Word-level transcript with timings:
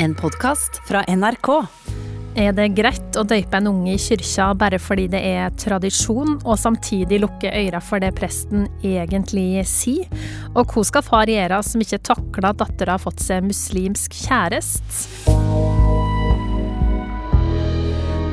En 0.00 0.14
podkast 0.14 0.76
fra 0.86 1.00
NRK. 1.08 1.48
Er 2.38 2.52
det 2.54 2.68
greit 2.78 3.16
å 3.18 3.24
døype 3.26 3.58
en 3.58 3.66
unge 3.66 3.96
i 3.96 3.98
kyrkja 3.98 4.52
bare 4.54 4.78
fordi 4.78 5.08
det 5.10 5.22
er 5.26 5.56
tradisjon, 5.58 6.36
og 6.44 6.60
samtidig 6.60 7.18
lukke 7.24 7.50
øyra 7.50 7.80
for 7.82 7.98
det 7.98 8.12
presten 8.14 8.68
egentlig 8.86 9.64
sier? 9.66 10.06
Og 10.54 10.70
hva 10.70 10.86
skal 10.86 11.02
far 11.02 11.32
gjøre 11.32 11.58
som 11.66 11.82
ikke 11.82 11.98
takler 12.12 12.52
at 12.52 12.62
dattera 12.62 12.94
har 12.94 13.02
fått 13.02 13.26
seg 13.26 13.42
muslimsk 13.50 14.14
kjæreste? 14.22 15.77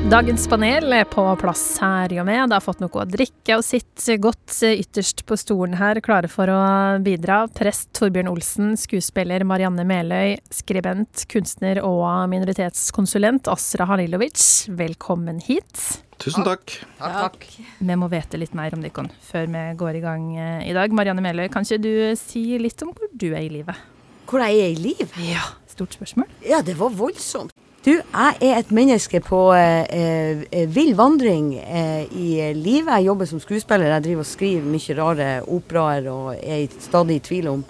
Dagens 0.05 0.43
panel 0.45 0.93
er 0.93 1.07
på 1.09 1.23
plass 1.41 1.79
her 1.81 2.11
i 2.13 2.19
og 2.21 2.27
med. 2.27 2.51
Det 2.51 2.59
har 2.59 2.61
fått 2.61 2.81
noe 2.83 3.01
å 3.01 3.05
drikke 3.09 3.55
og 3.57 3.63
sitter 3.65 4.19
godt 4.21 4.53
ytterst 4.67 5.23
på 5.25 5.37
stolen 5.41 5.73
her, 5.79 5.97
klare 6.05 6.29
for 6.29 6.51
å 6.53 6.59
bidra. 7.01 7.39
Prest 7.49 7.89
Torbjørn 7.97 8.29
Olsen, 8.29 8.75
skuespiller 8.77 9.41
Marianne 9.49 9.81
Meløy, 9.89 10.35
skribent, 10.53 11.25
kunstner 11.33 11.81
og 11.81 12.05
minoritetskonsulent 12.29 13.49
Asra 13.49 13.89
Halilovic. 13.89 14.45
Velkommen 14.77 15.41
hit. 15.41 15.73
Tusen 16.21 16.45
takk. 16.45 16.77
Takk, 17.01 17.17
takk. 17.41 17.49
Vi 17.81 17.97
må 17.97 18.13
vite 18.13 18.37
litt 18.37 18.53
mer 18.53 18.77
om 18.77 18.85
dere 18.85 19.09
før 19.25 19.49
vi 19.57 19.67
går 19.81 19.97
i 19.97 20.05
gang 20.05 20.31
eh, 20.37 20.63
i 20.69 20.77
dag. 20.77 20.93
Marianne 20.93 21.25
Meløy, 21.25 21.49
kan 21.49 21.65
ikke 21.65 21.81
du 21.81 21.93
si 22.21 22.45
litt 22.61 22.85
om 22.85 22.93
hvor 22.93 23.09
du 23.09 23.31
er 23.31 23.41
i 23.41 23.53
livet? 23.57 23.81
Hvor 24.29 24.45
jeg 24.45 24.61
er 24.61 24.73
i 24.77 24.81
liv? 24.85 25.21
Ja, 25.25 25.49
Stort 25.75 25.97
spørsmål. 25.97 26.29
Ja, 26.47 26.61
det 26.63 26.77
var 26.79 26.93
voldsomt. 26.95 27.51
Du, 27.85 27.91
jeg 27.93 28.37
er 28.41 28.55
et 28.57 28.71
menneske 28.73 29.19
på 29.21 29.39
eh, 29.53 29.85
eh, 29.93 30.63
vill 30.73 30.95
vandring 30.97 31.51
eh, 31.59 32.07
i 32.09 32.29
livet. 32.57 32.89
Jeg 32.95 33.05
jobber 33.11 33.29
som 33.29 33.41
skuespiller. 33.43 33.91
Jeg 33.93 34.05
driver 34.07 34.23
og 34.23 34.29
skriver 34.31 34.71
mye 34.73 34.95
rare 34.97 35.27
operaer 35.53 36.07
og 36.09 36.31
er 36.33 36.63
stadig 36.81 37.19
i 37.19 37.23
tvil 37.27 37.49
om 37.51 37.61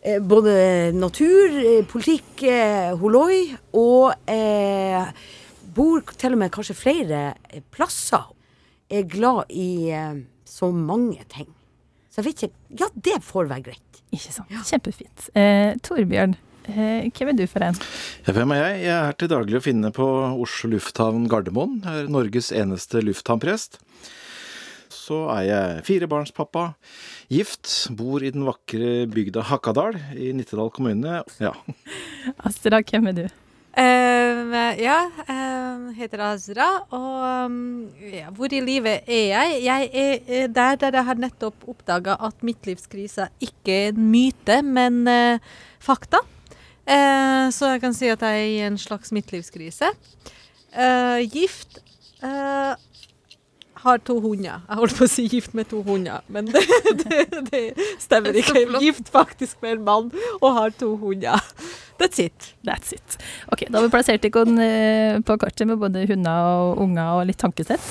eh, 0.00 0.16
både 0.24 0.54
natur, 0.96 1.58
politikk, 1.92 2.46
eh, 2.48 2.94
holoi, 2.96 3.42
og 3.76 4.14
eh, 4.32 5.12
bor 5.76 6.14
til 6.16 6.38
og 6.38 6.40
med 6.40 6.52
kanskje 6.54 6.78
flere 6.78 7.24
plasser. 7.52 7.68
plasser. 7.76 8.30
Er 8.92 9.04
glad 9.08 9.52
i 9.52 9.90
eh, 9.92 10.16
så 10.44 10.70
mange 10.72 11.24
ting. 11.32 11.48
Så 12.08 12.20
jeg 12.20 12.26
vet 12.30 12.42
ikke 12.42 12.80
Ja, 12.80 12.88
det 12.92 13.20
får 13.24 13.52
være 13.52 13.68
greit. 13.68 14.00
Ikke 14.12 14.32
sant. 14.32 14.48
Kjempefint. 14.68 15.28
Eh, 15.36 15.76
Torbjørn, 15.84 16.34
hvem 16.66 17.32
er 17.32 17.38
du 17.38 17.44
for 17.50 17.64
en? 17.66 17.78
Ja, 18.26 18.34
hvem 18.36 18.54
er 18.54 18.60
jeg? 18.62 18.82
Jeg 18.86 18.96
er 18.96 19.16
til 19.18 19.30
daglig 19.32 19.58
å 19.58 19.64
finne 19.64 19.90
på 19.94 20.06
Oslo 20.42 20.72
lufthavn 20.74 21.28
Gardermoen. 21.30 21.80
Jeg 21.82 22.04
er 22.04 22.12
Norges 22.12 22.52
eneste 22.54 23.02
lufthavnprest. 23.02 23.80
Så 24.92 25.24
er 25.34 25.44
jeg 25.48 25.84
firebarnspappa, 25.88 26.72
gift, 27.32 27.70
bor 27.98 28.22
i 28.22 28.30
den 28.30 28.46
vakre 28.46 29.08
bygda 29.10 29.48
Hakadal 29.50 29.98
i 30.14 30.30
Nittedal 30.36 30.70
kommune. 30.74 31.22
Ja. 31.42 31.56
Astrid, 32.46 32.78
hvem 32.92 33.10
er 33.10 33.22
du? 33.24 33.24
Um, 33.72 34.52
ja, 34.76 34.98
um, 35.32 35.86
heter 35.96 36.20
Azra, 36.26 36.66
og 36.92 37.46
um, 37.48 37.54
ja, 38.04 38.28
hvor 38.36 38.52
i 38.52 38.60
livet 38.60 39.08
er 39.08 39.22
jeg? 39.30 39.54
Jeg 39.64 39.88
er 39.88 40.18
eh, 40.28 40.44
der 40.52 40.76
der 40.76 40.98
jeg 40.98 41.06
har 41.06 41.22
nettopp 41.22 41.64
oppdaga 41.64 42.18
at 42.20 42.44
midtlivskrisa 42.44 43.30
ikke 43.40 43.78
er 43.78 43.94
en 43.94 44.10
myte, 44.12 44.58
men 44.60 45.00
uh, 45.08 45.40
fakta. 45.80 46.20
Eh, 46.86 47.50
så 47.54 47.74
jeg 47.74 47.80
kan 47.84 47.94
si 47.94 48.08
at 48.10 48.22
jeg 48.26 48.40
er 48.40 48.48
i 48.52 48.62
en 48.66 48.78
slags 48.78 49.12
midtlivskrise. 49.14 49.92
Eh, 50.72 51.20
gift. 51.32 51.78
eh, 52.22 52.74
har 53.82 53.96
to 54.06 54.20
hunder. 54.22 54.60
Jeg 54.68 54.78
holdt 54.78 54.94
på 54.94 55.04
å 55.04 55.10
si 55.10 55.24
gift 55.26 55.54
med 55.58 55.66
to 55.66 55.80
hunder, 55.82 56.20
men 56.30 56.46
det, 56.52 56.62
det, 57.02 57.22
det 57.50 57.62
stemmer 57.98 58.30
ikke. 58.38 58.54
Jeg 58.60 58.68
er 58.70 58.84
gift 58.84 59.08
faktisk 59.10 59.58
med 59.62 59.72
en 59.80 59.84
mann 59.88 60.10
og 60.40 60.52
har 60.54 60.70
to 60.78 60.92
hunder. 60.96 61.42
That's 61.98 62.22
it. 62.22 62.54
That's 62.66 62.92
it. 62.94 63.16
Ok, 63.50 63.64
Da 63.70 63.78
har 63.80 63.86
vi 63.88 63.90
plassert 63.90 64.22
dere 64.22 64.44
eh, 64.62 65.18
på 65.26 65.36
kartet 65.42 65.66
med 65.66 65.76
både 65.82 66.06
hunder 66.06 66.46
og 66.70 66.78
unger 66.86 67.18
og 67.18 67.26
litt 67.30 67.38
tankesett. 67.42 67.82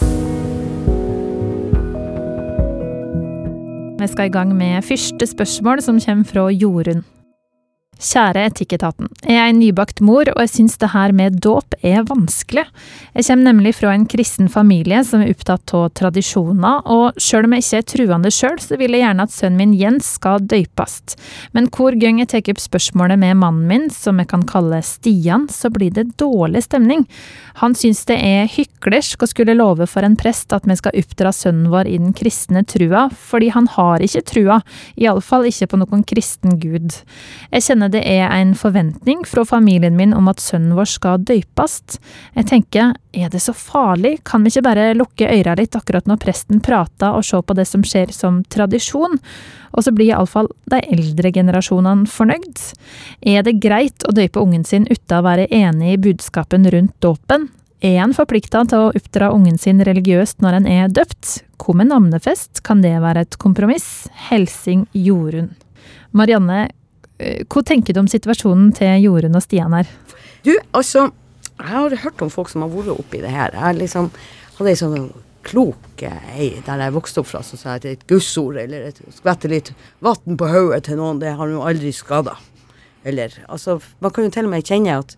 Vi 4.02 4.08
skal 4.10 4.32
i 4.32 4.34
gang 4.34 4.56
med 4.58 4.82
første 4.88 5.28
spørsmål, 5.28 5.82
som 5.86 6.00
kommer 6.02 6.26
fra 6.26 6.48
Jorunn. 6.50 7.04
Kjære 8.02 8.48
Etikketaten. 8.50 9.10
Jeg 9.28 9.38
er 9.38 9.52
en 9.52 9.60
nybakt 9.62 10.00
mor, 10.02 10.26
og 10.34 10.40
jeg 10.42 10.50
syns 10.50 10.80
det 10.82 10.90
her 10.96 11.12
med 11.14 11.38
dåp 11.44 11.76
er 11.86 12.02
vanskelig. 12.10 12.64
Jeg 13.14 13.28
kommer 13.28 13.46
nemlig 13.52 13.76
fra 13.78 13.92
en 13.94 14.08
kristen 14.10 14.50
familie 14.50 15.04
som 15.06 15.22
er 15.22 15.30
opptatt 15.36 15.74
av 15.78 15.92
tradisjoner, 16.00 16.82
og 16.90 17.20
sjøl 17.22 17.46
om 17.46 17.54
jeg 17.54 17.66
ikke 17.66 17.82
er 17.82 17.88
truende 17.92 18.32
sjøl, 18.34 18.58
så 18.64 18.80
vil 18.82 18.98
jeg 18.98 19.06
gjerne 19.06 19.28
at 19.28 19.36
sønnen 19.36 19.60
min 19.62 19.76
Jens 19.78 20.10
skal 20.18 20.42
døypast. 20.42 21.14
Men 21.54 21.70
hvor 21.70 21.94
gang 22.02 22.24
jeg 22.24 22.32
tar 22.32 22.50
opp 22.56 22.64
spørsmålet 22.64 23.22
med 23.22 23.38
mannen 23.44 23.70
min, 23.70 23.86
som 23.94 24.18
jeg 24.18 24.32
kan 24.34 24.48
kalle 24.50 24.82
Stian, 24.86 25.46
så 25.54 25.70
blir 25.70 25.94
det 25.94 26.16
dårlig 26.18 26.66
stemning. 26.66 27.06
Han 27.62 27.78
syns 27.78 28.02
det 28.10 28.18
er 28.18 28.50
hyklersk 28.50 29.22
å 29.22 29.30
skulle 29.30 29.54
love 29.60 29.86
for 29.86 30.08
en 30.08 30.18
prest 30.18 30.56
at 30.56 30.66
vi 30.66 30.80
skal 30.80 30.98
oppdra 30.98 31.30
sønnen 31.36 31.70
vår 31.70 31.92
i 31.92 32.00
den 32.02 32.18
kristne 32.18 32.66
trua, 32.66 33.10
fordi 33.14 33.52
han 33.54 33.70
har 33.78 34.02
ikke 34.02 34.26
trua, 34.26 34.62
iallfall 34.98 35.46
ikke 35.52 35.70
på 35.70 35.82
noen 35.84 36.06
kristen 36.08 36.58
gud. 36.62 36.98
Jeg 37.52 37.68
kjenner 37.68 37.91
det 37.94 38.02
er 38.08 38.26
en 38.32 38.54
forventning 38.58 39.24
fra 39.28 39.44
familien 39.48 39.96
min 39.98 40.14
om 40.18 40.30
at 40.32 40.42
sønnen 40.42 40.76
vår 40.78 40.90
skal 40.90 41.24
døypast. 41.28 42.00
Jeg 42.38 42.48
tenker, 42.50 42.94
er 43.14 43.32
det 43.32 43.42
så 43.44 43.54
farlig, 43.56 44.18
kan 44.28 44.44
vi 44.44 44.52
ikke 44.54 44.66
bare 44.66 44.90
lukke 44.98 45.30
øyra 45.30 45.56
litt 45.60 45.76
akkurat 45.78 46.08
når 46.10 46.22
presten 46.24 46.62
prater 46.64 47.18
og 47.18 47.26
se 47.28 47.42
på 47.44 47.58
det 47.58 47.68
som 47.70 47.86
skjer 47.86 48.14
som 48.16 48.42
tradisjon? 48.52 49.20
Og 49.72 49.86
så 49.86 49.94
blir 49.96 50.12
iallfall 50.12 50.50
de 50.72 50.82
eldre 50.92 51.32
generasjonene 51.36 52.10
fornøyd. 52.12 52.66
Er 53.22 53.46
det 53.48 53.60
greit 53.64 54.08
å 54.08 54.16
døype 54.16 54.42
ungen 54.42 54.68
sin 54.68 54.88
uten 54.90 55.18
å 55.20 55.26
være 55.26 55.48
enig 55.48 55.96
i 55.96 56.02
budskapen 56.10 56.68
rundt 56.72 56.98
dåpen? 57.04 57.50
Er 57.82 57.98
han 58.04 58.14
forplikta 58.14 58.62
til 58.70 58.78
å 58.78 58.92
oppdra 58.94 59.32
ungen 59.34 59.58
sin 59.58 59.82
religiøst 59.82 60.44
når 60.44 60.60
han 60.60 60.68
er 60.70 60.92
døpt? 60.94 61.40
Kommer 61.62 61.88
navnefest, 61.90 62.62
kan 62.66 62.84
det 62.84 62.94
være 63.02 63.26
et 63.26 63.38
kompromiss? 63.42 64.06
Helsing 64.30 64.86
Jorunn. 64.94 65.50
Marianne, 66.14 66.68
hva 67.52 67.64
tenker 67.68 67.96
du 67.96 68.02
om 68.04 68.10
situasjonen 68.12 68.72
til 68.78 69.06
Jorunn 69.06 69.38
og 69.38 69.44
Stian 69.46 69.76
her? 69.78 69.90
Du, 70.46 70.54
altså, 70.78 71.10
jeg 71.58 71.68
har 71.70 71.98
hørt 72.04 72.22
om 72.26 72.32
folk 72.34 72.50
som 72.50 72.66
har 72.66 72.72
vært 72.74 72.96
oppi 72.96 73.22
det 73.22 73.34
her. 73.34 73.54
Jeg 73.54 73.78
liksom 73.82 74.10
hadde 74.58 74.72
ei 74.72 74.80
sånn 74.80 75.12
klok 75.46 76.04
eh, 76.06 76.32
ei 76.38 76.50
der 76.66 76.84
jeg 76.86 76.96
vokste 76.96 77.22
opp 77.22 77.30
fra, 77.32 77.42
som 77.46 77.60
sa 77.60 77.76
at 77.78 77.86
et 77.90 78.06
gussord 78.10 78.60
eller 78.62 78.90
et 78.90 79.00
skvette 79.16 79.50
litt 79.52 79.72
vann 80.06 80.38
på 80.38 80.50
hodet 80.50 80.84
til 80.88 81.00
noen, 81.00 81.22
det 81.22 81.36
har 81.38 81.50
du 81.50 81.62
aldri 81.62 81.94
skada. 81.96 82.38
Eller 83.04 83.34
altså, 83.50 83.80
man 84.00 84.14
kan 84.14 84.28
jo 84.28 84.34
til 84.34 84.50
og 84.50 84.54
med 84.54 84.68
kjenne 84.68 85.00
at 85.02 85.16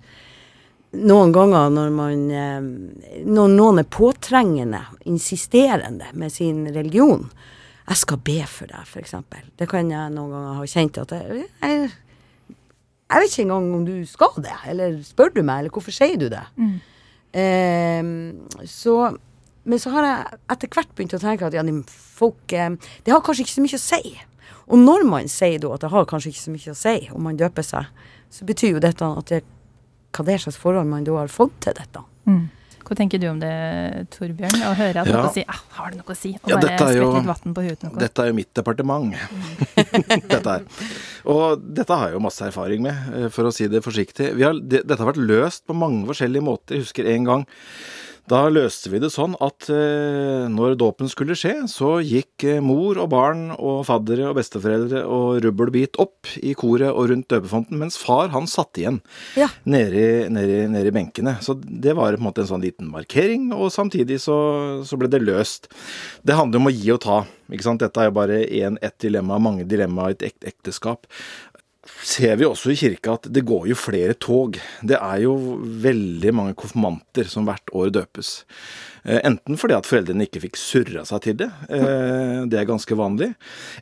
noen 0.94 1.34
ganger 1.36 1.72
når 1.74 1.90
man 1.90 2.20
eh, 2.32 2.68
Når 3.26 3.48
noen 3.56 3.82
er 3.82 3.90
påtrengende, 3.90 4.84
insisterende 5.10 6.12
med 6.14 6.32
sin 6.32 6.68
religion 6.70 7.26
Jeg 7.90 8.00
skal 8.00 8.20
be 8.24 8.38
for 8.48 8.72
deg, 8.72 8.88
f.eks. 8.88 9.16
Det 9.60 9.68
kan 9.70 9.92
jeg 9.92 10.14
noen 10.16 10.32
ganger 10.32 10.58
ha 10.62 10.66
kjent 10.72 10.98
at 11.04 11.12
jeg, 11.18 11.46
jeg 11.62 11.92
jeg 13.14 13.22
vet 13.22 13.34
ikke 13.34 13.44
engang 13.44 13.66
om 13.78 13.84
du 13.86 13.94
skal 14.10 14.40
det, 14.42 14.56
eller 14.72 14.96
spør 15.06 15.30
du 15.36 15.44
meg, 15.46 15.60
eller 15.62 15.74
hvorfor 15.76 15.94
sier 15.94 16.18
du 16.18 16.30
det? 16.34 16.42
Eh, 17.38 18.08
så, 18.70 18.96
men 19.70 19.82
så 19.82 19.92
har 19.94 20.08
jeg 20.08 20.40
etter 20.56 20.72
hvert 20.74 20.96
begynt 20.98 21.14
å 21.18 21.22
tenke 21.22 21.46
at 21.46 21.54
ja, 21.54 21.62
de 21.66 21.76
folk 21.90 22.54
eh, 22.54 22.72
Det 23.06 23.14
har 23.14 23.22
kanskje 23.26 23.46
ikke 23.46 23.56
så 23.58 23.66
mye 23.66 23.78
å 23.78 23.84
si. 23.84 24.16
Og 24.64 24.80
når 24.82 25.06
man 25.10 25.30
sier 25.30 25.62
da 25.62 25.76
at 25.76 25.84
det 25.86 25.92
har 25.94 26.10
kanskje 26.10 26.34
ikke 26.34 26.46
så 26.46 26.56
mye 26.56 26.74
å 26.74 26.80
si 26.80 26.96
om 27.14 27.28
man 27.28 27.38
døper 27.38 27.68
seg, 27.68 27.90
så 28.34 28.48
betyr 28.50 28.78
jo 28.78 28.82
dette 28.82 29.06
at 29.20 29.30
det, 29.30 29.44
hva 30.16 30.26
det 30.26 30.34
er 30.38 30.44
slags 30.48 30.58
forhold 30.62 30.90
man 30.90 31.06
da 31.06 31.20
har 31.20 31.30
fått 31.30 31.54
til 31.68 31.78
dette. 31.78 32.06
Hva 32.84 32.98
tenker 33.00 33.22
du 33.22 33.28
om 33.30 33.40
det, 33.40 33.52
Torbjørn? 34.14 34.58
Å 34.68 34.74
høre 34.76 35.02
at 35.04 35.08
Ja. 35.08 35.22
noen 35.22 35.34
sier 35.34 35.46
ah, 35.48 35.62
'har 35.78 35.92
det 35.92 35.98
noe 36.02 36.12
å 36.12 36.18
si', 36.18 36.34
og 36.44 36.50
Ja, 36.50 36.58
bare 36.58 36.78
sprette 36.78 37.00
litt 37.00 37.30
vann 37.32 37.54
på 37.56 37.64
huet. 37.64 37.86
Dette 38.00 38.20
er 38.24 38.28
jo 38.28 38.34
mitt 38.34 38.54
departement. 38.54 39.16
dette 40.34 40.56
er. 40.58 40.68
Og 41.26 41.64
dette 41.64 41.96
har 41.96 42.10
jeg 42.10 42.18
jo 42.18 42.24
masse 42.26 42.42
erfaring 42.44 42.82
med, 42.84 42.96
eh, 43.16 43.30
for 43.30 43.48
å 43.48 43.54
si 43.56 43.68
det 43.72 43.84
forsiktig. 43.84 44.34
Vi 44.36 44.44
har, 44.44 44.54
det, 44.60 44.84
dette 44.86 45.00
har 45.00 45.14
vært 45.14 45.24
løst 45.24 45.66
på 45.66 45.76
mange 45.78 46.06
forskjellige 46.12 46.44
måter. 46.44 46.76
Jeg 46.76 46.84
husker 46.88 47.08
en 47.14 47.24
gang 47.30 47.46
da 48.32 48.46
løste 48.48 48.88
vi 48.88 49.02
det 49.04 49.10
sånn 49.12 49.34
at 49.44 49.68
eh, 49.74 50.46
når 50.52 50.78
dåpen 50.80 51.10
skulle 51.12 51.36
skje, 51.36 51.66
så 51.68 51.98
gikk 52.00 52.46
eh, 52.48 52.62
mor 52.64 52.96
og 53.04 53.10
barn 53.12 53.42
og 53.58 53.82
faddere 53.90 54.30
og 54.30 54.38
besteforeldre 54.38 55.02
og 55.04 55.42
rubbelbit 55.44 56.00
opp 56.00 56.32
i 56.40 56.54
koret 56.56 56.88
og 56.94 57.10
rundt 57.12 57.28
døpefonten, 57.34 57.76
mens 57.82 58.00
far 58.00 58.32
han 58.32 58.48
satt 58.48 58.80
igjen 58.80 59.02
Ja. 59.40 59.50
nede 59.68 60.30
nede, 60.32 60.70
nede 60.72 60.88
i 60.88 60.96
benkene. 60.96 61.36
Så 61.44 61.58
det 61.60 61.98
var 62.00 62.16
på 62.16 62.22
en 62.24 62.28
måte 62.30 62.46
en 62.46 62.52
sånn 62.54 62.64
liten 62.64 62.88
markering, 62.94 63.50
og 63.52 63.74
samtidig 63.76 64.22
så, 64.24 64.38
så 64.88 65.00
ble 65.00 65.12
det 65.12 65.24
løst. 65.24 65.68
Det 66.24 66.40
handler 66.40 66.64
om 66.64 66.72
å 66.72 66.76
gi 66.76 66.94
og 66.96 67.04
ta. 67.04 67.22
ikke 67.52 67.68
sant? 67.68 67.84
Dette 67.84 68.00
er 68.00 68.08
jo 68.08 68.16
bare 68.16 68.40
én, 68.48 68.80
ett 68.82 68.96
dilemma, 69.04 69.36
mange 69.42 69.68
dilemmaer 69.68 70.16
i 70.16 70.32
et 70.32 70.48
ekteskap. 70.54 71.10
Ser 72.04 72.38
vi 72.40 72.48
også 72.48 72.72
i 72.72 72.78
kirka 72.80 73.18
at 73.18 73.28
det 73.34 73.44
går 73.48 73.68
jo 73.72 73.78
flere 73.80 74.16
tog. 74.16 74.58
Det 74.82 74.98
er 75.00 75.24
jo 75.26 75.36
veldig 75.84 76.34
mange 76.36 76.56
konfirmanter 76.60 77.28
som 77.32 77.48
hvert 77.48 77.74
år 77.76 77.92
døpes. 77.96 78.38
Eh, 79.04 79.20
enten 79.28 79.60
fordi 79.60 79.76
at 79.76 79.88
foreldrene 79.88 80.24
ikke 80.28 80.46
fikk 80.46 80.60
surra 80.60 81.04
seg 81.08 81.26
til 81.26 81.38
det, 81.42 81.50
eh, 81.76 82.46
det 82.48 82.60
er 82.60 82.70
ganske 82.70 82.96
vanlig, 82.96 83.34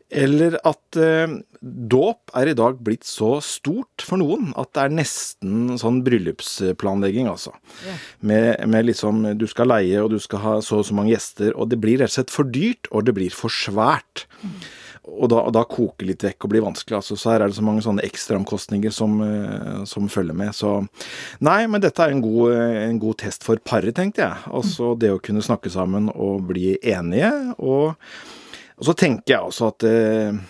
eller 0.10 0.58
at 0.66 0.98
eh, 0.98 1.36
dåp 1.62 2.34
er 2.42 2.50
i 2.50 2.58
dag 2.58 2.80
blitt 2.82 3.06
så 3.06 3.36
stort 3.46 4.02
for 4.02 4.18
noen 4.18 4.50
at 4.58 4.72
det 4.74 4.88
er 4.88 4.96
nesten 4.98 5.78
sånn 5.78 6.02
bryllupsplanlegging, 6.08 7.30
altså. 7.30 7.54
Med, 8.26 8.58
med 8.66 8.90
liksom 8.90 9.28
du 9.38 9.46
skal 9.50 9.70
leie 9.70 10.02
og 10.02 10.10
du 10.16 10.18
skal 10.22 10.42
ha 10.42 10.58
så 10.66 10.82
og 10.82 10.88
så 10.90 10.98
mange 10.98 11.14
gjester, 11.14 11.54
og 11.54 11.70
det 11.70 11.78
blir 11.84 12.02
rett 12.02 12.10
og 12.10 12.18
slett 12.18 12.34
for 12.34 12.50
dyrt, 12.50 12.90
og 12.90 13.06
det 13.06 13.14
blir 13.20 13.36
for 13.36 13.54
svært. 13.54 14.26
Og 15.02 15.26
da, 15.32 15.40
da 15.50 15.64
koker 15.66 16.06
litt 16.06 16.22
vekk 16.22 16.46
og 16.46 16.52
blir 16.54 16.64
vanskelig. 16.66 17.00
altså 17.00 17.16
Så 17.18 17.32
her 17.32 17.42
er 17.42 17.50
det 17.50 17.58
så 17.58 17.66
mange 17.66 17.82
sånne 17.82 18.06
ekstraomkostninger 18.06 18.94
som, 18.94 19.18
eh, 19.26 19.82
som 19.90 20.10
følger 20.12 20.38
med. 20.38 20.54
Så 20.54 20.76
nei, 21.42 21.66
men 21.66 21.82
dette 21.82 22.06
er 22.06 22.14
en 22.14 22.22
god, 22.22 22.54
en 22.54 23.02
god 23.02 23.18
test 23.24 23.48
for 23.48 23.62
paret, 23.66 23.96
tenkte 23.98 24.22
jeg. 24.28 24.46
Altså 24.54 24.94
det 25.02 25.10
å 25.16 25.22
kunne 25.24 25.42
snakke 25.46 25.74
sammen 25.74 26.12
og 26.14 26.46
bli 26.52 26.76
enige. 26.94 27.32
Og, 27.58 27.98
og 28.78 28.90
så 28.92 28.98
tenker 28.98 29.36
jeg 29.36 29.50
også 29.50 29.72
at 29.74 29.90
eh, 29.90 30.42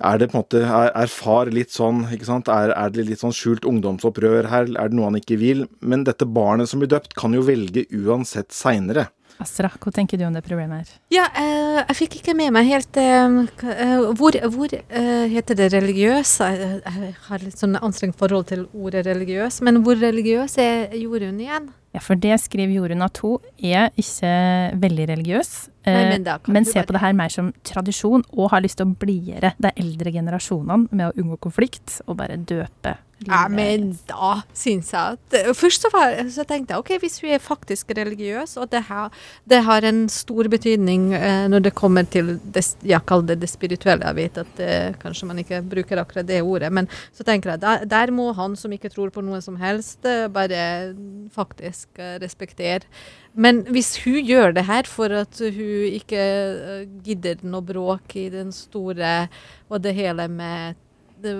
er 0.00 0.16
det 0.16 0.30
på 0.30 0.38
en 0.38 0.40
måte, 0.40 0.62
er, 0.64 0.94
er 0.96 1.12
far 1.12 1.50
litt 1.52 1.74
sånn, 1.74 2.06
ikke 2.14 2.28
sant, 2.28 2.48
er, 2.48 2.72
er, 2.72 2.92
det 2.94 3.04
litt 3.10 3.20
sånn 3.20 3.34
skjult 3.36 3.66
ungdomsopprør 3.68 4.48
her, 4.48 4.70
er 4.70 4.88
det 4.88 4.96
noe 4.96 5.10
han 5.10 5.18
ikke 5.18 5.36
vil? 5.42 5.66
Men 5.84 6.06
dette 6.08 6.28
barnet 6.30 6.70
som 6.70 6.80
blir 6.80 6.88
døpt, 6.94 7.12
kan 7.18 7.34
jo 7.36 7.44
velge 7.44 7.84
uansett 7.92 8.54
seinere. 8.56 9.10
Astra, 9.40 9.70
hva 9.72 9.92
tenker 9.94 10.20
du 10.20 10.26
om 10.26 10.34
det 10.36 10.42
problemet 10.44 10.82
her? 10.82 10.96
Ja, 11.14 11.24
eh, 11.40 11.80
jeg 11.80 11.96
fikk 11.96 12.18
ikke 12.18 12.34
med 12.36 12.52
meg 12.52 12.68
helt 12.68 12.98
eh, 13.00 13.38
eh 13.72 13.94
Hvor, 14.18 14.36
hvor 14.52 14.74
eh, 14.76 15.26
heter 15.32 15.56
det 15.56 15.70
religiøs? 15.72 16.34
Jeg, 16.44 16.80
jeg 16.84 17.14
har 17.28 17.44
litt 17.44 17.60
sånn 17.60 17.78
anstrengt 17.80 18.18
forhold 18.20 18.50
til 18.52 18.66
ordet 18.74 19.06
religiøs, 19.08 19.62
men 19.64 19.80
hvor 19.84 19.96
religiøs 19.96 20.58
er 20.60 20.96
Jorunn 21.00 21.40
igjen? 21.40 21.70
Ja, 21.90 21.98
for 21.98 22.14
det 22.14 22.36
skriver 22.38 22.70
Jorunn 22.76 23.02
at 23.02 23.18
hun 23.18 23.42
er 23.58 23.88
ikke 23.98 24.30
veldig 24.78 25.08
religiøs, 25.10 25.50
Nei, 25.88 25.94
eh, 25.94 26.08
men 26.12 26.26
men 26.46 26.66
du 26.66 26.70
ser 26.70 26.86
på 26.86 26.94
det 26.94 27.02
her 27.02 27.16
mer 27.18 27.32
som 27.34 27.50
tradisjon, 27.66 28.22
og 28.30 28.52
har 28.52 28.62
lyst 28.62 28.78
til 28.78 28.86
å 28.86 28.94
blidgjøre 29.00 29.54
de 29.58 29.72
eldre 29.74 30.12
generasjonene 30.14 30.86
med 30.90 31.08
å 31.08 31.14
unngå 31.18 31.40
konflikt, 31.48 31.98
og 32.06 32.20
bare 32.20 32.38
døpe. 32.38 32.98
Ja, 33.28 33.42
men 33.52 33.90
da 34.08 34.38
syns 34.56 34.94
jeg 34.94 35.16
at 35.16 35.34
eh, 35.36 35.50
Først 35.56 35.84
så, 35.84 35.90
fremst 35.92 36.38
så 36.38 36.44
tenkte 36.48 36.72
jeg 36.72 36.80
ok, 36.80 36.92
hvis 37.02 37.18
hun 37.20 37.34
er 37.34 37.42
faktisk 37.42 37.92
religiøs, 37.96 38.54
og 38.60 38.70
det 38.72 38.80
har, 38.88 39.12
det 39.44 39.60
har 39.66 39.84
en 39.84 40.06
stor 40.12 40.48
betydning 40.48 41.10
eh, 41.16 41.44
når 41.52 41.66
det 41.66 41.74
kommer 41.76 42.08
til 42.08 42.38
det, 42.54 42.64
jeg 42.80 43.04
kaller 43.08 43.34
det 43.34 43.42
det 43.42 43.50
spirituelle. 43.52 44.08
Jeg 44.08 44.16
vet 44.16 44.40
at 44.40 44.62
eh, 44.64 44.96
kanskje 45.02 45.28
man 45.28 45.42
ikke 45.42 45.60
bruker 45.68 46.00
akkurat 46.00 46.28
det 46.28 46.40
ordet, 46.40 46.72
men 46.72 46.88
så 47.12 47.26
tenker 47.26 47.52
jeg 47.52 47.64
der, 47.66 47.84
der 47.90 48.14
må 48.14 48.30
han 48.38 48.56
som 48.56 48.72
ikke 48.72 48.92
tror 48.92 49.12
på 49.12 49.24
noe 49.24 49.42
som 49.44 49.60
helst, 49.60 50.00
eh, 50.08 50.24
bare 50.32 50.94
faktisk 51.34 51.79
eh, 51.98 52.18
respektere. 52.22 52.86
Men 53.34 53.62
hvis 53.70 53.94
hun 54.04 54.20
gjør 54.26 54.54
det 54.56 54.66
her 54.68 54.88
for 54.90 55.12
at 55.22 55.40
hun 55.40 55.96
ikke 56.00 56.20
eh, 56.20 56.86
gidder 57.06 57.42
noe 57.46 57.64
bråk 57.64 58.16
i 58.18 58.28
den 58.32 58.52
store 58.52 59.28
og 59.68 59.82
det 59.84 59.94
hele 59.94 60.28
med 60.28 60.78
det, 61.20 61.34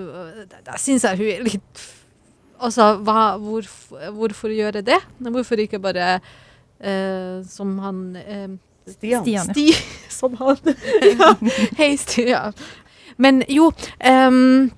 Da 0.65 0.77
syns 0.77 1.03
jeg 1.07 1.17
hun 1.17 1.31
er 1.31 1.43
litt 1.47 1.87
Altså, 2.61 2.91
hva, 3.01 3.39
hvorf, 3.41 3.87
hvorfor 4.13 4.51
gjøre 4.53 4.83
det? 4.85 4.99
Hvorfor 5.17 5.57
ikke 5.63 5.79
bare 5.81 6.19
eh, 6.77 7.41
som 7.49 7.79
han 7.81 8.03
eh, 8.21 8.51
Stian. 8.87 9.23
Stian. 9.23 9.49
Sti, 9.49 9.73
som 10.19 10.35
han. 10.37 10.57
ja. 11.19 11.33
Hei, 11.77 11.95
Stian. 11.97 12.53
Men 13.21 13.41
jo 13.49 13.71
ehm, 13.99 14.71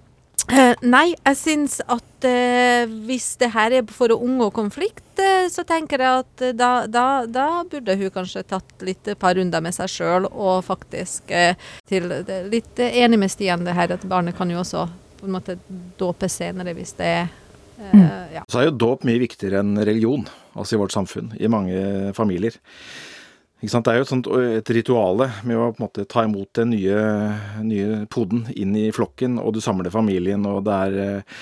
eh, 0.50 0.74
Nei, 0.82 1.14
jeg 1.16 1.40
syns 1.40 1.78
at 1.86 2.28
uh, 2.28 2.96
hvis 3.08 3.30
det 3.42 3.52
her 3.54 3.78
er 3.80 3.94
for 3.94 4.14
å 4.14 4.20
unngå 4.24 4.50
konflikt, 4.56 5.06
uh, 5.20 5.46
så 5.52 5.66
tenker 5.68 6.04
jeg 6.04 6.24
at 6.24 6.46
da, 6.58 6.72
da, 6.88 7.06
da 7.30 7.48
burde 7.70 7.98
hun 8.00 8.14
kanskje 8.14 8.46
tatt 8.56 8.86
litt 8.86 9.08
et 9.08 9.20
par 9.20 9.38
runder 9.38 9.64
med 9.64 9.76
seg 9.76 9.92
sjøl 9.92 10.28
og 10.32 10.64
faktisk 10.68 11.32
til 11.90 12.12
det, 12.28 12.44
litt 12.52 12.84
enig 12.84 13.22
med 13.22 13.32
Stian 13.32 13.66
det 13.66 13.78
her 13.78 13.96
at 13.96 14.06
barnet 14.10 14.38
kan 14.38 14.52
jo 14.52 14.62
også 14.64 14.88
på 15.24 15.30
en 15.30 15.38
måte 15.38 15.56
dåpe 15.96 16.28
senere 16.28 16.74
hvis 16.76 16.98
det 16.98 17.08
er 17.08 17.28
eh, 17.80 18.36
ja. 18.36 18.44
Så 18.52 18.60
er 18.60 18.68
jo 18.68 18.78
dåp 18.84 19.06
mye 19.08 19.22
viktigere 19.22 19.62
enn 19.64 19.78
religion, 19.80 20.26
altså 20.52 20.76
i 20.76 20.82
vårt 20.82 20.96
samfunn, 20.96 21.32
i 21.40 21.48
mange 21.52 22.12
familier. 22.18 22.58
Det 23.64 23.80
er 23.88 23.96
jo 23.96 24.04
et, 24.04 24.10
sånt, 24.12 24.28
et 24.28 24.70
rituale 24.76 25.30
med 25.48 25.56
å 25.56 25.70
på 25.72 25.80
en 25.80 25.86
måte 25.86 26.04
ta 26.12 26.26
imot 26.28 26.50
den 26.58 26.74
nye, 26.74 26.98
nye 27.64 28.02
poden 28.12 28.44
inn 28.60 28.74
i 28.76 28.90
flokken, 28.92 29.38
og 29.40 29.56
du 29.56 29.62
samler 29.64 29.94
familien, 29.94 30.44
og 30.44 30.66
det 30.68 30.80
er 30.90 30.98
eh, 31.00 31.38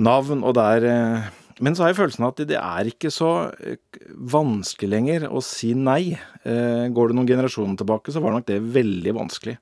navn, 0.00 0.40
og 0.48 0.56
det 0.56 0.64
er 0.78 0.86
eh, 0.88 1.26
Men 1.60 1.76
så 1.76 1.84
har 1.84 1.92
jeg 1.92 1.98
følelsen 1.98 2.24
av 2.24 2.32
at 2.32 2.40
det 2.48 2.56
er 2.56 2.88
ikke 2.88 3.10
så 3.12 3.52
eh, 3.60 3.76
vanskelig 4.32 4.88
lenger 4.94 5.26
å 5.28 5.44
si 5.44 5.74
nei. 5.76 6.16
Går 6.42 7.12
du 7.12 7.14
noen 7.14 7.28
generasjoner 7.28 7.76
tilbake, 7.76 8.10
så 8.10 8.24
var 8.24 8.32
nok 8.32 8.48
det 8.48 8.56
veldig 8.72 9.12
vanskelig. 9.20 9.58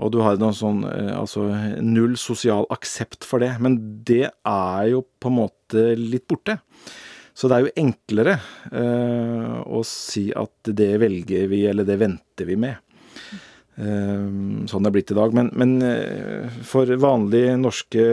Og 0.00 0.14
du 0.14 0.20
har 0.22 0.38
noen 0.40 0.56
sånn, 0.56 0.86
altså 1.12 1.42
null 1.82 2.14
sosial 2.16 2.70
aksept 2.72 3.26
for 3.26 3.42
det. 3.42 3.50
Men 3.60 3.76
det 4.06 4.30
er 4.30 4.86
jo 4.94 5.02
på 5.20 5.28
en 5.28 5.40
måte 5.42 5.90
litt 5.98 6.24
borte. 6.30 6.60
Så 7.34 7.48
det 7.48 7.56
er 7.56 7.66
jo 7.66 7.76
enklere 7.82 8.36
uh, 8.74 9.60
å 9.64 9.82
si 9.86 10.28
at 10.36 10.72
det 10.76 10.92
velger 11.02 11.46
vi, 11.50 11.64
eller 11.70 11.86
det 11.88 12.00
venter 12.00 12.48
vi 12.48 12.58
med. 12.60 12.80
Uh, 13.80 14.66
sånn 14.68 14.84
det 14.84 14.90
er 14.90 14.96
blitt 14.98 15.14
i 15.14 15.18
dag. 15.18 15.36
Men, 15.36 15.52
men 15.58 15.76
uh, 15.84 16.60
for 16.66 16.90
vanlige 17.00 17.56
norske 17.60 18.04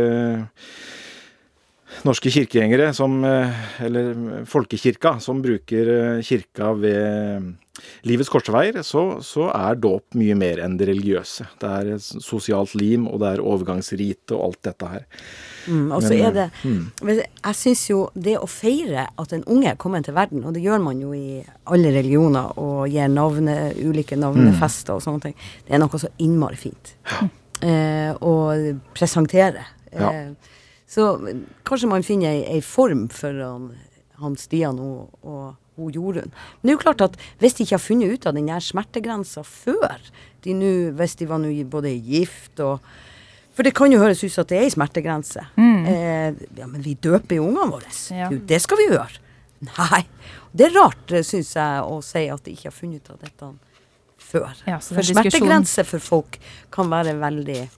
norske 2.06 2.32
kirkegjengere, 2.34 2.94
som, 2.94 3.24
eh, 3.26 3.64
eller 3.86 4.44
folkekirka, 4.46 5.20
som 5.20 5.42
bruker 5.42 5.94
eh, 5.94 6.22
kirka 6.26 6.74
ved 6.78 7.56
livets 8.08 8.30
korsveier, 8.30 8.82
så, 8.86 9.04
så 9.26 9.48
er 9.54 9.78
dåp 9.82 10.18
mye 10.18 10.36
mer 10.38 10.62
enn 10.66 10.78
det 10.80 10.88
religiøse. 10.90 11.48
Det 11.62 11.70
er 11.70 11.92
sosialt 12.02 12.74
lim, 12.78 13.08
og 13.10 13.22
det 13.22 13.36
er 13.36 13.44
overgangsrite 13.44 14.36
og 14.38 14.48
alt 14.48 14.62
dette 14.70 14.90
her. 14.92 15.06
Mm, 15.68 15.88
og 15.92 16.04
så 16.06 16.14
er 16.16 16.32
det 16.32 16.46
mm. 16.64 16.84
Jeg 17.04 17.58
syns 17.60 17.82
jo 17.90 18.00
det 18.16 18.38
å 18.40 18.48
feire 18.50 19.08
at 19.20 19.34
en 19.36 19.46
unge 19.52 19.74
er 19.74 19.80
kommet 19.80 20.08
til 20.08 20.16
verden, 20.18 20.46
og 20.48 20.56
det 20.56 20.64
gjør 20.66 20.82
man 20.84 21.02
jo 21.04 21.14
i 21.18 21.42
alle 21.70 21.94
religioner, 21.96 22.54
og 22.62 22.88
gir 22.92 23.12
navne, 23.12 23.58
ulike 23.78 24.20
navnefester 24.20 24.98
og 24.98 25.04
sånne 25.06 25.28
ting, 25.28 25.38
det 25.68 25.78
er 25.78 25.84
noe 25.84 26.02
så 26.02 26.12
innmari 26.24 26.60
fint. 26.60 26.96
Eh, 27.58 28.14
å 28.22 28.34
presentere. 28.94 29.64
Ja. 29.90 30.12
Eh, 30.88 30.94
så 30.94 31.18
kanskje 31.68 31.90
man 31.92 32.04
finner 32.04 32.32
ei, 32.32 32.44
ei 32.58 32.62
form 32.62 33.08
for 33.10 33.34
han, 33.34 33.72
han 34.22 34.38
Stian 34.40 34.80
og, 34.80 35.10
og 35.22 35.56
hun 35.78 35.94
Jorunn. 35.94 36.32
Men 36.32 36.64
det 36.64 36.72
er 36.74 36.78
jo 36.78 36.84
klart 36.86 37.04
at 37.06 37.20
hvis 37.42 37.58
de 37.58 37.66
ikke 37.66 37.78
har 37.78 37.84
funnet 37.84 38.14
ut 38.14 38.26
av 38.26 38.34
den 38.38 38.48
der 38.50 38.64
smertegrensa 38.64 39.44
før, 39.46 40.00
de 40.44 40.56
nu, 40.58 40.72
hvis 40.98 41.16
de 41.20 41.28
var 41.30 41.44
nu 41.44 41.52
både 41.70 41.94
gift 41.94 42.60
og 42.64 42.80
For 43.58 43.66
det 43.66 43.72
kan 43.74 43.90
jo 43.90 43.98
høres 43.98 44.20
ut 44.22 44.30
som 44.30 44.44
at 44.44 44.52
det 44.52 44.58
er 44.60 44.64
ei 44.68 44.70
smertegrense. 44.70 45.42
Eh, 45.58 46.36
ja, 46.60 46.68
men 46.70 46.84
vi 46.86 46.92
døper 46.94 47.40
jo 47.40 47.48
ungene 47.48 47.72
våre. 47.72 47.90
Ja. 48.14 48.28
Jo, 48.30 48.38
det 48.38 48.60
skal 48.62 48.78
vi 48.78 48.86
gjøre. 48.92 49.24
Nei. 49.66 50.04
Det 50.54 50.68
er 50.68 50.76
rart, 50.76 51.14
syns 51.26 51.56
jeg, 51.58 51.80
å 51.82 51.98
si 52.06 52.28
at 52.30 52.44
de 52.46 52.54
ikke 52.54 52.68
har 52.70 52.76
funnet 52.76 53.02
ut 53.02 53.16
av 53.16 53.24
dette 53.24 53.50
før. 54.28 54.62
Ja, 54.70 54.78
for 54.78 55.02
smertegrense 55.10 55.86
for 55.90 56.04
folk 56.04 56.38
kan 56.74 56.94
være 56.94 57.16
veldig 57.18 57.58
eh, 57.64 57.78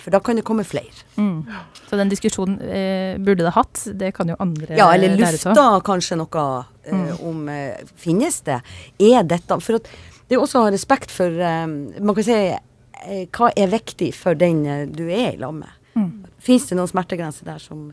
For 0.00 0.10
da 0.12 0.20
kan 0.20 0.36
det 0.36 0.44
komme 0.44 0.64
flere. 0.66 0.92
Mm. 1.16 1.44
Så 1.88 1.96
den 1.96 2.10
diskusjonen 2.12 2.58
eh, 2.60 3.16
burde 3.18 3.46
det 3.46 3.52
hatt, 3.56 3.80
det 4.00 4.12
kan 4.16 4.28
jo 4.28 4.36
andre 4.42 4.76
Ja, 4.76 4.90
eller 4.94 5.16
lufta 5.16 5.64
kanskje 5.86 6.18
noe 6.20 6.44
eh, 6.84 7.22
om 7.26 7.48
eh, 7.48 7.80
Finnes 7.96 8.40
det? 8.46 8.60
Er 9.00 9.22
dette 9.24 9.56
For 9.64 9.78
at 9.80 9.88
det 10.28 10.36
er 10.36 10.42
også 10.44 10.60
å 10.60 10.66
ha 10.68 10.70
respekt 10.74 11.10
for 11.10 11.26
eh, 11.32 11.66
Man 11.66 12.14
kan 12.18 12.26
si 12.28 12.36
eh, 12.52 13.24
hva 13.34 13.48
er 13.56 13.72
viktig 13.72 14.12
for 14.14 14.34
den 14.38 14.60
eh, 14.66 14.84
du 14.86 15.06
er 15.08 15.32
i 15.34 15.40
lag 15.40 15.54
med. 15.56 15.72
Mm. 15.96 16.10
Fins 16.38 16.68
det 16.68 16.76
noen 16.78 16.90
smertegrenser 16.92 17.48
der 17.48 17.58
som 17.58 17.88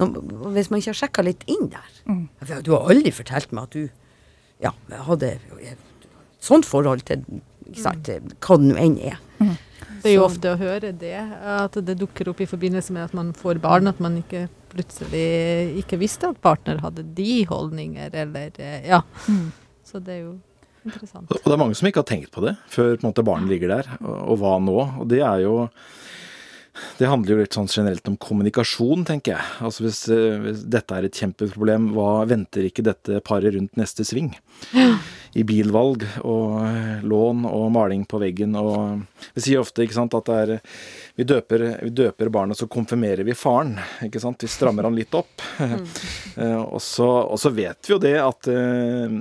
noen- 0.00 0.52
Hvis 0.56 0.68
man 0.70 0.82
ikke 0.82 0.92
har 0.92 1.00
sjekka 1.04 1.24
litt 1.26 1.46
inn 1.46 1.70
der 1.72 1.94
Mm. 2.08 2.26
For 2.42 2.62
Du 2.64 2.70
har 2.72 2.88
aldri 2.90 3.10
fortalt 3.12 3.52
meg 3.52 3.64
at 3.68 3.70
du 3.76 3.88
ja, 4.64 4.70
hadde 5.06 5.34
et 5.62 5.78
sånt 6.40 6.64
forhold 6.66 7.04
til 7.06 7.22
ikke 7.68 7.82
sant, 7.84 8.08
hva 8.40 8.56
det 8.58 8.64
nå 8.72 8.76
enn 8.80 8.94
er. 9.12 9.18
Det 10.02 10.10
er 10.12 10.16
jo 10.16 10.26
ofte 10.26 10.52
å 10.52 10.58
høre 10.60 10.92
det, 10.96 11.14
at 11.18 11.78
det 11.84 11.96
dukker 12.00 12.30
opp 12.32 12.42
i 12.44 12.48
forbindelse 12.48 12.94
med 12.94 13.08
at 13.08 13.16
man 13.16 13.32
får 13.36 13.60
barn, 13.62 13.90
at 13.90 14.00
man 14.02 14.18
ikke 14.20 14.46
plutselig 14.72 15.78
ikke 15.82 15.98
visste 16.00 16.30
at 16.30 16.42
partner 16.44 16.82
hadde 16.84 17.06
de 17.16 17.40
holdninger, 17.48 18.12
eller 18.24 18.60
eh, 18.62 18.84
Ja. 18.88 19.02
Mm. 19.28 19.48
Så 19.88 20.02
det 20.04 20.18
er 20.18 20.20
jo 20.26 20.34
interessant. 20.84 21.30
Og 21.32 21.46
det 21.46 21.54
er 21.54 21.60
mange 21.60 21.76
som 21.78 21.88
ikke 21.88 22.02
har 22.02 22.10
tenkt 22.10 22.30
på 22.34 22.42
det 22.44 22.54
før 22.68 22.92
på 22.94 23.00
en 23.00 23.08
måte 23.08 23.24
barnet 23.24 23.48
ligger 23.48 23.72
der. 23.72 23.88
Og, 24.02 24.18
og 24.34 24.42
hva 24.42 24.58
nå? 24.60 24.76
Og 25.00 25.08
det 25.08 25.22
er 25.24 25.44
jo 25.46 25.54
Det 26.98 27.08
handler 27.08 27.34
jo 27.34 27.42
litt 27.42 27.56
sånn 27.56 27.70
generelt 27.70 28.08
om 28.10 28.16
kommunikasjon, 28.20 29.04
tenker 29.08 29.36
jeg. 29.36 29.50
Altså 29.64 29.84
hvis, 29.86 30.00
eh, 30.12 30.38
hvis 30.42 30.64
dette 30.70 30.96
er 30.96 31.06
et 31.06 31.20
kjempeproblem, 31.20 31.92
hva 31.96 32.24
venter 32.28 32.66
ikke 32.68 32.84
dette 32.86 33.22
paret 33.26 33.54
rundt 33.54 33.78
neste 33.78 34.06
sving? 34.06 34.32
I 35.38 35.44
bilvalg 35.46 36.06
og 36.24 36.58
eh, 36.64 37.04
lån 37.06 37.44
og 37.46 37.66
maling 37.74 38.06
på 38.08 38.20
veggen 38.22 38.56
og 38.58 39.04
Vi 39.36 39.44
sier 39.44 39.60
ofte 39.60 39.84
ikke 39.84 39.96
sant, 39.98 40.14
at 40.16 40.26
det 40.26 40.38
er 40.42 40.52
vi 41.18 41.26
døper, 41.26 41.64
vi 41.82 41.90
døper 41.90 42.30
barnet, 42.30 42.58
så 42.58 42.68
konfirmerer 42.70 43.26
vi 43.26 43.34
faren. 43.34 43.74
ikke 44.06 44.20
sant? 44.22 44.42
Vi 44.42 44.50
strammer 44.50 44.86
han 44.86 44.94
litt 44.94 45.14
opp. 45.18 45.42
Mm. 45.58 45.82
og, 46.74 46.78
så, 46.82 47.08
og, 47.24 47.34
så, 47.42 47.50
vet 47.50 47.82
vi 47.82 47.94
jo 47.94 47.98
det 48.02 48.14
at 48.22 48.50
uh, 48.54 49.18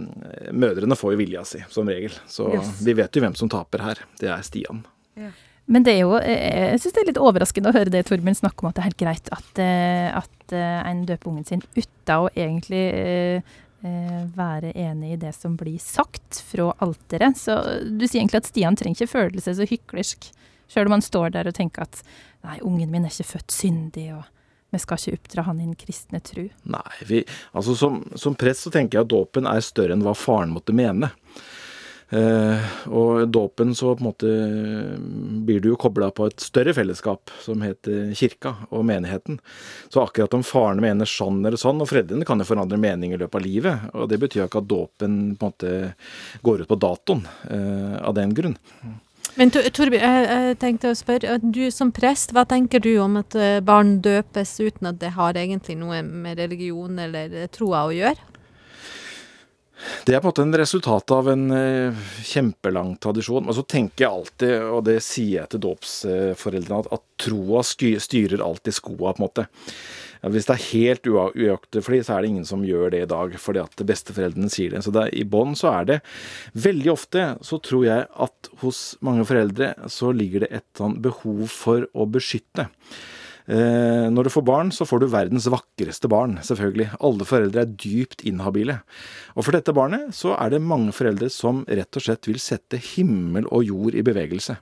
mødrene 0.54 0.98
får 0.98 1.16
jo 1.16 1.22
vilja 1.24 1.42
si, 1.50 1.64
som 1.74 1.90
regel. 1.90 2.14
Så 2.30 2.52
yes. 2.54 2.70
vi 2.86 2.94
vet 3.02 3.18
jo 3.18 3.26
hvem 3.26 3.38
som 3.40 3.50
taper 3.50 3.82
her. 3.82 4.04
Det 4.22 4.30
er 4.30 4.46
Stian. 4.46 4.86
Ja. 5.18 5.34
Men 5.68 5.84
det 5.84 5.98
er 5.98 6.04
jo, 6.06 6.16
eh, 6.20 6.72
jeg 6.72 6.82
syns 6.82 6.96
det 6.96 7.02
er 7.02 7.10
litt 7.10 7.22
overraskende 7.22 7.72
å 7.72 7.76
høre 7.76 7.92
det 7.92 8.06
Torbjørn 8.08 8.40
snakke 8.40 8.64
om 8.64 8.70
at 8.70 8.78
det 8.78 8.84
er 8.84 8.90
helt 8.90 9.02
greit 9.02 9.32
at, 9.36 9.50
eh, 9.60 10.10
at 10.16 10.56
eh, 10.56 10.82
en 10.88 11.02
døper 11.08 11.32
ungen 11.32 11.48
sin 11.48 11.64
uten 11.76 12.14
å 12.24 12.30
egentlig 12.32 12.84
være 14.36 14.72
enig 14.74 15.12
i 15.14 15.18
det 15.22 15.30
som 15.36 15.54
blir 15.56 15.78
sagt 15.80 16.40
fra 16.50 16.72
alteret. 16.84 17.38
Så 17.38 17.54
du 17.86 18.08
sier 18.08 18.24
egentlig 18.24 18.42
at 18.42 18.50
Stian 18.50 18.76
trenger 18.76 18.98
ikke 18.98 19.12
føle 19.12 19.44
seg 19.44 19.60
så 19.60 19.68
hyklersk, 19.70 20.26
sjøl 20.72 20.90
om 20.90 20.96
han 20.98 21.06
står 21.06 21.36
der 21.36 21.48
og 21.48 21.56
tenker 21.56 21.86
at 21.86 22.00
nei, 22.48 22.58
ungen 22.66 22.90
min 22.92 23.06
er 23.06 23.14
ikke 23.14 23.38
født 23.38 23.54
syndig. 23.54 24.08
og 24.18 24.26
vi 24.74 24.82
skal 24.82 25.00
ikke 25.00 25.20
oppdra 25.20 25.46
han 25.48 25.62
i 25.62 25.68
den 25.68 25.78
kristne 25.80 26.20
tru. 26.26 26.48
Nei, 26.68 26.98
vi, 27.08 27.22
altså 27.56 27.76
som, 27.78 28.02
som 28.20 28.36
prest 28.36 28.66
så 28.66 28.74
tenker 28.74 28.98
jeg 28.98 29.08
at 29.08 29.14
dåpen 29.14 29.48
er 29.48 29.64
større 29.64 29.96
enn 29.96 30.04
hva 30.04 30.16
faren 30.18 30.52
måtte 30.52 30.76
mene. 30.76 31.14
Eh, 32.10 32.68
og 32.88 33.28
dåpen 33.28 33.74
så 33.76 33.92
på 33.96 34.00
en 34.00 34.08
måte 34.08 34.30
blir 35.48 35.60
du 35.60 35.74
jo 35.74 35.80
kobla 35.80 36.08
på 36.16 36.30
et 36.30 36.40
større 36.40 36.72
fellesskap 36.76 37.34
som 37.44 37.64
heter 37.66 38.14
kirka 38.16 38.54
og 38.70 38.86
menigheten. 38.88 39.42
Så 39.92 40.06
akkurat 40.06 40.38
om 40.38 40.46
faren 40.48 40.80
mener 40.84 41.10
sånn 41.10 41.42
eller 41.44 41.60
sånn, 41.60 41.82
og 41.84 41.92
foreldrene 41.92 42.28
kan 42.28 42.40
jo 42.40 42.48
forandre 42.48 42.80
mening 42.80 43.16
i 43.16 43.20
løpet 43.20 43.42
av 43.42 43.44
livet. 43.44 43.90
Og 43.94 44.08
det 44.12 44.22
betyr 44.24 44.46
jo 44.46 44.48
ikke 44.48 44.64
at 44.64 44.72
dåpen 44.72 45.18
på 45.36 45.50
en 45.50 45.52
måte 45.52 45.74
går 46.48 46.64
ut 46.64 46.72
på 46.72 46.80
datoen 46.80 47.28
eh, 47.50 48.00
av 48.00 48.16
den 48.16 48.32
grunn. 48.38 48.56
Men 49.38 49.52
Torbjørn, 49.54 50.02
jeg 50.02 50.56
tenkte 50.58 50.90
å 50.90 50.98
spørre, 50.98 51.36
du 51.44 51.68
som 51.70 51.92
prest, 51.94 52.32
hva 52.34 52.42
tenker 52.50 52.82
du 52.82 52.96
om 53.04 53.20
at 53.20 53.36
eh, 53.38 53.60
barn 53.62 54.00
døpes 54.02 54.56
uten 54.64 54.90
at 54.90 54.98
det 55.04 55.12
har 55.14 55.38
egentlig 55.38 55.76
noe 55.78 56.00
med 56.02 56.40
religion 56.40 56.98
eller 57.04 57.36
troa 57.54 57.84
å 57.86 57.94
gjøre? 57.94 58.37
Det 60.06 60.16
er 60.16 60.22
på 60.22 60.28
en 60.28 60.32
måte 60.32 60.46
en 60.46 60.58
resultat 60.58 61.14
av 61.14 61.30
en 61.32 61.46
uh, 61.54 62.08
kjempelang 62.26 62.96
tradisjon. 63.04 63.46
Men 63.46 63.58
så 63.58 63.66
tenker 63.68 64.06
jeg 64.06 64.12
alltid, 64.12 64.56
og 64.74 64.82
det 64.90 64.98
sier 65.06 65.44
jeg 65.44 65.54
til 65.54 65.64
dåpsforeldrene, 65.68 66.82
at, 66.82 66.92
at 66.98 67.28
troa 67.28 67.64
styrer 67.66 68.44
alltid 68.44 68.78
skoa, 68.80 69.14
på 69.14 69.22
en 69.22 69.26
måte. 69.28 69.48
Hvis 70.26 70.48
det 70.48 70.56
er 70.56 70.68
helt 70.72 71.08
uaktelig, 71.08 72.02
så 72.06 72.16
er 72.16 72.24
det 72.24 72.32
ingen 72.32 72.48
som 72.48 72.66
gjør 72.66 72.90
det 72.94 73.04
i 73.06 73.10
dag 73.10 73.36
fordi 73.42 73.62
at 73.62 73.84
besteforeldrene 73.88 74.50
sier 74.52 74.74
det. 74.74 74.84
Så 74.86 74.94
det 74.96 75.04
er, 75.06 75.14
i 75.14 75.28
bånn 75.28 75.54
så 75.58 75.70
er 75.76 75.90
det 75.92 76.00
Veldig 76.58 76.90
ofte 76.94 77.28
så 77.46 77.60
tror 77.64 77.86
jeg 77.86 78.08
at 78.26 78.50
hos 78.64 78.82
mange 79.06 79.28
foreldre 79.30 79.74
så 79.94 80.10
ligger 80.16 80.46
det 80.46 80.52
et 80.62 80.68
sånn 80.80 80.98
behov 81.04 81.46
for 81.54 81.86
å 81.94 82.08
beskytte. 82.10 82.68
Eh, 83.48 84.08
når 84.12 84.28
du 84.28 84.32
får 84.34 84.44
barn, 84.44 84.72
så 84.76 84.84
får 84.88 85.02
du 85.02 85.08
verdens 85.12 85.48
vakreste 85.52 86.10
barn, 86.12 86.36
selvfølgelig. 86.44 86.90
Alle 87.00 87.28
foreldre 87.28 87.64
er 87.64 87.74
dypt 87.80 88.26
inhabile. 88.28 88.82
Og 89.36 89.48
for 89.48 89.56
dette 89.56 89.76
barnet 89.76 90.12
så 90.16 90.34
er 90.36 90.52
det 90.52 90.64
mange 90.64 90.92
foreldre 90.96 91.30
som 91.32 91.64
rett 91.68 92.00
og 92.00 92.04
slett 92.04 92.28
vil 92.28 92.42
sette 92.44 92.80
himmel 92.94 93.48
og 93.48 93.64
jord 93.70 93.96
i 93.96 94.04
bevegelse 94.06 94.58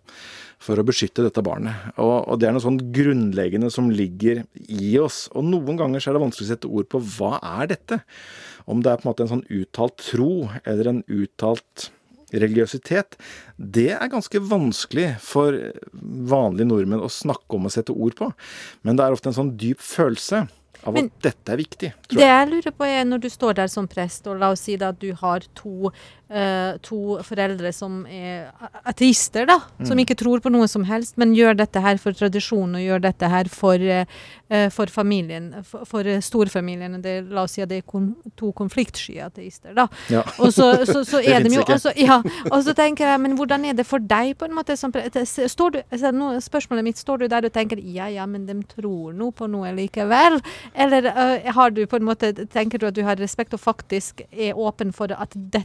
for 0.61 0.79
å 0.79 0.85
beskytte 0.87 1.25
dette 1.25 1.43
barnet. 1.45 1.89
Og, 1.97 2.29
og 2.29 2.39
det 2.39 2.47
er 2.47 2.55
noe 2.55 2.63
sånn 2.63 2.79
grunnleggende 2.95 3.71
som 3.73 3.89
ligger 3.91 4.43
i 4.69 4.95
oss. 5.01 5.25
Og 5.33 5.45
noen 5.49 5.81
ganger 5.81 6.01
så 6.01 6.11
er 6.11 6.17
det 6.17 6.25
vanskelig 6.27 6.47
å 6.47 6.53
sette 6.53 6.71
ord 6.71 6.89
på 6.91 7.01
hva 7.17 7.35
er 7.57 7.73
dette? 7.73 7.99
Om 8.69 8.85
det 8.85 8.93
er 8.93 9.01
på 9.01 9.07
en 9.07 9.11
måte 9.11 9.25
en 9.25 9.33
sånn 9.35 9.47
uttalt 9.53 9.97
tro, 10.01 10.31
eller 10.63 10.91
en 10.91 11.03
uttalt 11.09 11.89
religiøsitet, 12.33 13.17
det 13.57 13.91
er 13.95 14.11
ganske 14.11 14.41
vanskelig 14.41 15.13
for 15.23 15.55
vanlige 15.93 16.69
nordmenn 16.69 17.05
å 17.05 17.11
snakke 17.11 17.57
om 17.57 17.69
og 17.69 17.75
sette 17.75 17.95
ord 17.95 18.17
på. 18.17 18.31
Men 18.83 18.97
det 18.97 19.05
er 19.05 19.15
ofte 19.15 19.31
en 19.31 19.37
sånn 19.37 19.55
dyp 19.59 19.83
følelse 19.83 20.45
av 20.85 20.97
Men, 20.97 21.09
at 21.09 21.29
dette 21.29 21.53
er 21.53 21.61
viktig. 21.61 21.91
Tror 22.07 22.19
jeg. 22.19 22.21
Det 22.21 22.29
jeg 22.29 22.51
lurer 22.51 22.75
på 22.77 22.89
er 22.89 23.07
når 23.07 23.23
du 23.25 23.29
står 23.33 23.57
der 23.61 23.71
som 23.71 23.89
prest, 23.89 24.27
og 24.29 24.39
la 24.41 24.51
oss 24.55 24.65
si 24.67 24.77
da 24.81 24.91
at 24.93 25.01
du 25.01 25.11
har 25.21 25.45
to 25.57 25.91
uh, 26.29 26.77
to 26.85 27.17
foreldre 27.25 27.71
som 27.75 28.03
er 28.09 28.49
ateister, 28.85 29.45
da. 29.49 29.59
Mm. 29.79 29.85
Som 29.89 30.01
ikke 30.01 30.17
tror 30.19 30.41
på 30.43 30.51
noe 30.53 30.67
som 30.71 30.85
helst, 30.87 31.17
men 31.21 31.35
gjør 31.37 31.57
dette 31.59 31.81
her 31.83 31.99
for 32.01 32.17
tradisjon, 32.17 32.77
og 32.77 32.83
gjør 32.83 33.03
dette 33.05 33.29
her 33.29 33.49
for, 33.51 33.81
uh, 33.81 34.69
for 34.73 34.91
familien, 34.91 35.51
for, 35.67 35.85
for 35.89 36.09
storfamilien. 36.25 36.99
Det, 37.03 37.17
la 37.29 37.45
oss 37.45 37.57
si 37.57 37.65
at 37.65 37.71
det 37.71 37.81
er 37.83 37.87
kon, 37.89 38.13
to 38.39 38.51
konfliktsky 38.57 39.19
ateister, 39.23 39.73
da. 39.77 39.87
Ja. 40.13 40.23
Og 40.39 40.53
så, 40.55 40.71
så, 40.87 41.03
så 41.07 41.21
er 41.35 41.45
de 41.45 41.53
jo 41.55 41.65
også, 41.65 41.93
ja, 41.99 42.21
Og 42.51 42.61
så 42.65 42.75
tenker 42.77 43.09
jeg, 43.09 43.21
men 43.21 43.37
hvordan 43.37 43.65
er 43.69 43.77
det 43.77 43.87
for 43.87 44.03
deg, 44.03 44.35
på 44.39 44.49
en 44.49 44.55
måte? 44.57 44.77
Som, 44.79 44.93
står 44.93 45.75
du, 45.75 45.81
altså, 45.89 46.11
nå, 46.15 46.33
spørsmålet 46.43 46.89
mitt, 46.89 47.01
står 47.01 47.23
du 47.23 47.29
der 47.31 47.47
og 47.47 47.53
tenker 47.55 47.79
ja, 47.81 48.09
ja, 48.11 48.25
men 48.29 48.47
de 48.47 48.57
tror 48.69 49.13
noe 49.15 49.35
på 49.35 49.47
noe 49.51 49.71
likevel? 49.75 50.39
Eller 50.77 51.05
uh, 51.07 51.53
har 51.55 51.71
du 51.71 51.85
på 51.87 51.99
en 51.99 52.07
måte, 52.07 52.33
tenker 52.51 52.81
du 52.81 52.87
at 52.89 52.95
du 52.97 53.03
har 53.07 53.19
respekt 53.21 53.53
og 53.55 53.63
faktisk 53.63 54.25
er 54.31 54.57
åpen 54.57 54.93
for 54.93 55.11
at 55.15 55.35
det, 55.35 55.63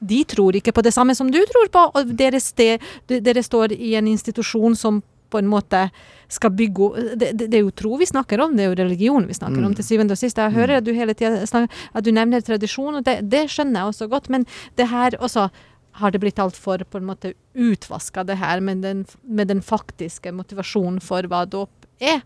de 0.00 0.24
tror 0.24 0.56
ikke 0.56 0.72
på 0.72 0.84
det 0.84 0.92
samme 0.96 1.14
som 1.14 1.30
du 1.32 1.40
tror 1.48 1.70
på, 1.72 1.86
og 1.94 2.12
dere, 2.16 2.40
sted, 2.40 2.82
dere 3.08 3.42
står 3.44 3.76
i 3.76 3.94
en 4.00 4.08
institusjon 4.08 4.76
som 4.76 5.02
på 5.30 5.38
en 5.38 5.46
måte 5.46 5.84
skal 6.30 6.52
bygge 6.54 6.88
det, 7.14 7.32
det, 7.32 7.46
det, 7.46 7.58
er 7.58 7.64
jo 7.64 7.74
tro 7.74 7.96
vi 8.00 8.08
snakker 8.08 8.42
om, 8.42 8.56
det 8.56 8.64
er 8.64 8.72
jo 8.72 8.78
religion 8.80 9.26
vi 9.28 9.36
snakker 9.36 9.60
mm. 9.60 9.66
om 9.68 9.76
til 9.78 9.86
syvende 9.86 10.16
og 10.16 10.20
sist. 10.20 10.38
Jeg 10.38 10.54
hører 10.56 10.74
mm. 10.74 10.78
at 10.80 10.86
du 10.86 10.92
hele 10.96 11.14
tida 11.14 11.66
at 11.70 12.06
du 12.06 12.10
nevner 12.14 12.42
tradisjon, 12.44 12.98
og 13.00 13.06
det, 13.06 13.20
det, 13.30 13.44
skjønner 13.52 13.82
jeg 13.82 13.92
også 13.94 14.10
godt. 14.10 14.30
Men 14.32 14.46
det 14.78 14.88
her 14.90 15.16
også 15.20 15.48
har 16.00 16.14
det 16.14 16.20
blitt 16.22 16.38
altfor 16.42 16.84
på 16.86 17.00
en 17.00 17.08
måte 17.08 17.34
utvaska, 17.54 18.24
det 18.26 18.38
her 18.40 18.62
med 18.64 18.82
den, 18.86 19.04
med 19.22 19.50
den 19.50 19.62
faktiske 19.62 20.32
motivasjonen 20.34 21.00
for 21.02 21.26
hva 21.30 21.44
dåp 21.50 21.88
er. 22.00 22.22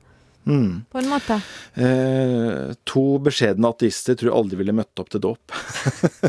Mm. 0.47 0.85
På 0.93 0.99
en 0.99 1.09
måte. 1.09 1.37
Eh, 1.75 2.75
to 2.85 3.05
beskjedne 3.25 3.71
ateister 3.73 4.17
tror 4.19 4.31
jeg 4.31 4.37
aldri 4.37 4.59
ville 4.61 4.75
møtt 4.77 5.01
opp 5.01 5.11
til 5.13 5.23
dåp. 5.25 5.55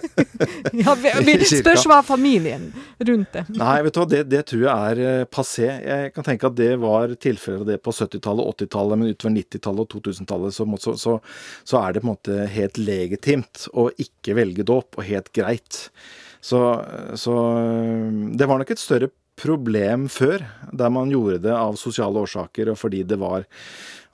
ja, 0.83 0.95
spørs 1.51 1.87
hva 1.89 1.99
familien 2.05 2.69
rundt 2.99 3.35
det. 3.35 3.45
Nei, 3.59 3.75
vet 3.85 3.95
du 3.95 3.99
hva, 4.01 4.07
det, 4.13 4.21
det, 4.31 4.43
tror 4.51 4.63
jeg 4.63 4.93
er 4.93 5.03
eh, 5.09 5.27
passé. 5.27 5.67
Jeg 5.83 6.13
kan 6.15 6.27
tenke 6.27 6.51
at 6.51 6.57
det 6.59 6.71
var 6.83 7.15
tilfellet 7.19 7.67
det 7.73 7.81
på 7.83 7.95
70-tallet, 7.95 8.63
80-tallet, 8.63 9.01
men 9.01 9.11
utover 9.11 9.35
90-tallet 9.35 9.83
og 9.83 10.07
2000-tallet 10.07 10.55
så, 10.55 10.69
så, 10.85 10.95
så, 11.01 11.17
så, 11.63 11.81
er 11.81 11.95
det 11.95 12.05
på 12.05 12.09
en 12.09 12.13
måte 12.13 12.47
helt 12.55 12.79
legitimt 12.79 13.67
å 13.75 13.89
ikke 13.91 14.39
velge 14.39 14.67
dåp, 14.67 14.95
og 14.95 15.09
helt 15.09 15.31
greit. 15.35 15.85
Så, 16.45 16.61
så 17.17 17.35
det 18.37 18.47
var 18.47 18.61
nok 18.61 18.71
et 18.71 18.81
større 18.81 19.09
problem 19.39 20.07
før, 20.11 20.45
der 20.71 20.91
man 20.93 21.11
gjorde 21.11 21.41
det 21.45 21.55
av 21.55 21.75
sosiale 21.79 22.23
årsaker 22.23 22.71
og 22.71 22.79
fordi 22.79 23.03
det 23.07 23.19
var 23.19 23.45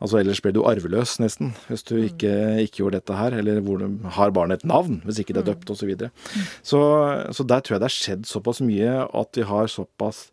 Altså 0.01 0.17
Ellers 0.17 0.41
ble 0.41 0.53
du 0.55 0.63
arveløs, 0.65 1.19
nesten, 1.21 1.53
hvis 1.67 1.85
du 1.85 1.93
ikke, 1.99 2.33
ikke 2.63 2.81
gjorde 2.81 2.97
dette 2.99 3.19
her. 3.19 3.37
Eller 3.37 3.61
hvor 3.61 3.81
du 3.81 4.09
har 4.17 4.33
barnet 4.33 4.61
et 4.61 4.71
navn, 4.71 4.99
hvis 5.05 5.21
ikke 5.21 5.35
det 5.37 5.43
er 5.43 5.51
døpt, 5.51 5.69
osv. 5.69 5.83
Så, 5.83 5.89
videre. 5.89 6.11
så 6.65 6.81
Så 7.31 7.45
der 7.45 7.61
tror 7.61 7.77
jeg 7.77 7.83
det 7.83 7.89
har 7.89 7.99
skjedd 7.99 8.27
såpass 8.29 8.63
mye 8.65 8.97
at 9.05 9.37
vi 9.37 9.45
har 9.45 9.69
såpass 9.71 10.27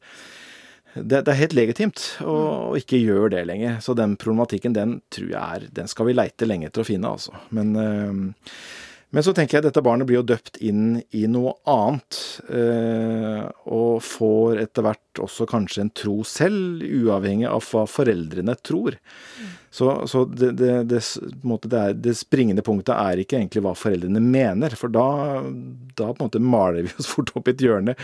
det, 0.94 1.20
det, 1.20 1.30
er 1.30 1.38
helt 1.42 1.54
legitimt 1.54 2.00
å, 2.25 2.34
å, 2.72 2.76
ikke 2.80 2.98
gjøre 2.98 3.30
det 3.37 3.44
lenger. 3.46 3.76
Så 3.84 3.94
den 3.94 4.16
problematikken, 4.18 4.75
den 4.75 4.98
tror 5.14 5.28
jeg 5.30 5.38
er 5.38 5.66
Den 5.76 5.90
skal 5.90 6.08
vi 6.08 6.16
leite 6.16 6.48
lenge 6.48 6.70
etter 6.70 6.82
å 6.82 6.88
finne, 6.88 7.12
altså. 7.12 7.37
Men 7.54 7.76
øh, 7.76 8.48
men 9.10 9.24
så 9.24 9.32
tenker 9.32 9.56
jeg 9.56 9.62
at 9.62 9.68
dette 9.70 9.82
barnet 9.84 10.08
blir 10.08 10.18
jo 10.18 10.26
døpt 10.28 10.58
inn 10.60 10.98
i 11.16 11.22
noe 11.32 11.54
annet, 11.70 12.18
eh, 12.52 13.46
og 13.72 14.02
får 14.04 14.60
etter 14.66 14.84
hvert 14.84 15.22
også 15.24 15.46
kanskje 15.48 15.86
en 15.86 15.92
tro 15.96 16.18
selv, 16.28 16.84
uavhengig 16.84 17.48
av 17.48 17.64
hva 17.70 17.86
foreldrene 17.88 18.58
tror. 18.60 18.98
Så, 19.70 19.88
så 20.08 20.26
det, 20.28 20.52
det, 20.60 20.70
det, 20.92 21.00
er, 21.00 21.96
det, 21.96 22.14
springende 22.20 22.64
punktet 22.64 22.94
er 22.96 23.20
ikke 23.22 23.40
egentlig 23.40 23.64
hva 23.64 23.74
foreldrene 23.76 24.20
mener, 24.20 24.76
for 24.76 24.92
da, 24.92 25.08
da 25.96 26.12
på 26.12 26.18
en 26.18 26.28
måte 26.28 26.44
maler 26.44 26.84
vi 26.84 26.94
oss 26.98 27.08
fort 27.14 27.32
opp 27.36 27.48
i 27.48 27.56
et 27.56 27.64
hjørne. 27.64 27.96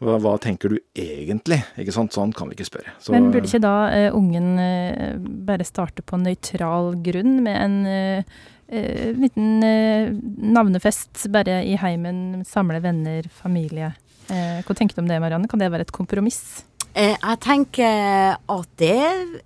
Hva, 0.00 0.16
hva, 0.22 0.36
tenker 0.40 0.72
du 0.72 0.78
egentlig? 0.96 1.60
Ikke 1.76 1.92
sant? 1.92 2.14
Sånn 2.14 2.32
kan 2.36 2.48
vi 2.48 2.56
ikke 2.56 2.70
spørre. 2.70 2.96
Så, 3.02 3.12
Men 3.12 3.32
burde 3.34 3.50
ikke 3.50 3.64
da 3.64 3.78
uh, 3.90 4.16
ungen 4.16 4.54
uh, 4.56 5.16
bare 5.48 5.66
starte 5.66 6.04
på 6.06 6.20
nøytral 6.22 6.94
grunn 7.04 7.42
med 7.44 7.58
en 7.58 7.80
uh, 7.84 8.38
eh, 8.68 9.16
liten 9.16 9.62
eh, 9.64 10.12
navnefest 10.54 11.26
bare 11.34 11.62
i 11.66 11.76
heimen, 11.80 12.44
samle 12.48 12.80
venner, 12.84 13.28
familie. 13.32 13.92
Eh, 14.28 14.60
hva 14.64 14.76
tenker 14.76 14.96
du 14.96 15.02
om 15.02 15.10
det, 15.10 15.20
Marianne? 15.22 15.48
Kan 15.48 15.62
det 15.62 15.70
være 15.72 15.88
et 15.88 15.94
kompromiss? 15.94 16.64
Eh, 16.94 17.14
jeg 17.14 17.40
tenker 17.44 18.36
at 18.36 18.70
det 18.80 18.96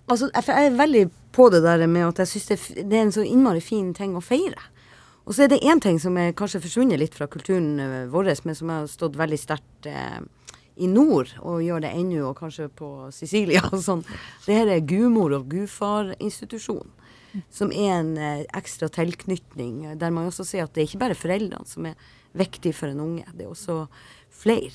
Altså, 0.08 0.30
jeg 0.32 0.66
er 0.66 0.78
veldig 0.78 1.08
på 1.32 1.48
det 1.50 1.62
der 1.64 1.86
med 1.86 2.06
at 2.10 2.22
jeg 2.22 2.28
syns 2.28 2.46
det, 2.46 2.58
det, 2.90 2.98
er 2.98 3.06
en 3.06 3.14
så 3.14 3.24
innmari 3.24 3.62
fin 3.64 3.94
ting 3.96 4.16
å 4.16 4.24
feire. 4.24 4.68
Og 5.24 5.34
så 5.34 5.44
er 5.44 5.52
det 5.52 5.62
én 5.62 5.80
ting 5.80 6.00
som 6.02 6.16
er 6.18 6.34
kanskje 6.36 6.60
forsvunnet 6.64 7.00
litt 7.00 7.14
fra 7.16 7.28
kulturen 7.30 7.78
eh, 7.80 8.06
vår, 8.12 8.32
men 8.44 8.58
som 8.58 8.72
har 8.74 8.88
stått 8.90 9.16
veldig 9.16 9.38
sterkt 9.38 9.88
eh, 9.88 10.20
i 10.76 10.88
nord, 10.88 11.30
og 11.40 11.62
gjør 11.62 11.84
det 11.84 11.92
ennå, 11.94 12.24
og 12.30 12.38
kanskje 12.40 12.68
på 12.74 12.88
Sicilia 13.14 13.62
og 13.70 13.80
sånn. 13.84 14.04
Det 14.46 14.56
her 14.56 14.72
er 14.72 14.84
gudmor- 14.88 15.36
og 15.36 15.48
gudfar-institusjon. 15.52 16.88
Som 17.50 17.72
er 17.72 17.94
en 17.98 18.16
eh, 18.20 18.42
ekstra 18.58 18.90
tilknytning, 18.92 19.98
der 19.98 20.10
man 20.14 20.28
også 20.28 20.44
ser 20.44 20.66
at 20.66 20.74
det 20.74 20.82
er 20.82 20.90
ikke 20.90 21.04
bare 21.04 21.18
foreldrene 21.18 21.68
som 21.68 21.86
er 21.88 22.10
viktige 22.36 22.76
for 22.76 22.92
en 22.92 23.00
unge, 23.00 23.24
det 23.36 23.46
er 23.46 23.52
også 23.52 23.86
flere. 24.42 24.72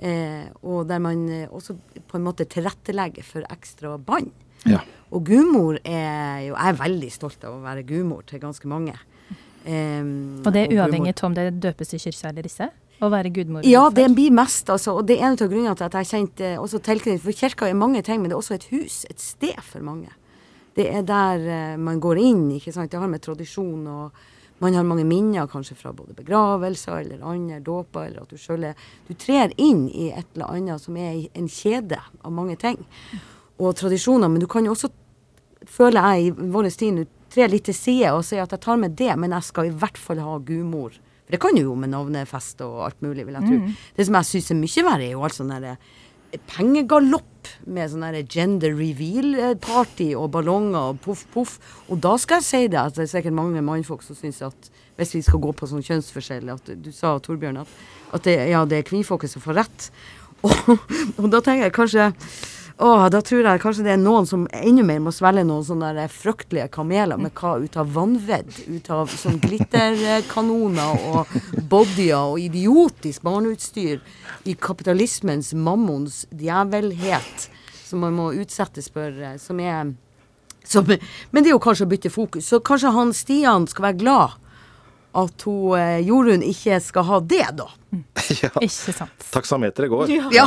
Eh, 0.00 0.46
og 0.62 0.88
der 0.88 1.00
man 1.02 1.26
eh, 1.28 1.48
også 1.50 1.76
på 2.08 2.18
en 2.18 2.24
måte 2.24 2.46
tilrettelegger 2.48 3.26
for 3.26 3.46
ekstra 3.52 3.96
bånd. 3.98 4.30
Ja. 4.68 4.80
Og 5.10 5.24
gudmor 5.24 5.78
er 5.88 6.44
jo 6.44 6.54
Jeg 6.54 6.68
er 6.68 6.76
veldig 6.76 7.08
stolt 7.12 7.44
av 7.48 7.56
å 7.56 7.62
være 7.64 7.84
gudmor 7.88 8.26
til 8.28 8.42
ganske 8.42 8.68
mange. 8.68 8.94
Um, 9.60 10.40
Og 10.40 10.52
det 10.54 10.62
er 10.62 10.70
og 10.70 10.78
uavhengig 10.78 11.12
av 11.18 11.26
om 11.28 11.34
det 11.36 11.60
døpes 11.60 11.92
i 11.92 12.00
kirka 12.00 12.30
eller 12.30 12.46
ikke? 12.48 12.70
Å 13.00 13.08
være 13.12 13.32
gudmor? 13.32 13.64
Ja, 13.64 13.86
det 13.92 14.06
blir 14.12 14.32
mest, 14.32 14.68
altså. 14.72 14.98
Og 15.00 15.06
det 15.08 15.18
er 15.18 15.30
en 15.30 15.36
av 15.36 15.48
grunnene 15.48 15.76
til 15.76 15.86
at 15.86 15.96
jeg 16.00 16.08
kjente 16.10 16.52
også 16.60 16.80
tilknytning. 16.84 17.20
For 17.24 17.36
kirka 17.36 17.68
er 17.68 17.76
mange 17.76 18.02
ting, 18.04 18.20
men 18.20 18.28
det 18.28 18.36
er 18.36 18.40
også 18.40 18.56
et 18.58 18.68
hus. 18.72 19.02
Et 19.08 19.20
sted 19.20 19.60
for 19.64 19.84
mange. 19.84 20.12
Det 20.76 20.86
er 20.88 21.02
der 21.06 21.46
eh, 21.50 21.78
man 21.80 22.00
går 22.02 22.20
inn, 22.22 22.44
ikke 22.56 22.72
sant. 22.74 22.90
Det 22.92 23.00
har 23.00 23.10
med 23.10 23.22
tradisjon 23.24 23.86
og 23.90 24.20
man 24.60 24.74
har 24.76 24.84
mange 24.84 25.06
minner 25.08 25.48
kanskje 25.48 25.74
fra 25.78 25.92
både 25.96 26.12
begravelser 26.18 26.98
eller 27.00 27.22
andre 27.24 27.62
dåper, 27.64 28.10
eller 28.10 28.26
at 28.26 28.32
du 28.32 28.36
sjøl 28.36 28.66
er 28.68 28.88
Du 29.08 29.14
trer 29.16 29.54
inn 29.56 29.86
i 29.88 30.10
et 30.12 30.26
eller 30.34 30.52
annet 30.52 30.82
som 30.82 30.98
er 31.00 31.30
en 31.32 31.48
kjede 31.48 31.96
av 31.96 32.32
mange 32.32 32.58
ting. 32.60 32.76
Og 33.56 33.72
tradisjoner. 33.76 34.28
Men 34.28 34.40
du 34.40 34.46
kan 34.46 34.64
jo 34.68 34.74
også, 34.76 34.90
føler 35.64 36.04
jeg 36.12 36.26
i 36.26 36.50
vår 36.52 36.68
tid 36.76 36.92
nå, 36.92 37.06
tre 37.30 37.46
litt 37.48 37.64
til 37.70 37.76
side 37.76 38.10
og 38.12 38.24
si 38.26 38.36
at 38.42 38.52
jeg 38.52 38.60
tar 38.60 38.76
med 38.76 38.98
det, 38.98 39.14
men 39.16 39.32
jeg 39.32 39.48
skal 39.48 39.70
i 39.70 39.72
hvert 39.72 39.96
fall 39.98 40.20
ha 40.20 40.36
gudmor. 40.38 40.92
For 41.24 41.32
det 41.36 41.40
kan 41.40 41.56
du 41.56 41.62
jo 41.62 41.76
med 41.78 41.92
navnefest 41.94 42.60
og 42.66 42.84
alt 42.88 43.00
mulig, 43.06 43.24
vil 43.26 43.38
jeg 43.38 43.46
tro. 43.48 43.58
Det 43.96 44.06
som 44.08 44.16
jeg 44.18 44.28
syns 44.32 44.50
er 44.50 44.60
mye 44.60 44.86
verre, 44.90 45.06
er 45.06 45.12
jo 45.14 45.24
alt 45.24 45.36
sånn 45.38 45.52
derre 45.54 45.76
pengegalopp 46.50 47.26
med 47.70 47.90
sånn 47.90 48.04
der 48.04 48.26
gender 48.30 48.74
reveal-party 48.76 50.10
og 50.18 50.30
ballonger 50.34 50.92
og 50.92 51.00
poff, 51.04 51.24
poff. 51.34 51.56
Og 51.88 52.00
da 52.04 52.14
skal 52.20 52.40
jeg 52.40 52.48
si 52.48 52.62
det 52.72 52.80
at 52.80 52.96
det 52.98 53.06
er 53.06 53.12
sikkert 53.14 53.36
mange 53.36 53.62
mannfolk 53.64 54.04
som 54.06 54.18
syns 54.18 54.42
at 54.46 54.70
hvis 55.00 55.14
vi 55.16 55.24
skal 55.24 55.40
gå 55.42 55.52
på 55.56 55.68
sånn 55.68 55.84
kjønnsforskjell 55.84 56.50
at 56.52 56.72
Du 56.84 56.90
sa, 56.92 57.14
Torbjørn, 57.24 57.62
at, 57.62 57.76
at 58.16 58.26
det, 58.26 58.36
ja, 58.52 58.64
det 58.68 58.80
er 58.80 58.88
kvinnfolket 58.88 59.32
som 59.32 59.44
får 59.44 59.62
rett. 59.62 59.90
Og, 60.40 60.70
og 61.20 61.26
da 61.28 61.42
tenker 61.44 61.66
jeg 61.66 61.72
kanskje 61.76 62.04
Åh, 62.80 63.10
da 63.12 63.18
tror 63.20 63.44
jeg 63.44 63.60
kanskje 63.60 63.82
det 63.84 63.90
er 63.92 63.98
noen 64.00 64.24
som 64.24 64.46
enda 64.56 64.80
mer 64.88 65.02
må 65.04 65.12
svelge 65.12 65.42
noen 65.44 65.66
sånne 65.66 65.90
der 65.98 66.08
fryktelige 66.08 66.70
kameler 66.72 67.20
med 67.20 67.34
hva 67.36 67.58
ut 67.60 67.74
av 67.76 67.90
vannvedd, 67.92 68.54
ut 68.72 68.88
av 68.96 69.12
sånn 69.12 69.36
glitterkanoner 69.42 71.04
og 71.10 71.34
bodyer 71.68 72.32
og 72.32 72.40
idiotisk 72.40 73.26
barneutstyr 73.28 74.00
i 74.48 74.56
kapitalismens 74.56 75.52
mammons 75.52 76.22
djevelhet 76.32 77.50
som 77.84 78.00
man 78.06 78.16
må 78.16 78.30
utsettes 78.40 78.88
for, 78.88 79.12
eh, 79.12 79.36
som 79.36 79.60
er 79.60 79.92
som, 80.64 80.86
Men 80.86 81.42
det 81.44 81.50
er 81.50 81.56
jo 81.58 81.60
kanskje 81.60 81.84
å 81.84 81.90
bytte 81.90 82.10
fokus. 82.12 82.48
Så 82.48 82.60
kanskje 82.64 82.92
han 82.96 83.12
Stian 83.16 83.66
skal 83.68 83.90
være 83.90 84.00
glad 84.00 84.39
at 85.18 85.44
hun 85.46 85.74
eh, 85.78 86.00
Jorunn 86.06 86.44
ikke 86.46 86.78
skal 86.82 87.06
ha 87.08 87.20
det, 87.32 87.44
da. 87.58 87.66
ja. 88.42 88.50
Ikke 88.62 88.94
sant. 88.94 89.28
Taksameteret 89.34 89.90
går. 89.90 90.12
Ja. 90.34 90.46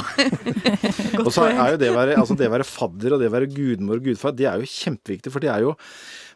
Og 1.23 1.31
så 1.33 1.49
er 1.49 1.73
jo 1.73 1.79
det 1.81 1.91
å 1.91 1.97
være, 1.97 2.17
altså 2.21 2.37
det 2.39 2.47
å 2.47 2.53
være 2.53 2.67
fadder 2.67 3.15
og 3.15 3.21
det 3.21 3.29
å 3.29 3.33
være 3.33 3.49
gudmor 3.51 3.99
og 3.99 4.07
gudfar, 4.07 4.35
det 4.37 4.47
er 4.49 4.61
jo 4.61 4.69
kjempeviktig, 4.69 5.33
for 5.33 5.43
det 5.43 5.51
er 5.53 5.65
jo 5.65 5.73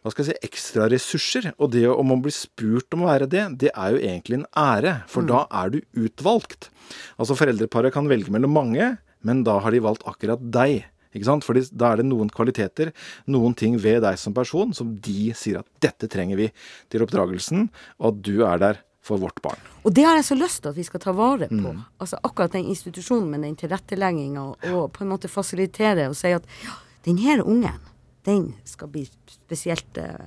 hva 0.03 0.12
skal 0.13 0.24
jeg 0.27 0.36
si, 0.36 0.48
ekstra 0.48 0.86
ressurser. 0.91 1.50
Og 1.57 1.72
det 1.74 1.86
om 1.89 2.07
man 2.07 2.22
blir 2.24 2.36
spurt 2.36 2.93
om 2.96 3.03
å 3.03 3.10
være 3.10 3.27
det, 3.31 3.43
det 3.63 3.72
er 3.74 3.96
jo 3.96 4.03
egentlig 4.03 4.41
en 4.41 4.46
ære, 4.60 4.93
for 5.12 5.27
da 5.27 5.46
er 5.63 5.74
du 5.74 5.81
utvalgt. 6.00 6.69
Altså 7.17 7.36
foreldreparet 7.39 7.96
kan 7.96 8.07
velge 8.07 8.31
mellom 8.31 8.53
mange, 8.55 8.93
men 9.27 9.43
da 9.48 9.57
har 9.63 9.74
de 9.74 9.84
valgt 9.84 10.05
akkurat 10.07 10.39
deg. 10.39 10.86
Ikke 11.17 11.29
sant? 11.29 11.45
Fordi 11.47 11.65
da 11.71 11.91
er 11.91 12.01
det 12.01 12.07
noen 12.07 12.29
kvaliteter, 12.33 12.93
noen 13.33 13.55
ting 13.57 13.77
ved 13.81 14.03
deg 14.05 14.19
som 14.21 14.36
person, 14.38 14.74
som 14.77 14.95
de 15.03 15.31
sier 15.38 15.62
at 15.62 15.69
dette 15.83 16.09
trenger 16.12 16.39
vi 16.39 16.51
til 16.91 17.05
oppdragelsen, 17.05 17.67
og 18.01 18.12
at 18.12 18.21
du 18.27 18.36
er 18.47 18.62
der 18.62 18.83
for 19.07 19.21
vårt 19.21 19.39
barn. 19.43 19.59
Og 19.88 19.93
det 19.95 20.03
har 20.03 20.17
jeg 20.19 20.27
så 20.27 20.36
lyst 20.36 20.62
til 20.63 20.74
at 20.74 20.77
vi 20.77 20.83
skal 20.83 21.01
ta 21.03 21.13
vare 21.15 21.47
på. 21.51 21.74
Altså 22.03 22.19
Akkurat 22.27 22.57
den 22.57 22.67
institusjonen 22.74 23.29
med 23.31 23.45
den 23.47 23.55
tilrettelegginga, 23.59 24.43
og, 24.74 24.81
på 24.95 25.05
en 25.05 25.13
måte 25.13 25.31
fasilitere 25.31 26.09
og 26.12 26.17
si 26.19 26.33
at 26.36 26.47
ja, 26.65 26.75
den 27.07 27.21
her 27.24 27.43
ungen, 27.45 27.86
den 28.27 28.50
skal 28.67 28.91
bli 28.91 29.05
spesielt 29.31 29.97
eh, 30.01 30.25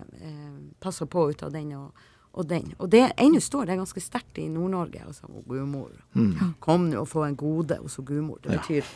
passa 0.81 1.05
på 1.05 1.27
ut 1.29 1.43
av 1.45 1.53
den 1.53 1.75
og, 1.77 2.07
og 2.33 2.49
den. 2.49 2.71
Og 2.81 2.89
det 2.89 3.11
ennå 3.21 3.43
står 3.45 3.69
det 3.69 3.77
ganske 3.83 4.01
sterkt 4.01 4.41
i 4.41 4.49
Nord-Norge. 4.49 5.05
Altså, 5.05 5.29
og 5.29 5.45
gudmor. 5.45 5.93
Kom 6.65 6.89
nå 6.89 7.03
og 7.03 7.11
få 7.11 7.27
en 7.27 7.37
gode 7.37 7.77
hos 7.83 8.01
gudmor. 8.01 8.41
Det 8.41 8.57
betyr 8.57 8.89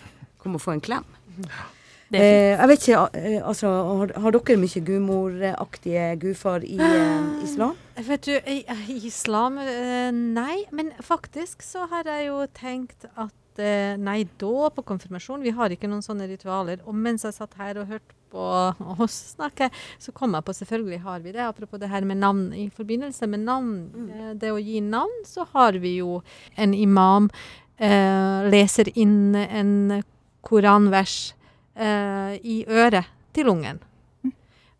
kom 0.45 0.59
og 0.59 0.65
få 0.65 0.77
en 0.77 0.85
klem. 0.85 1.09
Ja. 1.41 1.49
Eh, 1.49 1.81
jeg 2.13 2.69
vet 2.69 2.83
ikke, 2.85 3.05
eh, 3.17 3.39
altså, 3.41 3.71
har, 4.01 4.13
har 4.21 4.35
dere 4.37 4.59
mye 4.61 4.83
gudmoraktige 4.87 6.09
gudfar 6.21 6.67
i 6.67 6.77
eh, 6.77 7.45
islam? 7.45 7.75
Vet 7.97 8.27
du, 8.27 8.35
i, 8.35 8.61
i 8.91 8.99
islam 9.07 9.59
eh, 9.63 10.11
Nei, 10.13 10.65
men 10.75 10.93
faktisk 11.03 11.63
så 11.63 11.87
har 11.91 12.09
jeg 12.11 12.29
jo 12.29 12.43
tenkt 12.55 13.09
at 13.15 13.63
eh, 13.63 13.95
Nei, 14.01 14.25
dåp 14.41 14.83
og 14.83 14.87
konfirmasjon, 14.89 15.43
vi 15.43 15.55
har 15.55 15.73
ikke 15.73 15.89
noen 15.91 16.05
sånne 16.05 16.29
ritualer. 16.31 16.83
Og 16.85 16.95
mens 16.95 17.25
jeg 17.27 17.37
satt 17.37 17.57
her 17.61 17.81
og 17.81 17.91
hørte 17.91 18.17
på 18.35 18.47
oss 19.05 19.17
snakke, 19.37 19.71
så 20.03 20.15
kom 20.15 20.35
jeg 20.35 20.47
på 20.47 20.57
selvfølgelig 20.59 21.01
har 21.05 21.23
vi 21.25 21.35
det. 21.35 21.45
Apropos 21.47 21.81
det 21.81 21.91
her 21.93 22.07
med 22.07 22.21
navn. 22.23 22.49
I 22.53 22.69
forbindelse 22.75 23.29
med 23.31 23.47
navn, 23.47 23.77
eh, 24.11 24.33
det 24.39 24.51
å 24.53 24.61
gi 24.61 24.83
navn, 24.85 25.23
så 25.29 25.47
har 25.55 25.79
vi 25.83 25.97
jo 26.01 26.19
en 26.59 26.75
imam 26.75 27.31
eh, 27.79 28.51
leser 28.51 28.91
inn 28.99 29.35
en 29.35 30.03
koranvers 30.45 31.35
eh, 31.77 32.39
i 32.43 32.65
øret 32.69 33.11
til 33.35 33.49
ungen. 33.49 33.83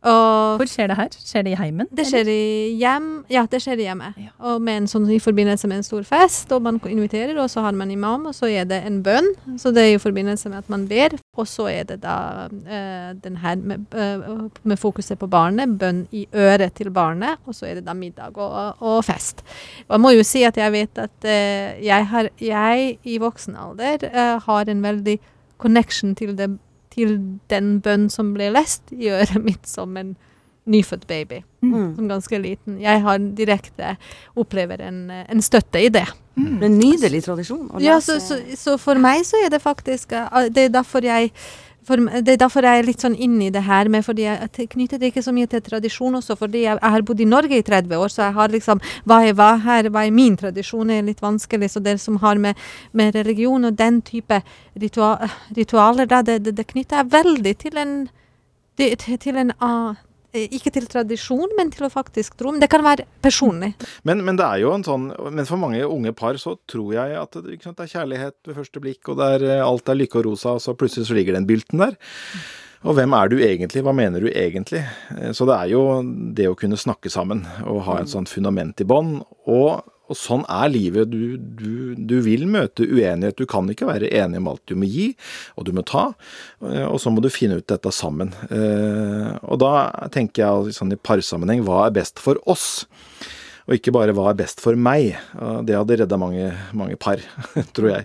Og 0.05 0.59
Hvor 0.61 0.69
skjer 0.69 0.91
det 0.91 0.97
her? 0.99 1.15
Skjer 1.17 1.45
det 1.47 1.53
i 1.55 1.57
heimen? 1.57 1.87
det 1.97 2.05
skjer 2.05 2.29
i 2.29 2.77
hjem, 2.77 3.07
ja, 3.33 3.47
det 3.49 3.63
skjer 3.65 3.81
i 3.81 3.87
hjemmet. 3.87 4.19
Ja. 4.21 4.33
Og 4.51 4.61
med 4.61 4.83
en 4.83 4.89
sånn, 4.91 5.07
I 5.09 5.17
forbindelse 5.23 5.69
med 5.71 5.81
en 5.81 5.87
stor 5.87 6.05
fest, 6.05 6.53
og 6.53 6.61
man 6.67 6.81
inviterer, 6.91 7.39
og 7.41 7.49
så 7.49 7.65
har 7.65 7.73
man 7.73 7.91
imam, 7.91 8.27
og 8.29 8.35
så 8.37 8.51
er 8.53 8.67
det 8.69 8.83
en 8.85 8.99
bønn. 9.05 9.31
Så 9.61 9.73
det 9.73 9.87
er 9.87 9.95
i 9.95 10.03
forbindelse 10.03 10.53
med 10.53 10.61
at 10.61 10.69
man 10.69 10.85
ber. 10.91 11.17
Og 11.41 11.49
så 11.49 11.71
er 11.73 11.89
det 11.89 12.03
da 12.03 12.17
eh, 12.53 13.15
den 13.25 13.39
her 13.41 13.57
med, 13.57 13.87
eh, 13.97 14.45
med 14.63 14.77
fokuset 14.77 15.19
på 15.19 15.31
barnet, 15.31 15.73
bønn 15.81 16.05
i 16.13 16.27
øret 16.35 16.77
til 16.77 16.93
barnet, 16.93 17.41
og 17.47 17.57
så 17.57 17.71
er 17.71 17.81
det 17.81 17.87
da 17.89 17.97
middag 17.97 18.37
og, 18.37 18.83
og 18.85 19.01
fest. 19.09 19.41
Og 19.89 19.97
jeg 19.97 20.05
må 20.05 20.13
jo 20.13 20.27
si 20.27 20.45
at 20.45 20.61
jeg 20.61 20.73
vet 20.73 21.01
at 21.01 21.25
eh, 21.25 21.81
jeg, 21.81 22.07
har, 22.13 22.29
jeg 22.41 22.99
i 23.09 23.17
voksen 23.25 23.57
alder 23.57 24.05
eh, 24.13 24.37
har 24.45 24.69
en 24.69 24.85
veldig 24.85 25.17
connection 25.57 26.13
til 26.15 26.37
det 26.37 26.53
til 26.95 27.19
den 27.51 27.79
bønn 27.85 28.09
som 28.13 28.33
ble 28.37 28.53
lest 28.55 28.95
i 28.95 29.11
øret 29.13 29.43
mitt 29.43 29.69
som 29.69 29.97
en 30.01 30.15
nyfødt 30.65 31.07
baby. 31.07 31.43
Mm. 31.61 31.97
Som 31.97 32.09
ganske 32.09 32.39
liten. 32.41 32.79
Jeg 32.81 33.03
har 33.05 33.19
direkte 33.37 33.97
opplever 34.37 34.81
en, 34.81 35.11
en 35.11 35.43
støtte 35.45 35.83
i 35.83 35.91
det. 35.93 36.07
Er 36.35 36.65
en 36.67 36.79
nydelig 36.79 37.21
tradisjon. 37.27 37.69
å 37.71 37.83
Ja, 37.83 38.01
så, 38.03 38.17
så, 38.23 38.41
så 38.59 38.79
for 38.81 38.99
meg 38.99 39.23
så 39.29 39.39
er 39.45 39.53
det 39.55 39.61
faktisk 39.63 40.17
eh, 40.17 40.49
Det 40.51 40.65
er 40.67 40.73
derfor 40.75 41.05
jeg 41.07 41.31
for, 41.87 42.01
det 42.25 42.33
er 42.35 42.41
derfor 42.41 42.65
jeg 42.65 42.81
er 42.81 42.87
litt 42.87 43.03
sånn 43.05 43.17
inni 43.17 43.51
det 43.53 43.65
her, 43.67 43.89
med 43.93 44.05
fordi 44.07 44.25
jeg 44.27 44.49
jeg 44.55 44.69
knytter 44.73 45.01
det 45.01 45.11
ikke 45.11 45.23
så 45.25 45.35
mye 45.35 45.49
til 45.51 45.63
tradisjon 45.65 46.15
også, 46.19 46.37
fordi 46.41 46.65
jeg, 46.65 46.79
jeg 46.81 46.95
har 46.95 47.03
bodd 47.03 47.21
i 47.21 47.29
Norge 47.29 47.59
i 47.59 47.67
30 47.67 47.97
år, 47.97 48.09
så 48.13 48.23
jeg 48.23 48.37
har 48.39 48.55
liksom 48.55 48.81
Hva 49.05 49.21
er 49.27 49.35
hva 49.37 49.51
her, 49.61 49.91
hva 49.91 50.07
er 50.07 50.15
min 50.15 50.37
tradisjon, 50.37 50.91
er 50.91 51.03
litt 51.03 51.23
vanskelig. 51.23 51.71
Så 51.71 51.81
det 51.81 51.99
som 52.01 52.17
har 52.23 52.39
med, 52.39 52.57
med 52.93 53.15
religion 53.15 53.65
og 53.65 53.77
den 53.79 54.01
type 54.03 54.41
ritual, 54.81 55.29
ritualer, 55.57 56.07
da, 56.07 56.23
det, 56.23 56.41
det, 56.45 56.57
det 56.57 56.67
knytter 56.73 57.03
jeg 57.03 57.13
veldig 57.13 57.55
til 57.61 57.79
en 57.79 57.95
til 58.77 59.19
til 59.19 59.37
en 59.39 59.53
Ikke 60.35 60.73
til 60.75 60.89
tradisjon, 60.91 61.53
men 61.57 61.71
til 61.71 61.87
å 61.87 61.93
faktisk 61.93 62.35
tro. 62.41 62.51
Men 62.51 62.63
det 62.63 62.69
kan 62.73 62.83
være 62.83 63.07
personlig. 63.23 63.75
Men, 64.03 64.25
men 64.27 64.39
det 64.41 64.47
er 64.49 64.65
jo 64.65 64.73
en 64.75 64.83
sånn 64.87 65.05
Men 65.31 65.47
for 65.47 65.61
mange 65.63 65.85
unge 65.87 66.11
par 66.17 66.35
så 66.43 66.57
tror 66.71 66.91
jeg 66.97 67.15
at 67.21 67.39
det, 67.45 67.61
sant, 67.63 67.79
det 67.79 67.87
er 67.87 67.93
kjærlighet 67.95 68.37
ved 68.49 68.59
første 68.59 68.83
blikk, 68.83 69.13
og 69.13 69.23
er, 69.23 69.47
eh, 69.47 69.63
alt 69.63 69.89
er 69.89 70.01
lykke 70.01 70.19
og 70.21 70.27
rosa, 70.33 70.57
og 70.57 70.63
så 70.65 70.75
plutselig 70.79 71.07
så 71.09 71.17
ligger 71.17 71.39
den 71.39 71.47
bylten 71.49 71.85
der. 71.85 71.95
Og 72.85 72.99
hvem 72.99 73.15
er 73.17 73.31
du 73.33 73.39
egentlig? 73.41 73.81
Hva 73.87 73.95
mener 73.97 74.21
du 74.21 74.29
egentlig? 74.29 74.83
Eh, 75.17 75.31
Så 75.33 75.47
det 75.49 75.55
er 75.57 75.71
jo 75.73 75.85
det 76.37 76.51
å 76.51 76.59
kunne 76.59 76.77
snakke 76.81 77.13
sammen 77.13 77.47
og 77.65 77.83
ha 77.87 78.01
et 78.03 78.11
sånt 78.13 78.29
fundament 78.29 78.83
i 78.83 78.89
bånn. 78.89 79.21
Og, 79.47 79.85
og 80.09 80.17
sånn 80.21 80.43
er 80.53 80.69
livet. 80.69 81.09
Du, 81.11 81.37
du, 81.39 81.95
du 81.97 82.17
vil 82.27 82.45
møte 82.51 82.85
uenighet. 82.85 83.39
Du 83.39 83.47
kan 83.49 83.69
ikke 83.73 83.87
være 83.89 84.11
enig 84.13 84.37
om 84.43 84.51
alt 84.53 84.61
du 84.69 84.75
må 84.77 84.85
gi, 84.91 85.07
og 85.57 85.65
du 85.65 85.73
må 85.73 85.85
ta. 85.89 86.11
eh, 86.65 86.85
Og 86.85 86.99
så 87.01 87.09
må 87.15 87.23
du 87.25 87.31
finne 87.33 87.57
ut 87.61 87.67
dette 87.73 87.93
sammen. 87.95 88.35
Eh, 88.51 89.31
Og 89.49 89.59
da 89.65 89.91
tenker 90.13 90.45
jeg 90.45 90.77
sånn 90.77 90.93
i 90.93 91.01
parsammenheng, 91.01 91.65
hva 91.65 91.87
er 91.87 91.97
best 91.97 92.21
for 92.21 92.37
oss? 92.47 92.85
Og 93.65 93.79
ikke 93.79 93.95
bare 93.97 94.13
hva 94.13 94.29
er 94.29 94.37
best 94.43 94.61
for 94.61 94.77
meg. 94.77 95.15
Det 95.65 95.73
hadde 95.79 95.97
redda 96.03 96.19
mange, 96.21 96.51
mange 96.77 96.99
par, 97.01 97.17
tror 97.77 97.95
jeg. 97.95 98.05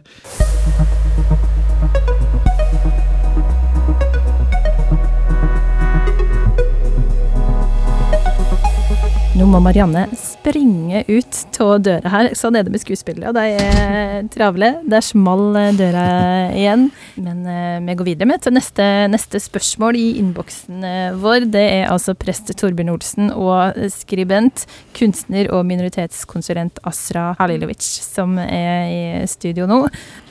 Nå 9.39 9.45
må 9.47 9.61
Marianne 9.63 10.01
springe 10.19 11.05
ut 11.07 11.37
av 11.63 11.77
døra 11.85 12.09
her. 12.11 12.27
Sånn 12.35 12.57
er 12.59 12.65
det 12.67 12.73
med 12.73 12.81
skuespillere. 12.81 13.31
De 13.31 13.43
er 13.55 14.25
travle. 14.33 14.73
Det 14.83 14.97
er 14.97 15.05
small 15.05 15.55
døra 15.77 16.03
igjen. 16.51 16.89
Men 17.15 17.45
uh, 17.47 17.77
vi 17.85 17.95
går 18.01 18.09
videre 18.09 18.27
med 18.27 18.43
til 18.43 18.57
neste, 18.57 18.83
neste 19.07 19.39
spørsmål 19.39 19.95
i 19.95 20.09
innboksen 20.19 20.83
uh, 20.83 21.15
vår. 21.23 21.47
Det 21.55 21.63
er 21.77 21.87
altså 21.87 22.17
prest 22.19 22.51
Torbjørn 22.51 22.91
Olsen 22.97 23.31
og 23.31 23.79
skribent, 23.95 24.65
kunstner 24.99 25.47
og 25.55 25.63
minoritetskonsulent 25.71 26.83
Asra 26.89 27.29
Halilovic 27.39 27.87
som 28.09 28.35
er 28.43 28.91
i 28.91 29.01
studio 29.31 29.71
nå. 29.71 29.85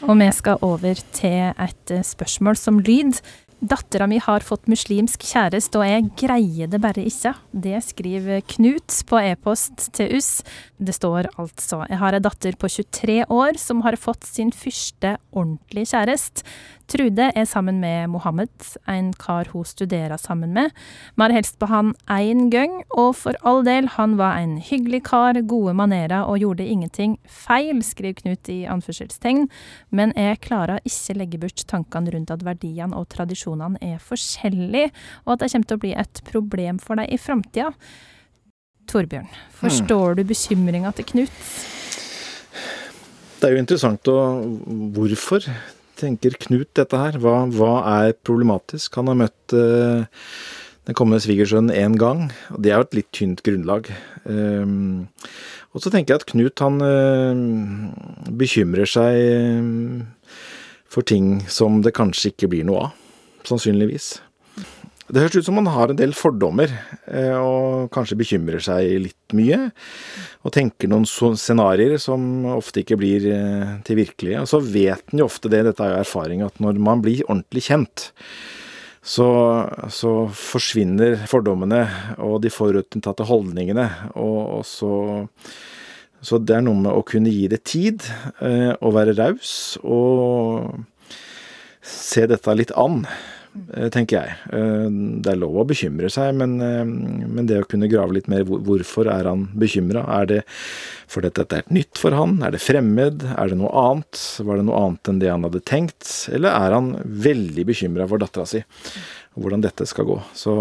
Og 0.04 0.16
vi 0.20 0.32
skal 0.36 0.60
over 0.60 1.00
til 1.16 1.54
et 1.56 2.00
spørsmål 2.12 2.60
som 2.60 2.84
lyd. 2.84 3.22
Dattera 3.58 4.06
mi 4.06 4.20
har 4.22 4.44
fått 4.46 4.68
muslimsk 4.70 5.24
kjæreste, 5.26 5.80
og 5.80 5.88
jeg 5.88 6.04
greier 6.20 6.68
det 6.70 6.78
bare 6.78 7.02
ikke. 7.02 7.32
Det 7.50 7.80
skriver 7.82 8.44
Knut 8.54 9.00
på 9.08 9.18
e-post 9.18 9.88
til 9.98 10.14
oss. 10.14 10.44
Det 10.78 10.94
står 10.94 11.26
altså 11.34 11.80
Jeg 11.88 11.98
har 11.98 12.14
ei 12.14 12.22
datter 12.22 12.54
på 12.54 12.70
23 12.70 13.24
år 13.26 13.58
som 13.58 13.82
har 13.82 13.98
fått 13.98 14.28
sin 14.30 14.54
første 14.54 15.16
ordentlige 15.32 15.90
kjæreste. 15.90 16.46
Trude 16.88 17.26
er 17.36 17.44
sammen 17.44 17.82
med 17.82 18.08
Mohammed, 18.08 18.48
en 18.88 19.10
kar 19.20 19.50
hun 19.52 19.66
studerer 19.68 20.16
sammen 20.16 20.54
med. 20.56 20.72
Vi 21.16 21.22
har 21.22 21.34
helst 21.36 21.58
på 21.60 21.68
han 21.68 21.92
én 22.08 22.48
gang, 22.48 22.78
og 22.96 23.12
for 23.20 23.36
all 23.44 23.60
del, 23.66 23.90
han 23.98 24.16
var 24.16 24.38
en 24.40 24.56
hyggelig 24.56 25.02
kar, 25.10 25.36
gode 25.44 25.76
manerer 25.76 26.24
og 26.24 26.40
gjorde 26.40 26.64
ingenting 26.64 27.18
feil, 27.28 27.82
skriver 27.84 28.16
Knut 28.22 28.48
i 28.48 28.62
anførselstegn, 28.72 29.50
men 29.92 30.16
jeg 30.16 30.40
klarer 30.48 30.80
ikke 30.88 31.18
legge 31.20 31.42
bort 31.44 31.66
tankene 31.68 32.14
rundt 32.16 32.32
at 32.32 32.44
verdiene 32.46 32.96
og 32.96 33.10
tradisjonene 33.12 33.76
er 33.84 34.00
forskjellige, 34.00 34.88
og 35.26 35.36
at 35.36 35.44
det 35.44 35.52
kommer 35.52 35.68
til 35.68 35.76
å 35.82 35.84
bli 35.84 35.92
et 35.92 36.24
problem 36.32 36.80
for 36.80 36.96
deg 36.96 37.12
i 37.12 37.20
framtida. 37.20 37.74
Torbjørn, 38.88 39.28
forstår 39.60 40.16
du 40.16 40.24
bekymringa 40.24 40.96
til 40.96 41.12
Knut? 41.12 41.48
Det 43.38 43.44
er 43.44 43.58
jo 43.58 43.60
interessant 43.60 44.08
å 44.08 44.22
Hvorfor 44.96 45.44
tenker 45.98 46.36
Knut 46.46 46.70
dette 46.78 47.00
her? 47.00 47.18
Hva, 47.22 47.42
hva 47.52 47.72
er 47.98 48.16
problematisk? 48.26 48.96
Han 49.00 49.10
har 49.10 49.18
møtt 49.24 49.54
uh, 49.56 50.06
den 50.88 50.96
kommende 50.98 51.20
svigersønnen 51.24 51.74
én 51.74 51.98
gang, 52.00 52.28
og 52.54 52.62
det 52.64 52.72
er 52.72 52.80
jo 52.80 52.86
et 52.86 52.96
litt 53.00 53.10
tynt 53.16 53.42
grunnlag. 53.46 53.90
Um, 54.24 55.08
og 55.74 55.84
så 55.84 55.92
tenker 55.92 56.14
jeg 56.14 56.22
at 56.22 56.28
Knut 56.30 56.64
han 56.64 56.80
uh, 56.80 58.30
bekymrer 58.40 58.88
seg 58.88 59.18
uh, 59.18 60.38
for 60.88 61.04
ting 61.04 61.42
som 61.52 61.82
det 61.84 61.96
kanskje 61.98 62.32
ikke 62.32 62.50
blir 62.54 62.64
noe 62.68 62.88
av. 62.88 63.04
Sannsynligvis. 63.48 64.16
Det 65.08 65.22
høres 65.22 65.38
ut 65.40 65.46
som 65.46 65.56
man 65.56 65.70
har 65.72 65.88
en 65.88 65.96
del 65.96 66.10
fordommer, 66.12 66.68
eh, 67.08 67.32
og 67.32 67.88
kanskje 67.94 68.18
bekymrer 68.20 68.60
seg 68.60 68.90
litt 69.06 69.34
mye. 69.36 69.70
Og 70.44 70.52
tenker 70.52 70.90
noen 70.90 71.06
scenarioer 71.08 71.96
som 72.02 72.44
ofte 72.52 72.82
ikke 72.82 72.98
blir 73.00 73.24
eh, 73.32 73.70
til 73.88 74.02
virkelige. 74.02 74.42
Og 74.42 74.50
så 74.50 74.60
vet 74.60 75.08
en 75.08 75.22
jo 75.22 75.28
ofte 75.30 75.48
det, 75.48 75.62
dette 75.64 75.84
er 75.84 75.94
jo 75.94 76.02
erfaring, 76.02 76.44
at 76.44 76.60
når 76.60 76.80
man 76.84 77.00
blir 77.04 77.24
ordentlig 77.24 77.64
kjent, 77.70 78.10
så, 79.00 79.30
så 79.88 80.12
forsvinner 80.36 81.24
fordommene 81.30 81.86
og 82.20 82.42
de 82.44 82.52
forutinntatte 82.52 83.24
holdningene. 83.30 83.88
Og, 84.12 84.38
og 84.58 84.68
så, 84.68 84.92
så 86.20 86.42
det 86.42 86.58
er 86.58 86.68
noe 86.68 86.84
med 86.84 86.92
å 86.92 87.06
kunne 87.08 87.32
gi 87.32 87.48
det 87.48 87.62
tid, 87.64 88.04
eh, 88.44 88.74
og 88.76 88.92
være 88.98 89.16
raus, 89.16 89.56
og 89.80 90.84
se 91.80 92.28
dette 92.28 92.60
litt 92.60 92.76
an. 92.76 93.06
Eh, 93.74 93.88
tenker 93.92 94.18
jeg. 94.18 94.36
Eh, 94.54 94.86
det 95.22 95.32
er 95.32 95.40
lov 95.40 95.56
å 95.60 95.66
bekymre 95.68 96.10
seg, 96.12 96.34
men, 96.38 96.56
eh, 96.64 96.84
men 96.84 97.48
det 97.48 97.60
å 97.62 97.68
kunne 97.68 97.90
grave 97.90 98.16
litt 98.16 98.28
mer 98.28 98.44
Hvorfor 98.44 99.10
er 99.12 99.28
han 99.28 99.48
bekymra? 99.58 100.04
Er 100.20 100.26
det 100.26 100.40
fordi 101.08 101.32
dette 101.34 101.60
er 101.60 101.68
nytt 101.72 101.98
for 102.00 102.16
han? 102.16 102.42
Er 102.42 102.52
det 102.54 102.62
fremmed? 102.62 103.24
Er 103.36 103.48
det 103.48 103.58
noe 103.58 103.72
annet? 103.72 104.20
Var 104.44 104.56
det 104.56 104.66
noe 104.68 104.82
annet 104.86 105.08
enn 105.12 105.20
det 105.20 105.30
han 105.32 105.44
hadde 105.46 105.64
tenkt? 105.64 106.28
Eller 106.32 106.50
er 106.50 106.76
han 106.76 106.94
veldig 107.04 107.66
bekymra 107.68 108.08
for 108.08 108.18
dattera 108.18 108.46
si? 108.46 108.62
Hvordan 109.38 109.62
dette 109.62 109.86
skal 109.86 110.04
gå. 110.08 110.16
Så 110.34 110.54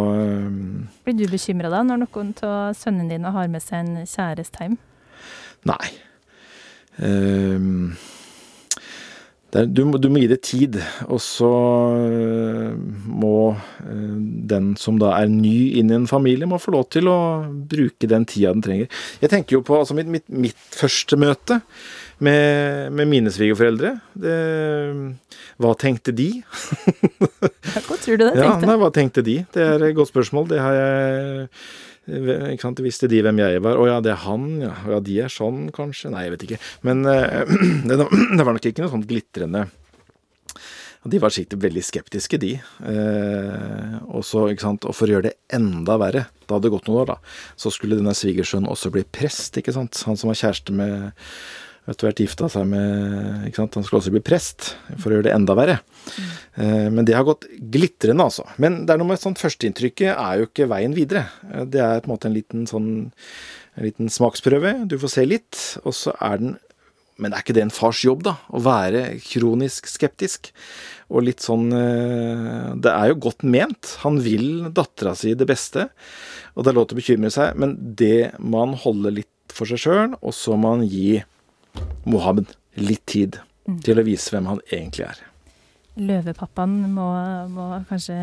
Blir 1.03 1.17
du 1.17 1.25
bekymra 1.31 1.71
da, 1.73 1.81
når 1.81 2.03
noen 2.03 2.35
av 2.45 2.75
sønnene 2.77 3.09
dine 3.09 3.31
har 3.33 3.47
med 3.49 3.63
seg 3.63 3.81
en 3.81 4.05
kjæreste 4.05 4.61
hjem? 4.61 4.77
Nei. 5.65 5.89
Um, 7.01 7.97
er, 9.57 9.67
du, 9.67 9.83
du, 9.97 10.07
må 10.11 10.21
gi 10.21 10.29
det 10.29 10.39
tid, 10.45 10.77
og 11.07 11.19
så 11.23 11.51
øh, 11.97 12.73
må 13.07 13.37
øh, 13.83 14.17
den 14.51 14.73
som 14.79 14.99
da 15.01 15.13
er 15.17 15.31
ny 15.31 15.73
inn 15.79 15.91
i 15.91 15.97
en 15.97 16.09
familie, 16.09 16.49
må 16.49 16.59
få 16.61 16.73
lov 16.75 16.87
til 16.93 17.09
å 17.11 17.17
bruke 17.47 18.09
den 18.09 18.27
tida 18.29 18.53
den 18.55 18.65
trenger. 18.65 18.91
Jeg 19.23 19.33
tenker 19.33 19.57
jo 19.57 19.63
på 19.65 19.79
altså 19.79 19.97
mitt, 19.97 20.11
mitt, 20.11 20.27
mitt 20.29 20.67
første 20.75 21.19
møte 21.19 21.61
med, 22.23 22.93
med 22.97 23.09
mine 23.09 23.33
svigerforeldre. 23.33 23.95
Hva 25.57 25.73
tenkte 25.79 26.13
de? 26.17 26.29
Hva 26.47 27.97
tror 27.97 28.17
du 28.17 28.23
det 28.25 28.31
tenkte? 28.37 28.45
Ja, 28.45 28.55
nei, 28.63 28.79
hva 28.81 28.93
tenkte 28.93 29.25
de? 29.25 29.41
Det 29.53 29.67
er 29.67 29.89
et 29.89 29.97
godt 29.97 30.13
spørsmål. 30.13 30.49
Det 30.53 30.63
har 30.63 30.77
jeg 30.77 31.49
ikke 32.07 32.63
sant? 32.63 32.79
Visste 32.83 33.09
de 33.11 33.19
hvem 33.23 33.41
jeg 33.41 33.63
var? 33.65 33.79
Å 33.79 33.87
ja, 33.89 33.97
det 34.03 34.13
er 34.13 34.21
han, 34.23 34.47
ja. 34.63 34.71
ja. 34.87 35.01
De 35.03 35.17
er 35.25 35.33
sånn, 35.33 35.67
kanskje? 35.75 36.11
Nei, 36.13 36.27
jeg 36.27 36.35
vet 36.35 36.45
ikke. 36.47 36.61
Men 36.87 37.03
uh, 37.07 37.43
det, 37.87 37.99
var 37.99 38.55
nok 38.55 38.69
ikke 38.69 38.85
noe 38.85 38.93
sånt 38.93 39.09
glitrende 39.09 39.65
De 41.07 41.21
var 41.23 41.31
sikkert 41.35 41.61
veldig 41.63 41.83
skeptiske, 41.85 42.39
de. 42.41 42.55
Eh, 42.59 43.93
og 44.11 44.25
så, 44.27 44.47
og 44.49 44.89
for 44.91 45.05
å 45.05 45.13
gjøre 45.13 45.29
det 45.29 45.37
enda 45.55 45.95
verre, 46.01 46.25
da 46.43 46.57
hadde 46.57 46.67
det 46.67 46.73
gått 46.73 46.89
noen 46.89 47.03
år, 47.05 47.13
da, 47.13 47.37
så 47.55 47.71
skulle 47.71 47.95
denne 47.95 48.15
svigersønnen 48.17 48.67
også 48.67 48.91
bli 48.91 49.05
prest, 49.07 49.55
ikke 49.55 49.71
sant. 49.75 50.01
Han 50.09 50.19
som 50.19 50.33
var 50.33 50.39
kjæreste 50.41 50.75
med 50.75 51.23
etter 51.87 52.09
hvert 52.09 52.19
gifta 52.19 52.49
seg 52.51 52.67
med 52.67 53.47
ikke 53.47 53.61
sant? 53.61 53.77
Han 53.79 53.85
skulle 53.87 54.01
også 54.01 54.13
bli 54.15 54.23
prest, 54.25 54.73
for 54.99 55.09
å 55.09 55.17
gjøre 55.17 55.29
det 55.29 55.35
enda 55.35 55.55
verre. 55.57 55.77
Mm. 56.57 56.93
Men 56.97 57.07
det 57.07 57.15
har 57.15 57.25
gått 57.27 57.45
glitrende, 57.71 58.25
altså. 58.25 58.43
Men 58.61 58.81
det 58.85 58.93
er 58.93 58.99
noe 58.99 59.11
med 59.11 59.21
sånn 59.21 59.37
førsteinntrykket 59.37 60.11
er 60.13 60.41
jo 60.41 60.47
ikke 60.49 60.69
veien 60.71 60.95
videre. 60.97 61.27
Eh, 61.51 61.65
det 61.69 61.83
er 61.83 62.01
på 62.01 62.09
en 62.09 62.15
måte 62.15 62.29
en 62.29 62.37
liten 62.37 62.67
sånn 62.69 62.89
en 63.77 63.85
liten 63.85 64.09
smaksprøve. 64.09 64.73
Du 64.89 64.97
får 64.99 65.13
se 65.13 65.25
litt, 65.27 65.59
og 65.83 65.93
så 65.95 66.15
er 66.17 66.41
den 66.41 66.57
Men 67.17 67.33
er 67.33 67.41
ikke 67.41 67.55
det 67.57 67.63
en 67.63 67.73
fars 67.73 68.03
jobb, 68.05 68.19
da? 68.27 68.35
Å 68.53 68.59
være 68.61 68.99
kronisk 69.25 69.87
skeptisk? 69.89 70.51
Og 71.09 71.23
litt 71.25 71.41
sånn 71.41 71.71
eh, 71.73 72.75
Det 72.77 72.91
er 72.91 73.09
jo 73.09 73.21
godt 73.25 73.41
ment. 73.41 73.95
Han 74.03 74.19
vil 74.21 74.67
dattera 74.69 75.15
si 75.17 75.33
det 75.33 75.47
beste, 75.49 75.87
og 76.53 76.61
det 76.61 76.69
er 76.69 76.77
lov 76.77 76.85
til 76.91 76.97
å 76.97 77.01
bekymre 77.01 77.31
seg, 77.33 77.57
men 77.57 77.73
det 77.97 78.37
man 78.37 78.75
holder 78.77 79.17
litt 79.17 79.33
for 79.49 79.65
seg 79.65 79.81
sjøl, 79.81 80.13
og 80.21 80.35
så 80.35 80.53
må 80.53 80.75
man 80.75 80.85
gi 80.85 81.23
Mohammed 82.05 82.53
litt 82.79 83.05
tid 83.09 83.39
mm. 83.67 83.81
til 83.85 83.99
å 83.99 84.05
vise 84.07 84.33
hvem 84.33 84.49
han 84.51 84.61
egentlig 84.69 85.07
er. 85.07 85.23
Løvepappaen 85.97 86.75
må, 86.93 87.07
må 87.49 87.71
kanskje 87.89 88.15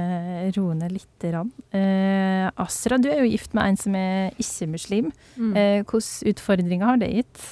roe 0.55 0.77
ned 0.79 0.95
lite 0.95 1.33
grann. 1.33 1.51
Eh, 1.75 2.47
Asra, 2.63 3.01
du 3.03 3.09
er 3.11 3.25
jo 3.25 3.33
gift 3.33 3.57
med 3.57 3.73
en 3.73 3.81
som 3.81 3.99
er 3.99 4.31
ikke-muslim. 4.39 5.11
Mm. 5.35 5.53
Eh, 5.59 5.83
Hvilke 5.83 6.31
utfordringer 6.31 6.93
har 6.93 7.03
det 7.03 7.11
gitt? 7.17 7.45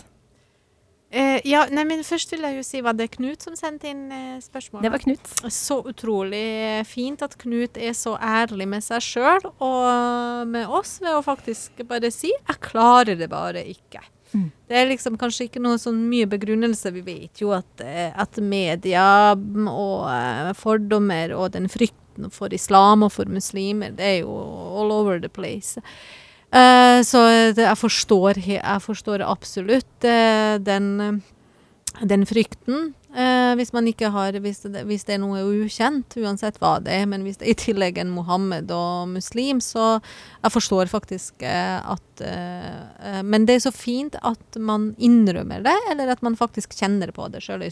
Eh, 1.12 1.43
ja, 1.45 1.67
nei, 1.69 1.83
men 1.85 2.01
Først 2.07 2.31
vil 2.33 2.45
jeg 2.47 2.57
jo 2.57 2.62
si 2.65 2.81
var 2.81 2.97
det 2.97 3.11
Knut 3.19 3.45
som 3.45 3.57
sendte 3.59 3.91
inn 3.91 4.07
eh, 4.15 4.38
spørsmålet. 4.41 4.87
Det 4.87 4.93
var 4.95 5.03
Knut. 5.03 5.35
Så 5.53 5.83
utrolig 5.91 6.47
fint 6.88 7.21
at 7.27 7.37
Knut 7.43 7.77
er 7.77 7.93
så 7.99 8.15
ærlig 8.17 8.71
med 8.71 8.87
seg 8.87 9.05
sjøl 9.05 9.51
og 9.53 10.49
med 10.49 10.71
oss 10.71 10.97
ved 11.03 11.12
å 11.19 11.27
faktisk 11.27 11.85
bare 11.88 12.15
si 12.15 12.33
'jeg 12.33 12.62
klarer 12.65 13.19
det 13.19 13.29
bare 13.29 13.61
ikke'. 13.61 14.07
Mm. 14.33 14.49
Det 14.68 14.79
er 14.79 14.88
liksom 14.88 15.18
kanskje 15.21 15.47
ikke 15.49 15.62
noe 15.62 15.81
sånn 15.81 16.01
mye 16.09 16.29
begrunnelse. 16.31 16.92
Vi 16.95 17.05
vet 17.05 17.42
jo 17.42 17.53
at, 17.57 17.85
eh, 17.85 18.11
at 18.11 18.38
media 18.40 19.05
og 19.37 20.07
uh, 20.09 20.53
fordommer 20.57 21.35
og 21.37 21.53
den 21.57 21.68
frykten 21.73 22.33
for 22.33 22.53
islam 22.53 23.05
og 23.07 23.14
for 23.14 23.29
muslimer, 23.29 23.92
det 23.97 24.09
er 24.09 24.18
jo 24.23 24.33
all 24.81 24.92
over 24.95 25.21
the 25.21 25.33
place. 25.33 25.81
Uh, 26.53 27.01
så 27.05 27.25
det, 27.57 27.64
jeg, 27.64 27.79
forstår, 27.81 28.42
jeg, 28.45 28.81
forstår, 28.85 29.25
absolutt 29.25 30.09
uh, 30.09 30.57
den, 30.61 31.23
den 32.01 32.27
frykten. 32.29 32.92
Eh, 33.12 33.55
hvis 33.59 33.72
man 33.77 33.88
ikke 33.90 34.09
har 34.09 34.38
hvis 34.40 34.62
det, 34.64 34.87
hvis 34.88 35.05
det, 35.05 35.16
er 35.16 35.20
noe 35.20 35.42
ukjent, 35.44 36.16
uansett 36.16 36.57
hva 36.62 36.79
det 36.81 36.94
er. 37.03 37.09
Men 37.11 37.27
hvis 37.27 37.40
det 37.40 37.48
er 37.48 37.53
i 37.53 37.61
tillegg 37.61 38.01
en 38.01 38.12
Mohammed 38.14 38.72
og 38.72 39.11
muslim, 39.12 39.61
så 39.61 39.98
jeg 40.42 40.55
forstår 40.55 40.90
faktisk 40.90 41.44
eh, 41.46 41.79
at 41.79 42.22
eh, 42.25 42.79
eh, 43.05 43.20
Men 43.22 43.46
det 43.46 43.59
er 43.59 43.64
så 43.66 43.72
fint 43.75 44.16
at 44.22 44.59
man 44.59 44.92
innrømmer 44.98 45.62
det, 45.64 45.77
eller 45.92 46.14
at 46.14 46.22
man 46.25 46.38
faktisk 46.38 46.75
kjenner 46.79 47.12
på 47.14 47.29
det 47.33 47.42
sjøl. 47.44 47.62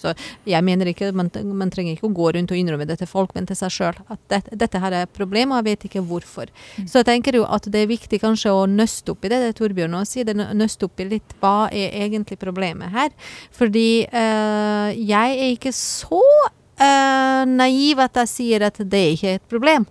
Jeg 0.45 0.65
mener 0.67 0.91
ikke 0.91 1.11
man, 1.17 1.33
man, 1.57 1.73
trenger 1.73 1.97
ikke 1.97 2.11
å 2.11 2.15
gå 2.15 2.31
rundt 2.37 2.53
og 2.53 2.61
innrømme 2.61 2.87
det 2.89 3.01
til 3.01 3.11
folk, 3.11 3.35
men 3.35 3.49
til 3.49 3.59
seg 3.59 3.75
sjøl. 3.75 3.99
At 4.13 4.21
det, 4.33 4.43
dette 4.61 4.83
her 4.83 4.93
er 4.93 5.09
et 5.09 5.17
problem, 5.17 5.55
og 5.55 5.63
jeg 5.63 5.71
vet 5.71 5.89
ikke 5.89 6.05
hvorfor. 6.07 6.53
Mm. 6.77 6.87
Så 6.91 7.01
jeg 7.01 7.09
tenker 7.09 7.41
jo 7.41 7.47
at 7.49 7.67
det 7.73 7.85
er 7.85 7.91
viktig 7.91 8.21
kanskje 8.23 8.53
å 8.55 8.69
nøste 8.71 9.15
opp 9.15 9.25
i 9.25 9.33
det, 9.33 9.41
det 9.47 9.57
Torbjørn 9.59 9.99
også 10.03 10.21
sier. 10.21 10.33
Nøste 10.55 10.87
opp 10.87 11.01
i 11.01 11.09
litt 11.11 11.35
hva 11.41 11.71
er 11.73 11.97
egentlig 12.05 12.39
problemet 12.41 12.93
her. 12.95 13.11
Fordi 13.57 14.05
eh, 14.05 15.01
jeg 15.01 15.30
jeg 15.31 15.39
er 15.39 15.55
ikke 15.57 15.73
så 15.77 16.21
uh, 16.21 17.43
naiv 17.49 18.03
at 18.03 18.23
jeg 18.23 18.33
sier 18.33 18.67
at 18.67 18.81
det 18.83 19.05
ikke 19.15 19.35
er 19.35 19.41
et 19.41 19.53
problem. 19.53 19.87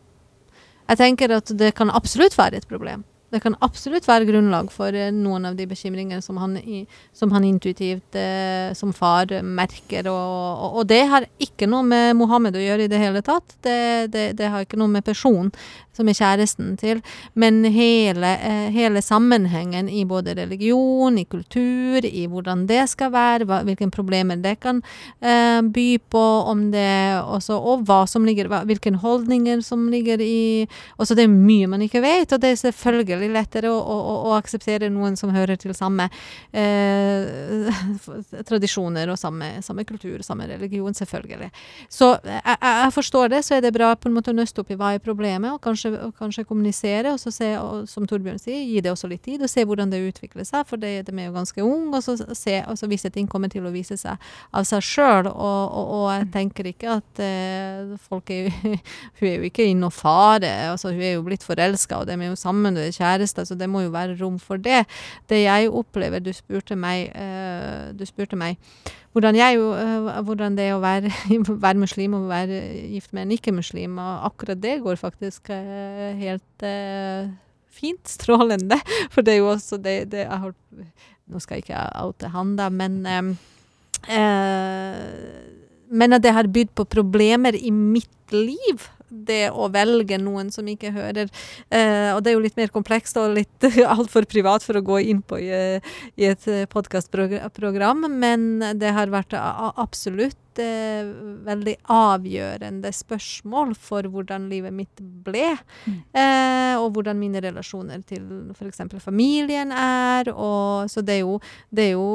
Jeg 0.90 1.02
tenker 1.02 1.36
at 1.38 1.52
det 1.54 1.74
kan 1.78 1.92
absolutt 1.94 2.38
være 2.38 2.62
et 2.62 2.70
problem. 2.70 3.06
Det 3.30 3.42
kan 3.44 3.56
absolutt 3.62 4.08
være 4.10 4.26
grunnlag 4.30 4.72
for 4.74 4.96
eh, 4.96 5.12
noen 5.14 5.46
av 5.50 5.58
de 5.58 5.68
bekymringene 5.70 6.22
som 6.26 6.40
han, 6.42 6.58
som 7.14 7.34
han 7.36 7.46
intuitivt 7.46 8.18
eh, 8.18 8.72
som 8.78 8.94
far 8.96 9.30
merker. 9.46 10.10
Og, 10.10 10.80
og, 10.80 10.82
det 10.90 11.04
har 11.12 11.28
ikke 11.42 11.70
noe 11.70 11.86
med 11.86 12.18
Mohammed 12.18 12.58
å 12.58 12.64
gjøre 12.64 12.88
i 12.88 12.92
det 12.92 13.02
hele 13.02 13.22
tatt. 13.26 13.54
Det, 13.66 14.10
det, 14.14 14.32
det 14.40 14.50
har 14.50 14.66
ikke 14.66 14.80
noe 14.82 14.90
med 14.92 15.06
personen 15.06 15.54
som 16.00 16.08
er 16.08 16.16
kjæresten 16.16 16.78
til, 16.80 17.02
men 17.36 17.60
hele, 17.68 18.30
eh, 18.40 18.70
hele, 18.72 19.02
sammenhengen 19.04 19.90
i 19.92 20.06
både 20.08 20.38
religion, 20.38 21.18
i 21.20 21.26
kultur, 21.28 22.06
i 22.08 22.24
hvordan 22.32 22.64
det 22.70 22.86
skal 22.90 23.12
være, 23.12 23.48
hvilke 23.68 23.90
problemer 23.92 24.40
det 24.40 24.56
kan 24.64 24.80
by 25.20 25.88
på, 26.12 26.24
om 26.52 26.70
det 26.72 27.20
også, 27.20 27.58
og 27.58 27.84
hva 27.88 28.06
som 28.08 28.24
ligger, 28.28 28.48
hvilke 28.70 28.94
holdninger 29.02 29.60
som 29.66 29.90
ligger 29.92 30.24
i 30.24 30.68
også 31.00 31.16
Det 31.16 31.26
er 31.26 31.32
mye 31.32 31.68
man 31.68 31.82
ikke 31.84 32.02
vet, 32.04 32.32
og 32.32 32.42
det 32.42 32.54
er 32.54 32.60
selvfølgelig 32.60 33.19
lettere 33.28 33.72
å, 33.72 33.76
å, 33.76 34.16
å 34.30 34.36
akseptere 34.38 34.90
noen 34.94 35.18
som 35.20 35.34
hører 35.36 35.60
til 35.60 35.74
samme 35.76 36.08
eh, 36.56 37.68
tradisjoner 38.50 39.12
og 39.12 39.20
samme, 39.20 39.58
samme, 39.66 39.84
kultur, 39.90 40.22
samme 40.24 40.48
religion, 40.48 40.96
selvfølgelig. 40.96 41.52
Så 41.92 42.14
jeg, 42.24 42.58
jeg 42.64 42.94
forstår 42.96 43.34
det, 43.36 43.44
så 43.46 43.58
er 43.58 43.66
det 43.66 43.74
bra 43.76 43.92
på 44.00 44.10
en 44.10 44.16
måte 44.16 44.32
å 44.32 44.38
nøste 44.38 44.64
opp 44.64 44.72
i 44.72 44.80
hva 44.80 44.94
er 44.96 45.04
problemet, 45.04 45.52
og 45.52 45.62
kanskje 45.64 45.94
og 46.00 46.14
kanskje 46.20 46.46
kommunisere, 46.48 47.14
og 47.14 47.20
så 47.20 47.32
se, 47.34 47.52
og, 47.60 47.88
som 47.90 48.08
Torbjørn 48.08 48.40
sier, 48.42 48.62
gi 48.64 48.82
det 48.84 48.94
også 48.94 49.10
litt 49.12 49.24
tid, 49.26 49.44
og 49.44 49.52
se 49.52 49.66
hvordan 49.68 49.92
det 49.92 50.02
utvikler 50.08 50.48
seg, 50.48 50.66
for 50.70 50.82
det, 50.82 50.94
de 51.08 51.16
er 51.18 51.30
jo 51.30 51.36
ganske 51.36 51.64
unge, 51.66 51.98
og 51.98 52.06
så 52.06 52.16
se, 52.38 52.60
og 52.64 52.80
så 52.80 52.90
visse 52.90 53.12
ting 53.14 53.28
kommer 53.30 53.52
til 53.52 53.68
å 53.68 53.74
vise 53.74 53.98
seg 54.00 54.30
av 54.56 54.68
seg 54.68 54.86
sjøl. 54.86 55.30
Og, 55.30 55.78
og, 55.80 56.06
jeg 56.14 56.30
tenker 56.34 56.70
ikke 56.72 56.98
at 57.00 57.22
eh, 57.24 57.96
folk 58.10 58.32
er 58.34 58.48
jo 58.48 58.54
Hun 59.20 59.28
er 59.28 59.36
jo 59.40 59.48
ikke 59.50 59.66
i 59.68 59.76
noe 59.78 59.92
fare, 59.94 60.50
altså 60.72 60.92
hun 60.94 61.02
er 61.04 61.16
jo 61.16 61.24
blitt 61.26 61.44
forelska, 61.46 62.00
og 62.02 62.08
de 62.08 62.16
er 62.16 62.30
jo 62.30 62.38
sammen, 62.40 62.78
og 62.78 62.86
er 62.86 62.94
kjærester, 63.10 63.46
så 63.46 63.58
det 63.58 63.70
må 63.70 63.84
jo 63.84 63.94
være 63.94 64.18
rom 64.22 64.40
for 64.40 64.58
det. 64.62 64.86
Det 65.30 65.44
jeg 65.44 65.70
opplever, 65.70 66.20
du 66.20 66.32
spurte 66.34 66.76
meg, 66.76 67.10
uh, 67.16 67.92
du 67.98 68.06
spurte 68.06 68.38
meg 68.40 68.58
hvordan, 69.14 69.36
jeg, 69.36 69.60
uh, 69.60 70.22
hvordan 70.26 70.58
det 70.58 70.70
er 70.70 70.78
å 70.78 70.84
være, 70.84 71.12
være, 71.66 71.82
muslim 71.82 72.18
og 72.20 72.30
være 72.30 72.62
gift 72.94 73.14
med 73.14 73.26
en 73.26 73.36
ikke-muslim. 73.38 73.98
Og 73.98 74.26
akkurat 74.32 74.62
det 74.62 74.80
går 74.86 75.00
faktisk 75.02 75.52
uh, 75.54 76.10
helt 76.20 76.68
fint. 77.70 78.04
Strålende. 78.18 78.80
For 79.14 79.26
det 79.26 79.38
er 79.38 79.42
jo 79.44 79.54
også 79.56 79.82
det, 79.82 80.12
det 80.14 80.26
jeg 80.28 80.44
har 80.46 80.54
Nå 81.30 81.38
skal 81.38 81.60
jeg 81.60 81.68
ikke 81.68 81.80
oute 82.02 82.32
han, 82.34 82.56
da, 82.58 82.72
men 82.74 83.04
um, 83.06 83.28
Men 85.94 86.16
at 86.16 86.24
det 86.26 86.32
har 86.34 86.50
bydd 86.50 86.72
på 86.74 86.88
problemer 86.90 87.54
i 87.54 87.70
mitt 87.70 88.34
liv 88.34 88.88
det 89.10 89.50
å 89.52 89.70
velge 89.74 90.20
noen 90.22 90.52
som 90.54 90.68
ikke 90.70 90.92
hører 90.96 91.28
eh, 91.28 92.10
Og 92.14 92.22
det 92.24 92.32
er 92.32 92.38
jo 92.38 92.44
litt 92.44 92.60
mer 92.60 92.72
komplekst 92.74 93.18
og 93.22 93.36
litt 93.38 93.70
altfor 93.96 94.28
privat 94.30 94.66
for 94.66 94.80
å 94.80 94.86
gå 94.86 95.02
inn 95.12 95.24
på 95.26 95.40
i, 95.42 95.50
i 96.20 96.30
et 96.30 96.46
podkastprogram, 96.72 98.06
men 98.12 98.50
det 98.80 98.94
har 98.96 99.12
vært 99.14 99.36
absolutt 99.38 100.38
eh, 100.64 101.10
veldig 101.46 101.76
avgjørende 101.94 102.92
spørsmål 102.96 103.74
for 103.80 104.08
hvordan 104.12 104.48
livet 104.52 104.76
mitt 104.76 105.02
ble. 105.26 105.56
Mm. 105.86 105.98
Eh, 106.22 106.76
og 106.80 106.94
hvordan 106.96 107.20
mine 107.20 107.42
relasjoner 107.44 108.04
til 108.08 108.52
f.eks. 108.56 108.82
familien 109.04 109.74
er. 109.76 110.32
Og, 110.34 110.90
så 110.92 111.04
det 111.06 111.20
er 111.20 111.24
jo, 111.24 111.40
det 111.72 111.90
er 111.90 111.94
jo 111.98 112.10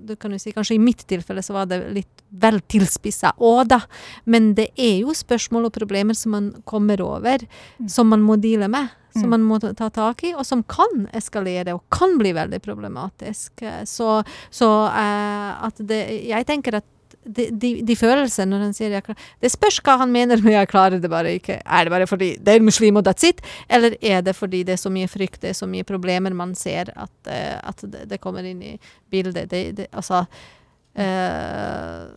du 0.00 0.16
kan 0.20 0.34
jo 0.34 0.40
si, 0.40 0.54
Kanskje 0.54 0.76
i 0.76 0.82
mitt 0.82 1.04
tilfelle 1.08 1.42
så 1.46 1.54
var 1.54 1.68
det 1.70 1.82
litt 1.94 2.24
vel 2.30 2.60
tilspissa 2.70 3.34
òg, 3.38 3.66
da. 3.72 3.80
Men 4.30 4.52
det 4.58 4.70
er 4.78 5.00
jo 5.04 5.14
spørsmål 5.16 5.68
og 5.70 5.76
problemer 5.76 6.18
som 6.18 6.34
man 6.36 6.50
kommer 6.68 7.02
over, 7.02 7.42
mm. 7.78 7.90
som 7.90 8.10
man 8.10 8.24
må 8.24 8.38
deale 8.40 8.70
med 8.70 8.96
som 9.12 9.22
mm. 9.22 9.30
man 9.30 9.42
må 9.42 9.58
ta 9.58 9.90
tak 9.90 10.24
i, 10.24 10.32
og 10.34 10.46
som 10.46 10.62
kan 10.70 11.06
eskalere 11.16 11.74
og 11.74 11.82
kan 11.92 12.16
bli 12.20 12.32
veldig 12.36 12.60
problematisk. 12.62 13.64
Så, 13.88 14.20
så 14.50 14.70
uh, 14.86 15.50
at 15.66 15.80
det 15.82 16.00
Jeg 16.30 16.46
tenker 16.46 16.78
at 16.80 16.86
de, 17.36 17.70
de, 17.86 17.96
følelsene 17.98 18.50
når 18.50 18.64
han 18.66 18.74
sier 18.76 18.94
jeg 18.94 19.04
klarer 19.06 19.28
Det 19.42 19.50
spørs 19.52 19.80
hva 19.84 19.96
han 20.02 20.12
mener 20.12 20.42
med 20.44 20.54
'jeg 20.54 20.70
klarer 20.70 21.00
det 21.00 21.10
bare 21.10 21.34
ikke'. 21.38 21.60
Er 21.64 21.84
det 21.84 21.92
bare 21.92 22.06
fordi 22.06 22.36
det 22.36 22.54
er 22.54 22.60
muslim 22.60 22.96
og 22.96 23.06
that's 23.06 23.26
it? 23.28 23.40
Eller 23.68 23.96
er 24.02 24.20
det 24.22 24.36
fordi 24.36 24.62
det 24.62 24.72
er 24.72 24.82
så 24.82 24.90
mye 24.90 25.08
frykt, 25.08 25.40
det 25.42 25.50
er 25.50 25.58
så 25.58 25.66
mye 25.66 25.84
problemer 25.84 26.34
man 26.34 26.54
ser 26.54 26.92
at, 26.96 27.16
uh, 27.26 27.58
at 27.68 27.84
det, 28.08 28.20
kommer 28.20 28.44
inn 28.44 28.62
i 28.62 28.78
bildet? 29.10 29.50
Det, 29.50 29.76
det, 29.76 29.86
altså 29.92 30.24
uh, 30.98 32.08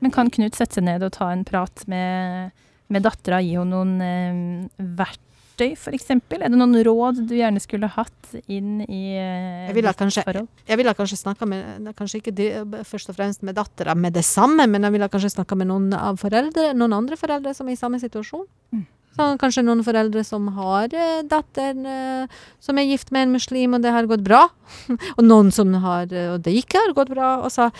Men 0.00 0.10
kan 0.10 0.30
Knut 0.30 0.56
sette 0.56 0.74
seg 0.74 0.84
ned 0.84 1.02
og 1.02 1.12
ta 1.12 1.32
en 1.32 1.44
prat 1.44 1.84
med, 1.86 2.50
med 2.88 3.02
dattera, 3.02 3.40
gi 3.40 3.56
henne 3.56 3.70
noen 3.70 4.00
uh, 4.00 4.86
vert 4.98 5.20
verktøy, 5.52 5.74
f.eks.? 5.76 6.10
Er 6.10 6.48
det 6.48 6.56
noen 6.56 6.76
råd 6.84 7.22
du 7.28 7.34
gjerne 7.36 7.60
skulle 7.60 7.88
hatt 7.92 8.34
inn 8.46 8.82
i 8.86 9.18
uh, 9.18 9.68
jeg 9.68 9.76
ville 9.76 9.92
kanskje? 9.92 10.24
Jeg 10.68 10.78
ville 10.78 10.94
kanskje 10.94 11.18
snakka 11.20 11.46
med 11.46 11.92
Kanskje 11.96 12.22
ikke 12.22 12.32
de, 12.32 12.48
først 12.88 13.10
og 13.10 13.16
fremst 13.16 13.42
med 13.42 13.56
dattera 13.56 13.94
med 13.94 14.14
det 14.14 14.24
samme, 14.24 14.66
men 14.66 14.82
jeg 14.82 14.92
ville 14.92 15.08
kanskje 15.08 15.34
snakka 15.36 15.56
med 15.58 15.68
noen 15.68 15.92
av 15.96 16.18
foreldre, 16.20 16.72
noen 16.74 16.92
andre 16.96 17.18
foreldre 17.20 17.54
som 17.54 17.68
er 17.68 17.76
i 17.76 17.80
samme 17.80 18.00
situasjon. 18.00 18.46
Mm. 18.72 18.86
Så 19.12 19.36
kanskje 19.40 19.64
noen 19.66 19.84
foreldre 19.84 20.24
som 20.24 20.48
har 20.56 20.94
eh, 20.96 21.20
datter 21.28 21.76
eh, 21.76 22.24
som 22.62 22.78
er 22.78 22.88
gift 22.88 23.12
med 23.12 23.22
en 23.26 23.34
muslim, 23.36 23.74
og 23.76 23.80
det 23.84 23.92
har 23.92 24.08
gått 24.10 24.24
bra. 24.24 24.48
og 25.16 25.24
noen 25.24 25.50
som 25.52 25.74
har, 25.82 26.12
eh, 26.12 26.32
og 26.32 26.40
det 26.44 26.52
ikke 26.62 26.78
har 26.80 26.92
gått 26.96 27.10
bra. 27.12 27.28
Og 27.44 27.50
så 27.52 27.70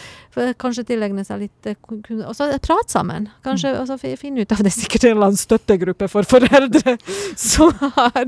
kanskje 0.60 0.84
tilegne 0.88 1.24
seg 1.24 1.40
litt 1.44 1.66
eh, 1.68 1.76
Og 2.26 2.34
så 2.36 2.58
prate 2.62 2.92
sammen. 2.92 3.28
Kanskje 3.46 3.68
mm. 3.72 3.78
og 3.80 3.86
så 3.88 3.96
finne 4.00 4.40
ut 4.42 4.52
av 4.52 4.58
det 4.64 4.72
er 4.72 4.80
sikkert 4.82 5.04
en 5.08 5.14
eller 5.16 5.26
annen 5.30 5.40
støttegruppe 5.40 6.06
for 6.12 6.22
foreldre 6.28 6.90
som 7.52 7.72
har 7.96 8.26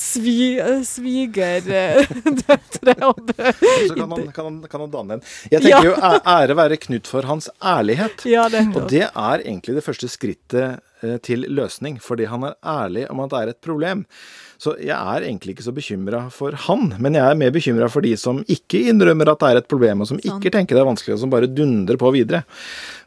svi, 0.00 0.58
eh, 0.62 0.82
svigerdøtre 0.86 2.94
og 3.06 3.16
Så 3.36 3.94
kan 3.96 4.10
han, 4.10 4.32
kan, 4.32 4.44
han, 4.44 4.56
kan 4.70 4.80
han, 4.86 4.92
danne 4.92 5.12
en. 5.18 5.22
Jeg 5.50 5.60
tenker 5.64 5.86
ja. 5.90 5.92
jo 5.92 5.94
ære 6.36 6.54
være 6.56 6.76
Knut 6.86 7.06
for 7.10 7.22
hans 7.26 7.48
ærlighet. 7.64 8.24
Ja, 8.28 8.48
det. 8.52 8.62
Og 8.76 8.82
det 8.90 9.06
er 9.08 9.40
egentlig 9.42 9.74
det 9.78 9.84
første 9.86 10.08
skrittet 10.12 10.56
Eh, 10.56 10.76
til 11.26 11.44
løsning, 11.52 11.98
fordi 12.02 12.24
han 12.30 12.46
er 12.48 12.56
ærlig 12.64 13.04
om 13.12 13.20
at 13.20 13.32
det 13.32 13.40
er 13.40 13.52
et 13.52 13.60
problem. 13.64 14.04
Så 14.56 14.72
jeg 14.80 14.96
er 14.96 15.26
egentlig 15.26 15.52
ikke 15.52 15.66
så 15.66 15.74
bekymra 15.76 16.22
for 16.32 16.56
han, 16.66 16.94
men 17.02 17.18
jeg 17.18 17.28
er 17.28 17.36
mer 17.38 17.52
bekymra 17.52 17.88
for 17.92 18.04
de 18.04 18.14
som 18.16 18.38
ikke 18.48 18.86
innrømmer 18.92 19.28
at 19.28 19.42
det 19.42 19.50
er 19.50 19.60
et 19.60 19.68
problem, 19.68 20.00
og 20.00 20.08
som 20.08 20.20
sånn. 20.20 20.38
ikke 20.38 20.52
tenker 20.54 20.78
det 20.78 20.82
er 20.82 20.88
vanskelig, 20.88 21.16
og 21.16 21.22
som 21.24 21.32
bare 21.32 21.50
dundrer 21.52 22.00
på 22.00 22.12
videre. 22.14 22.42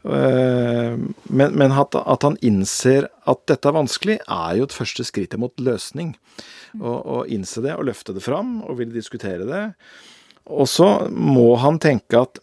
Eh, 0.06 0.94
men, 1.26 1.56
men 1.58 1.74
at, 1.74 1.98
at, 1.98 2.26
han 2.26 2.38
innser 2.46 3.08
at 3.30 3.42
dette 3.50 3.66
er 3.66 3.78
vanskelig, 3.80 4.20
er 4.22 4.60
jo 4.60 4.68
et 4.68 4.76
første 4.76 5.06
skritt 5.08 5.34
mot 5.42 5.54
løsning. 5.58 6.14
Å 6.78 7.24
innse 7.26 7.64
det 7.64 7.74
og 7.74 7.88
løfte 7.88 8.14
det 8.14 8.22
fram 8.22 8.60
og 8.62 8.78
ville 8.78 8.94
diskutere 8.94 9.48
det. 9.48 9.64
Og 10.50 10.70
så 10.70 10.86
må 11.10 11.52
han 11.62 11.82
tenke 11.82 12.22
at 12.22 12.38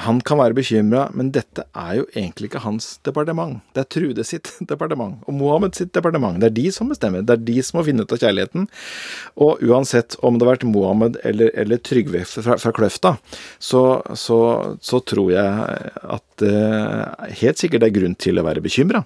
han 0.00 0.20
kan 0.24 0.40
være 0.40 0.56
bekymra, 0.56 1.06
men 1.16 1.30
dette 1.34 1.64
er 1.76 1.98
jo 1.98 2.06
egentlig 2.14 2.48
ikke 2.48 2.62
hans 2.64 2.94
departement. 3.06 3.60
Det 3.74 3.82
er 3.82 3.88
Trude 3.92 4.24
sitt 4.26 4.52
departement, 4.70 5.20
og 5.26 5.36
Mohammed 5.36 5.76
sitt 5.76 5.92
departement. 5.94 6.40
Det 6.40 6.48
er 6.48 6.56
de 6.56 6.66
som 6.74 6.90
bestemmer. 6.92 7.24
Det 7.26 7.36
er 7.36 7.44
de 7.48 7.56
som 7.64 7.78
må 7.78 7.84
finne 7.86 8.06
ut 8.06 8.14
av 8.14 8.22
kjærligheten. 8.22 8.68
Og 9.44 9.62
uansett 9.68 10.16
om 10.24 10.38
det 10.38 10.46
har 10.46 10.54
vært 10.54 10.68
Mohammed 10.68 11.18
eller, 11.28 11.52
eller 11.58 11.82
Trygve 11.82 12.24
fra, 12.28 12.56
fra 12.60 12.72
Kløfta, 12.76 13.14
så, 13.62 13.84
så, 14.18 14.40
så, 14.80 15.02
tror 15.12 15.32
jeg 15.34 15.92
at 16.16 16.44
uh, 16.46 17.28
helt 17.42 17.60
sikkert 17.60 17.82
det 17.82 17.90
er 17.90 17.96
grunn 17.98 18.16
til 18.16 18.38
å 18.38 18.46
være 18.46 18.62
bekymra. 18.64 19.02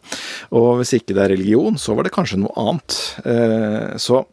Og 0.54 0.82
hvis 0.82 0.96
ikke 0.98 1.16
det 1.16 1.24
er 1.24 1.34
religion, 1.34 1.78
så 1.80 1.96
var 1.96 2.06
det 2.06 2.14
kanskje 2.14 2.42
noe 2.42 2.54
annet. 2.60 2.98
Uh, 3.26 3.96
så 4.00 4.24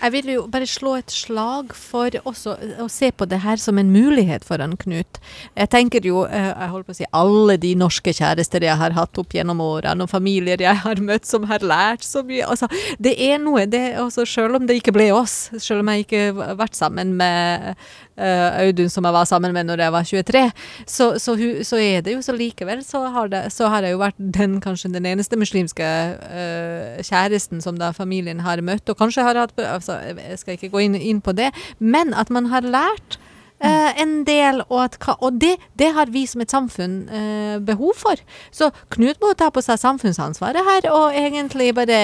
jeg 0.00 0.12
vil 0.14 0.30
jo 0.34 0.44
bare 0.50 0.68
slå 0.68 0.94
et 0.98 1.12
slag 1.12 1.74
for 1.76 2.14
også 2.24 2.56
å 2.80 2.88
se 2.92 3.10
på 3.12 3.26
det 3.28 3.40
her 3.44 3.60
som 3.60 3.78
en 3.80 3.92
mulighet 3.92 4.46
for 4.46 4.62
han 4.62 4.76
Knut. 4.80 5.18
Jeg 5.58 5.68
tenker 5.72 6.06
jo, 6.06 6.22
eh, 6.24 6.50
jeg 6.50 6.70
holder 6.72 6.86
på 6.86 6.94
å 6.94 6.98
si, 7.00 7.08
alle 7.12 7.56
de 7.60 7.74
norske 7.76 8.14
kjærester 8.16 8.64
jeg 8.64 8.78
har 8.80 8.94
hatt 8.96 9.18
opp 9.20 9.34
gjennom 9.36 9.60
årene, 9.60 10.06
og 10.06 10.12
familier 10.12 10.62
jeg 10.62 10.82
har 10.84 11.02
møtt 11.04 11.28
som 11.28 11.44
har 11.50 11.60
lært 11.60 12.06
så 12.06 12.22
mye. 12.24 12.46
Altså, 12.46 12.70
det 12.98 13.16
er 13.20 13.40
noe, 13.42 13.66
det, 13.68 13.98
også, 14.00 14.24
selv 14.28 14.56
om 14.56 14.68
det 14.68 14.80
ikke 14.80 14.94
ble 14.96 15.10
oss, 15.12 15.50
selv 15.58 15.84
om 15.84 15.92
jeg 15.92 16.06
ikke 16.06 16.24
har 16.38 16.56
vært 16.60 16.78
sammen 16.78 17.16
med 17.18 17.74
Audun 18.20 18.90
som 18.92 19.06
jeg 19.06 19.16
var 19.16 19.28
sammen 19.28 19.54
med 19.56 19.68
når 19.68 19.84
jeg 19.84 19.94
var 19.94 20.08
23, 20.10 20.42
så, 20.86 21.06
så, 21.18 21.36
så 21.66 21.80
er 21.80 22.04
det 22.04 22.14
jo 22.14 22.22
så 22.24 22.34
likevel 22.36 22.84
så 22.84 23.04
har, 23.14 23.30
det, 23.32 23.42
så 23.54 23.70
har, 23.72 23.86
jeg 23.86 23.96
jo 23.96 24.02
vært 24.02 24.20
den 24.36 24.58
kanskje 24.60 24.92
den 24.92 25.08
eneste 25.08 25.38
muslimske 25.40 25.86
uh, 25.86 27.00
kjæresten 27.06 27.64
som 27.64 27.78
da 27.80 27.92
familien 27.96 28.44
har 28.44 28.62
møtt, 28.64 28.88
og 28.88 28.98
kanskje 29.00 29.24
har 29.26 29.38
hatt 29.40 29.56
altså, 29.58 29.98
Jeg 30.16 30.38
skal 30.38 30.56
ikke 30.56 30.72
gå 30.72 30.86
inn, 30.86 30.94
inn 30.94 31.24
på 31.24 31.32
det, 31.36 31.50
men 31.78 32.14
at 32.14 32.30
man 32.30 32.52
har 32.52 32.66
lært 32.66 33.20
Uh, 33.60 33.92
en 34.00 34.22
del, 34.24 34.62
og, 34.70 34.78
at, 34.86 34.94
og 35.20 35.34
det, 35.36 35.50
det, 35.76 35.90
har 35.92 36.08
vi 36.08 36.22
som 36.24 36.40
et 36.40 36.48
samfunn 36.48 36.94
uh, 37.12 37.58
behov 37.60 37.92
for. 38.00 38.16
Så 38.48 38.70
Knut 38.94 39.20
må 39.20 39.34
ta 39.36 39.50
på 39.52 39.60
seg 39.60 39.76
samfunnsansvaret 39.82 40.64
her, 40.64 40.88
og 40.88 41.12
egentlig 41.12 41.74
bare 41.76 41.98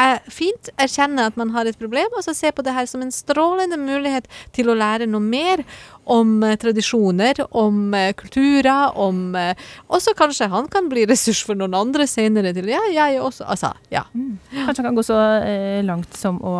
er 0.00 0.20
fint 0.32 0.70
erkjenne 0.80 1.26
at 1.30 1.36
man 1.40 1.52
har 1.54 1.68
et 1.68 1.78
problem, 1.80 2.12
og 2.16 2.24
så 2.24 2.34
se 2.36 2.50
på 2.52 2.64
det 2.64 2.74
her 2.76 2.88
som 2.90 3.02
en 3.04 3.12
strålende 3.14 3.78
mulighet 3.80 4.28
til 4.56 4.70
å 4.70 4.76
lære 4.76 5.08
noe 5.10 5.24
mer 5.24 5.62
om 6.06 6.36
uh, 6.44 6.54
tradisjoner, 6.60 7.40
om 7.56 7.94
uh, 7.96 8.12
kulturer, 8.18 8.94
om 8.94 9.34
uh, 9.34 9.52
Også 9.90 10.14
kanskje 10.18 10.50
han 10.52 10.68
kan 10.70 10.90
bli 10.92 11.06
ressurs 11.08 11.42
for 11.46 11.58
noen 11.58 11.74
andre 11.74 12.06
senere 12.10 12.54
til 12.54 12.70
Ja, 12.70 12.84
jeg 12.92 13.20
også. 13.22 13.46
Altså, 13.48 13.72
ja. 13.90 14.04
Mm. 14.14 14.38
Kanskje 14.52 14.82
han 14.82 14.90
kan 14.90 14.98
gå 14.98 15.06
så 15.06 15.18
langt 15.86 16.16
som 16.16 16.38
å 16.44 16.56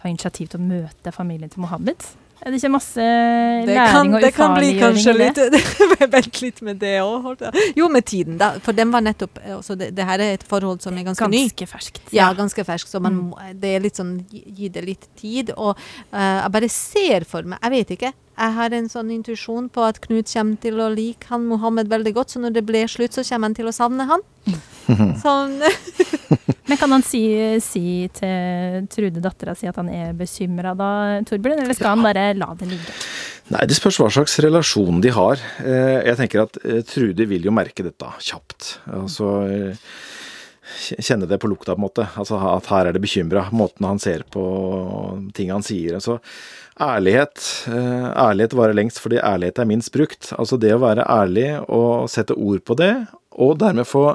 ta 0.00 0.10
initiativ 0.10 0.52
til 0.52 0.60
å 0.60 0.66
møte 0.66 1.14
familien 1.14 1.52
til 1.52 1.64
Mohammed? 1.64 2.12
Er 2.42 2.50
det 2.50 2.58
ikke 2.58 2.70
masse 2.74 2.96
Det 2.98 3.74
læring 3.76 3.92
kan, 3.92 4.14
og 4.14 4.20
det 4.24 4.30
kan 4.34 4.54
bli 4.56 4.70
kanskje 4.80 5.12
ufarliggjøring 5.14 5.20
i 5.22 5.50
litt 5.52 6.00
det? 6.00 6.08
Vent 6.12 6.40
litt 6.42 6.62
med 6.66 6.80
det 6.82 6.94
òg. 7.04 7.44
Jo, 7.78 7.86
med 7.88 8.04
tiden, 8.10 8.38
da. 8.40 8.48
For 8.64 8.74
den 8.74 8.90
var 8.90 9.04
nettopp 9.06 9.38
altså 9.46 9.76
det, 9.78 9.92
det 9.94 10.06
her 10.08 10.18
er 10.24 10.32
et 10.40 10.42
forhold 10.50 10.80
som 10.82 10.98
er 10.98 11.06
ganske, 11.06 11.28
ny. 11.30 11.44
Ganske 11.52 11.68
ferskt. 11.70 12.00
Ja, 12.12 12.32
ganske 12.34 12.64
ferskt. 12.66 12.90
så 12.90 12.98
man, 13.00 13.12
Mm. 13.14 13.30
må- 13.30 13.60
det 13.62 13.76
er 13.76 13.80
litt 13.86 13.94
sånn 14.00 14.16
gi 14.32 14.42
gi 14.58 14.68
det 14.74 14.82
litt 14.84 15.06
tid. 15.20 15.52
Og 15.56 15.76
uh, 15.76 16.18
jeg 16.42 16.52
bare 16.58 16.68
ser 16.68 17.24
for 17.24 17.42
meg 17.46 17.58
Jeg 17.62 17.70
vet 17.70 17.90
ikke. 17.98 18.12
Jeg 18.42 18.52
har 18.56 18.72
en 18.74 18.88
sånn 18.88 19.10
intuisjon 19.12 19.68
på 19.70 19.82
at 19.86 20.00
Knut 20.00 20.26
kommer 20.32 20.56
til 20.58 20.80
å 20.80 20.88
like 20.90 21.28
han 21.28 21.44
Mohammed 21.46 21.86
veldig 21.92 22.14
godt, 22.16 22.30
så 22.34 22.40
når 22.40 22.54
det 22.58 22.64
blir 22.66 22.88
slutt, 22.90 23.12
så 23.14 23.22
kommer 23.28 23.50
han 23.52 23.54
til 23.54 23.66
å 23.70 23.74
savne 23.76 24.06
han. 24.08 24.20
Sånn 25.22 25.60
Men 26.70 26.78
kan 26.78 26.92
han 26.94 27.02
si, 27.02 27.22
si 27.64 28.06
til 28.14 28.86
Trude, 28.92 29.22
dattera 29.24 29.54
si, 29.58 29.66
at 29.66 29.78
han 29.80 29.88
er 29.90 30.12
bekymra 30.14 30.76
da, 30.78 30.90
Torbjørn? 31.26 31.64
Eller 31.64 31.74
skal 31.74 31.96
han 31.96 32.06
bare 32.06 32.28
la 32.38 32.52
det 32.58 32.68
ligge? 32.70 32.94
Nei, 33.52 33.64
det 33.68 33.74
spørs 33.76 33.98
hva 34.00 34.08
slags 34.14 34.38
relasjon 34.44 35.02
de 35.02 35.10
har. 35.12 35.42
Eh, 35.64 35.98
Jeg 36.06 36.18
tenker 36.20 36.44
at 36.44 36.58
eh, 36.62 36.80
Trude 36.86 37.26
vil 37.28 37.48
jo 37.48 37.54
merke 37.54 37.84
dette 37.84 38.12
kjapt. 38.22 38.76
Altså 38.94 39.32
eh, 39.50 39.92
kjenne 41.02 41.26
det 41.28 41.40
på 41.42 41.50
lukta, 41.50 41.74
på 41.74 41.82
en 41.82 41.86
måte. 41.88 42.06
Altså 42.14 42.38
at 42.54 42.70
her 42.70 42.88
er 42.88 42.94
det 42.96 43.02
bekymra. 43.02 43.48
Måten 43.50 43.88
han 43.90 44.00
ser 44.00 44.22
på 44.30 44.44
ting 45.36 45.50
han 45.52 45.66
sier. 45.66 45.98
Altså 45.98 46.20
ærlighet. 46.80 47.42
Ærlighet 47.68 48.54
varer 48.56 48.78
lengst 48.78 49.02
fordi 49.02 49.18
ærlighet 49.20 49.58
er 49.60 49.68
minst 49.68 49.92
brukt. 49.92 50.30
Altså 50.38 50.56
det 50.62 50.72
å 50.78 50.80
være 50.86 51.04
ærlig 51.10 51.50
og 51.66 52.06
sette 52.10 52.38
ord 52.38 52.62
på 52.64 52.78
det, 52.78 52.94
og 53.34 53.58
dermed 53.60 53.84
få 53.90 54.12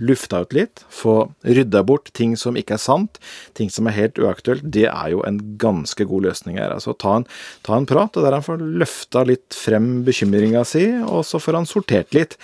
lufta 0.00 0.42
ut 0.44 0.54
litt, 0.56 0.82
få 0.92 1.30
rydda 1.46 1.82
bort 1.86 2.10
ting 2.16 2.36
som 2.38 2.56
ikke 2.58 2.76
er 2.76 2.82
sant, 2.82 3.18
ting 3.58 3.70
som 3.72 3.88
er 3.88 3.96
helt 3.96 4.20
uaktuelt, 4.20 4.64
det 4.64 4.86
er 4.90 5.12
jo 5.14 5.22
en 5.26 5.40
ganske 5.60 6.06
god 6.08 6.28
løsning 6.28 6.58
her. 6.60 6.72
Altså 6.74 6.94
ta 6.98 7.18
en, 7.20 7.26
ta 7.66 7.76
en 7.78 7.88
prat, 7.88 8.16
og 8.16 8.26
der 8.26 8.36
han 8.36 8.44
får 8.44 8.62
løfta 8.82 9.24
litt 9.28 9.56
frem 9.56 10.02
bekymringa 10.06 10.64
si, 10.68 10.86
og 11.02 11.24
så 11.26 11.40
får 11.42 11.60
han 11.60 11.68
sortert 11.68 12.14
litt 12.16 12.38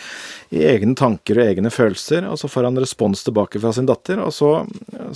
i 0.55 0.65
egne 0.69 0.97
tanker 0.99 1.41
og 1.41 1.49
egne 1.49 1.73
følelser, 1.75 2.29
og 2.31 2.39
så 2.41 2.51
får 2.51 2.69
han 2.69 2.81
respons 2.83 3.25
tilbake 3.27 3.63
fra 3.63 3.73
sin 3.75 3.89
datter, 3.91 4.21
og 4.23 4.35
så, 4.35 4.53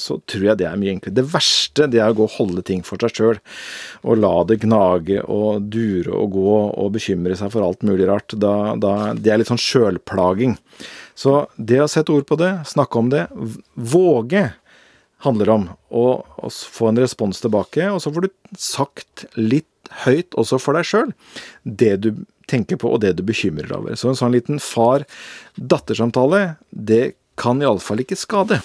så 0.01 0.19
tror 0.29 0.51
jeg 0.51 0.61
det 0.63 0.69
er 0.71 0.79
mye 0.81 0.97
enklere. 0.97 1.19
Det 1.19 1.27
verste 1.33 1.89
det 1.91 2.03
er 2.03 2.13
å 2.13 2.19
gå 2.19 2.29
og 2.29 2.37
holde 2.39 2.65
ting 2.67 2.85
for 2.87 3.01
seg 3.03 3.19
sjøl, 3.19 3.43
og 4.05 4.23
la 4.23 4.35
det 4.49 4.61
gnage 4.65 5.23
og 5.27 5.69
dure 5.73 6.15
og 6.15 6.33
gå 6.37 6.55
og 6.69 6.95
bekymre 6.95 7.37
seg 7.39 7.53
for 7.55 7.67
alt 7.67 7.85
mulig 7.87 8.09
rart. 8.09 8.35
Da, 8.39 8.75
da, 8.79 9.13
det 9.15 9.33
er 9.33 9.43
litt 9.43 9.51
sånn 9.51 9.63
sjølplaging. 9.63 10.59
Så 11.19 11.35
det 11.57 11.81
å 11.83 11.91
sette 11.91 12.15
ord 12.15 12.29
på 12.29 12.39
det, 12.39 12.53
snakke 12.71 13.01
om 13.01 13.11
det, 13.11 13.27
våge 13.75 14.45
handler 15.27 15.51
om 15.51 15.65
å, 15.91 16.05
få 16.47 16.93
en 16.93 17.01
respons 17.03 17.43
tilbake, 17.43 17.89
og 17.91 17.99
så 18.03 18.13
får 18.15 18.29
du 18.29 18.59
sagt 18.63 19.27
litt 19.35 19.67
høyt 20.05 20.37
også 20.39 20.61
for 20.63 20.79
deg 20.79 20.87
sjøl 20.87 21.15
det 21.65 21.95
du 22.05 22.11
tenker 22.49 22.79
på 22.81 22.93
og 22.93 23.03
det 23.03 23.17
du 23.19 23.25
bekymrer 23.27 23.67
deg 23.67 23.77
over. 23.81 23.99
Så 23.99 24.13
en 24.13 24.21
sånn 24.21 24.37
liten 24.37 24.63
far-datter-samtale, 24.63 26.45
det 26.71 27.19
kan 27.39 27.63
iallfall 27.63 28.07
ikke 28.07 28.19
skade. 28.19 28.63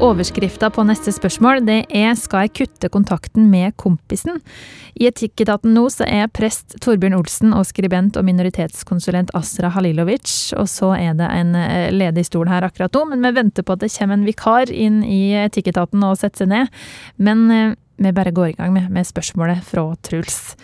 Overskrifta 0.00 0.70
på 0.72 0.80
neste 0.88 1.12
spørsmål 1.12 1.58
det 1.66 1.82
er 1.92 2.14
'Skal 2.16 2.46
jeg 2.46 2.52
kutte 2.56 2.88
kontakten 2.88 3.50
med 3.50 3.76
kompisen?' 3.76 4.40
I 4.96 5.06
Etikketaten 5.08 5.74
nå 5.74 5.90
så 5.92 6.08
er 6.08 6.26
prest 6.26 6.80
Torbjørn 6.80 7.18
Olsen 7.18 7.52
og 7.52 7.66
skribent 7.66 8.16
og 8.16 8.24
minoritetskonsulent 8.24 9.30
Asra 9.34 9.68
Halilovic, 9.68 10.54
og 10.56 10.66
så 10.68 10.96
er 10.96 11.12
det 11.14 11.28
en 11.30 11.54
eh, 11.54 11.90
ledig 11.92 12.24
stol 12.24 12.48
her 12.48 12.62
akkurat 12.62 12.92
nå, 12.92 13.10
men 13.10 13.20
vi 13.20 13.42
venter 13.42 13.62
på 13.62 13.72
at 13.72 13.80
det 13.80 13.92
kommer 13.92 14.14
en 14.14 14.24
vikar 14.24 14.72
inn 14.72 15.04
i 15.04 15.34
Etikketaten 15.36 16.02
og 16.02 16.16
setter 16.16 16.46
seg 16.46 16.48
ned. 16.48 16.68
Men 17.18 17.50
eh, 17.50 17.74
vi 17.98 18.12
bare 18.12 18.32
går 18.32 18.48
i 18.48 18.56
gang 18.56 18.72
med, 18.72 18.90
med 18.90 19.04
spørsmålet 19.04 19.62
fra 19.62 19.94
Truls. 20.02 20.56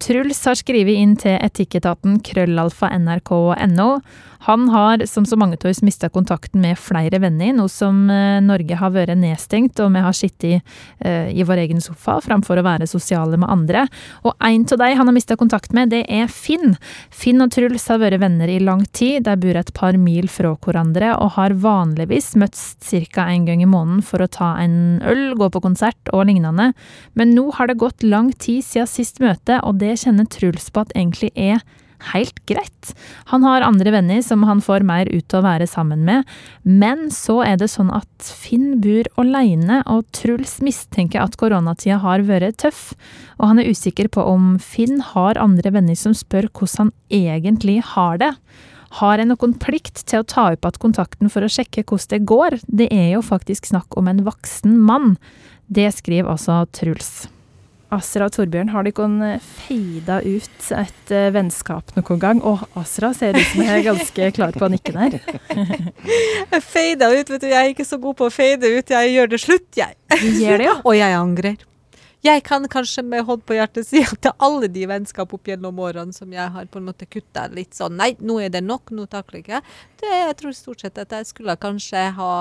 Truls 0.00 0.40
har 0.48 0.56
skrevet 0.56 0.96
inn 0.96 1.14
til 1.20 1.36
Etikketaten 1.36 2.18
krøllalfa 2.24 2.88
nrk.no. 2.96 3.90
Han 4.42 4.68
har, 4.72 5.02
som 5.06 5.26
så 5.28 5.36
mange 5.36 5.58
av 5.60 5.68
oss, 5.68 5.82
mista 5.84 6.08
kontakten 6.08 6.62
med 6.64 6.78
flere 6.80 7.18
venner, 7.20 7.52
nå 7.52 7.66
som 7.68 8.06
eh, 8.08 8.38
Norge 8.40 8.78
har 8.80 8.92
vært 8.94 9.18
nedstengt 9.20 9.80
og 9.84 9.90
vi 9.92 10.00
har 10.00 10.16
sittet 10.16 10.70
eh, 11.04 11.28
i 11.28 11.44
vår 11.44 11.60
egen 11.66 11.82
sofa 11.84 12.16
framfor 12.24 12.56
å 12.56 12.64
være 12.64 12.88
sosiale 12.88 13.36
med 13.36 13.52
andre. 13.52 13.82
Og 14.24 14.32
en 14.40 14.64
av 14.64 14.80
de 14.80 14.88
han 14.96 15.10
har 15.10 15.16
mista 15.16 15.36
kontakt 15.36 15.76
med, 15.76 15.92
det 15.92 16.06
er 16.08 16.30
Finn. 16.32 16.78
Finn 17.12 17.44
og 17.44 17.52
Truls 17.52 17.84
har 17.92 18.00
vært 18.00 18.22
venner 18.22 18.48
i 18.48 18.56
lang 18.64 18.86
tid, 18.96 19.26
de 19.28 19.36
bor 19.42 19.60
et 19.60 19.74
par 19.76 20.00
mil 20.00 20.30
fra 20.32 20.54
hverandre 20.56 21.12
og 21.20 21.34
har 21.36 21.58
vanligvis 21.60 22.32
møttes 22.40 22.78
ca. 23.12 23.28
en 23.28 23.44
gang 23.44 23.60
i 23.60 23.68
måneden 23.68 24.00
for 24.00 24.24
å 24.24 24.30
ta 24.30 24.54
en 24.62 25.02
øl, 25.04 25.36
gå 25.36 25.50
på 25.52 25.64
konsert 25.68 26.14
og 26.14 26.24
lignende. 26.30 26.70
Men 27.12 27.36
nå 27.36 27.50
har 27.58 27.68
det 27.68 27.76
gått 27.84 28.08
lang 28.08 28.32
tid 28.32 28.64
siden 28.64 28.88
sist 28.88 29.20
møte, 29.20 29.60
og 29.60 29.76
det 29.84 29.89
kjenner 29.98 30.28
Truls 30.30 30.70
på 30.70 30.84
at 30.84 30.94
egentlig 30.94 31.32
er 31.34 31.62
helt 32.12 32.38
greit. 32.48 32.92
Han 33.32 33.44
har 33.44 33.64
andre 33.64 33.92
venner 33.92 34.22
som 34.24 34.44
han 34.48 34.62
får 34.64 34.84
mer 34.88 35.08
ut 35.10 35.26
til 35.28 35.40
å 35.40 35.44
være 35.44 35.66
sammen 35.68 36.04
med, 36.06 36.28
men 36.62 37.08
så 37.14 37.40
er 37.44 37.60
det 37.60 37.70
sånn 37.72 37.92
at 37.94 38.08
Finn 38.24 38.78
bor 38.82 39.08
alene, 39.20 39.82
og 39.90 40.08
Truls 40.16 40.58
mistenker 40.64 41.22
at 41.22 41.36
koronatida 41.40 42.00
har 42.02 42.24
vært 42.28 42.60
tøff, 42.64 42.90
og 43.38 43.52
han 43.52 43.60
er 43.60 43.70
usikker 43.70 44.10
på 44.12 44.24
om 44.32 44.54
Finn 44.62 45.00
har 45.12 45.40
andre 45.40 45.74
venner 45.76 45.98
som 45.98 46.16
spør 46.16 46.50
hvordan 46.50 46.90
han 46.90 46.92
egentlig 47.12 47.80
har 47.94 48.20
det. 48.20 48.34
Har 48.98 49.20
jeg 49.20 49.28
noen 49.30 49.52
plikt 49.62 50.02
til 50.10 50.22
å 50.22 50.26
ta 50.26 50.48
opp 50.50 50.66
igjen 50.66 50.80
kontakten 50.82 51.30
for 51.30 51.46
å 51.46 51.50
sjekke 51.52 51.84
hvordan 51.86 52.10
det 52.10 52.26
går? 52.26 52.56
Det 52.66 52.88
er 52.90 53.12
jo 53.14 53.22
faktisk 53.22 53.70
snakk 53.70 53.98
om 54.00 54.10
en 54.10 54.24
voksen 54.26 54.74
mann. 54.82 55.14
Det 55.70 55.86
skriver 55.94 56.32
altså 56.32 56.64
Truls. 56.74 57.28
Asra 57.90 58.28
og 58.28 58.34
Torbjørn, 58.36 58.70
har 58.70 58.86
dere 58.86 59.38
feida 59.42 60.20
ut 60.22 60.68
et 60.78 61.12
uh, 61.14 61.30
vennskap 61.34 61.90
noen 61.96 62.20
gang? 62.22 62.42
Og 62.46 62.62
Asra 62.78 63.10
ser 63.16 63.34
ut 63.34 63.48
som 63.50 63.64
jeg 63.64 63.80
er 63.80 63.86
ganske 63.88 64.28
klar 64.36 64.54
på 64.54 64.66
å 64.66 64.70
nikke 64.70 64.94
der. 64.94 65.18
Jeg 66.52 66.62
feida 66.66 67.10
ut, 67.10 67.32
vet 67.32 67.42
du. 67.42 67.48
Jeg 67.50 67.58
er 67.58 67.72
ikke 67.72 67.88
så 67.88 67.98
god 68.02 68.16
på 68.20 68.28
å 68.28 68.34
feide 68.34 68.70
ut. 68.70 68.94
Jeg 68.94 69.10
gjør 69.14 69.34
det 69.34 69.40
slutt, 69.42 69.68
jeg. 69.78 69.98
Gjør 70.38 70.62
det, 70.62 70.68
ja? 70.68 70.76
Og 70.88 70.96
jeg 70.98 71.16
angrer. 71.18 71.66
Jeg 72.20 72.42
kan 72.44 72.66
kanskje 72.68 73.02
med 73.06 73.24
hånd 73.24 73.46
på 73.48 73.56
hjertet 73.56 73.86
si 73.88 74.02
at 74.04 74.18
til 74.20 74.34
alle 74.44 74.68
de 74.68 74.82
vennskap 74.88 75.30
opp 75.32 75.48
gjennom 75.48 75.78
årene 75.80 76.12
som 76.12 76.28
jeg 76.34 76.52
har 76.52 76.66
på 76.68 76.80
en 76.80 76.90
måte 76.90 77.08
kutta 77.08 77.46
litt 77.48 77.72
sånn 77.78 77.96
Nei, 77.96 78.10
nå 78.20 78.36
er 78.44 78.52
det 78.52 78.60
nok, 78.60 78.92
nå 78.92 79.06
takler 79.08 79.40
jeg 79.40 79.46
ikke. 79.46 79.62
Det, 80.02 80.10
jeg 80.10 80.36
tror 80.42 80.56
stort 80.58 80.84
sett 80.84 81.00
at 81.00 81.14
jeg 81.16 81.30
skulle 81.30 81.56
kanskje 81.60 82.04
ha 82.18 82.34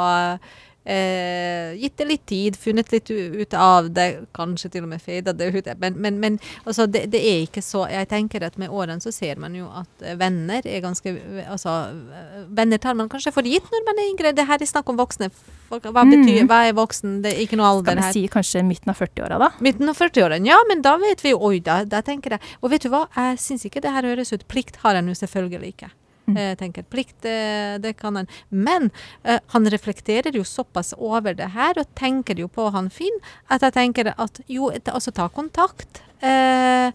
eh, 0.89 1.75
gitt 1.79 1.97
det 1.99 2.07
litt 2.09 2.25
tid, 2.29 2.57
funnet 2.59 2.91
litt 2.93 3.11
ut 3.11 3.53
av 3.53 3.89
det, 3.93 4.07
kanskje 4.35 4.71
til 4.73 4.87
og 4.87 4.91
med 4.93 5.03
feida 5.03 5.33
det 5.33 5.51
ut. 5.53 5.69
Men, 5.81 5.99
men, 6.01 6.19
men 6.21 6.39
altså, 6.65 6.87
det, 6.89 7.05
det 7.13 7.21
er 7.21 7.43
ikke 7.45 7.63
så 7.65 7.85
Jeg 7.89 8.09
tenker 8.11 8.43
at 8.45 8.57
med 8.61 8.71
årene 8.73 9.01
så 9.03 9.11
ser 9.13 9.39
man 9.41 9.55
jo 9.57 9.69
at 9.69 10.03
eh, 10.05 10.17
venner 10.19 10.65
er 10.65 10.83
ganske 10.83 11.15
Altså, 11.45 11.75
eh, 12.15 12.43
venner 12.55 12.81
tar 12.81 12.97
man 12.97 13.09
kanskje 13.11 13.33
for 13.35 13.47
gitt 13.47 13.69
når 13.71 13.85
man 13.87 14.01
er 14.01 14.11
yngre. 14.11 14.35
Det 14.35 14.47
her 14.49 14.61
er 14.61 14.69
snakk 14.69 14.89
om 14.89 14.99
voksne. 14.99 15.29
Hva 15.69 16.03
betyr 16.07 16.47
Hva 16.49 16.63
er 16.67 16.75
voksen? 16.77 17.19
Det 17.23 17.35
er 17.35 17.43
ikke 17.45 17.59
noe 17.59 17.69
alder 17.69 17.99
skal 17.99 18.09
vi 18.09 18.25
si 18.25 18.33
kanskje 18.33 18.65
midten 18.65 18.89
av 18.89 18.97
40-åra, 18.97 19.37
da? 19.41 19.51
Midten 19.63 19.91
av 19.91 19.99
40-årene, 19.99 20.49
ja, 20.49 20.57
men 20.69 20.81
da 20.85 20.95
vet 21.01 21.21
vi 21.23 21.35
jo 21.35 21.41
Oi, 21.49 21.59
da, 21.63 21.83
da 21.85 22.01
tenker 22.05 22.35
jeg 22.35 22.57
Og 22.63 22.73
vet 22.73 22.85
du 22.85 22.89
hva, 22.93 23.05
jeg 23.15 23.39
syns 23.43 23.67
ikke 23.69 23.83
det 23.83 23.93
her 23.93 24.07
høres 24.09 24.33
ut 24.33 24.47
Plikt 24.49 24.81
har 24.83 24.97
en 24.97 25.11
jo 25.11 25.17
selvfølgelig 25.17 25.75
ikke. 25.75 25.91
Mm. 26.29 26.41
Jeg 26.41 26.59
tenker 26.63 26.87
Plikt, 26.89 27.17
det, 27.23 27.95
kan 27.99 28.19
han. 28.19 28.29
Men 28.49 28.89
eh, 29.23 29.39
han 29.53 29.69
reflekterer 29.69 30.35
jo 30.35 30.45
såpass 30.47 30.93
over 30.97 31.35
det 31.37 31.51
her, 31.55 31.77
og 31.79 31.89
tenker 31.99 32.39
jo 32.39 32.49
på 32.51 32.69
han 32.75 32.89
Finn, 32.93 33.17
at 33.49 33.65
jeg 33.65 33.75
tenker 33.75 34.13
at 34.15 34.41
jo, 34.47 34.69
altså 34.69 35.13
ta 35.15 35.27
kontakt. 35.33 36.03
Eh, 36.21 36.93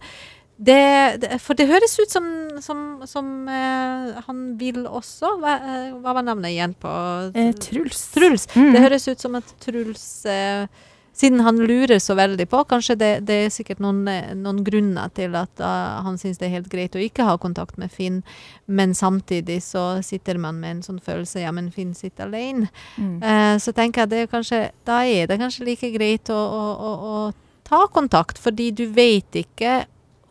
det, 0.55 1.17
det, 1.19 1.37
for 1.43 1.57
det 1.59 1.67
høres 1.67 1.97
ut 1.99 2.11
som, 2.11 2.27
som, 2.63 2.83
som 3.09 3.31
eh, 3.51 4.15
han 4.23 4.43
vil 4.59 4.85
også. 4.87 5.33
Hva, 5.41 5.55
eh, 5.59 5.89
hva 5.99 6.15
var 6.15 6.23
navnet 6.23 6.53
igjen 6.53 6.75
på 6.79 6.91
Eh, 7.35 7.51
Truls. 7.59 8.05
Truls. 8.15 8.47
Mm. 8.55 8.71
Det 8.71 8.83
høres 8.85 9.07
ut 9.09 9.25
som 9.25 9.35
at 9.35 9.51
Truls 9.63 10.05
eh, 10.31 10.67
Siden 11.15 11.39
han 11.45 11.61
lurer 11.63 11.99
så 12.03 12.15
veldig 12.17 12.47
på, 12.51 12.63
kanskje 12.67 12.97
det, 12.99 13.11
det 13.29 13.37
er 13.45 13.53
sikkert 13.53 13.79
noen, 13.83 14.03
noen 14.41 14.59
grunner 14.67 15.13
til 15.15 15.37
at 15.39 15.63
uh, 15.63 16.01
han 16.03 16.19
syns 16.19 16.41
det 16.41 16.49
er 16.49 16.57
helt 16.57 16.67
greit 16.71 16.97
å 16.97 17.03
ikke 17.03 17.23
ha 17.23 17.37
kontakt 17.39 17.79
med 17.79 17.93
Finn, 17.93 18.19
men 18.67 18.91
samtidig 18.97 19.61
så 19.63 19.85
sitter 20.03 20.41
man 20.43 20.59
med 20.59 20.73
en 20.73 20.83
sånn 20.89 20.99
følelse 20.99 21.45
ja, 21.45 21.53
men 21.55 21.71
Finn 21.71 21.93
sitter 21.95 22.27
alene. 22.27 22.67
Mm. 22.99 23.17
Uh, 23.23 23.55
så 23.63 23.71
tenker 23.71 24.03
jeg 24.03 24.11
det 24.11 24.21
er 24.25 24.31
kanskje, 24.33 24.61
da 24.83 25.01
er 25.07 25.31
det 25.31 25.39
kanskje 25.39 25.69
like 25.69 25.91
greit 25.95 26.33
å, 26.35 26.35
å, 26.35 26.67
å, 26.75 26.93
å 27.15 27.63
ta 27.63 27.85
kontakt, 27.95 28.41
fordi 28.41 28.73
du 28.75 28.85
vet 28.91 29.39
ikke 29.39 29.85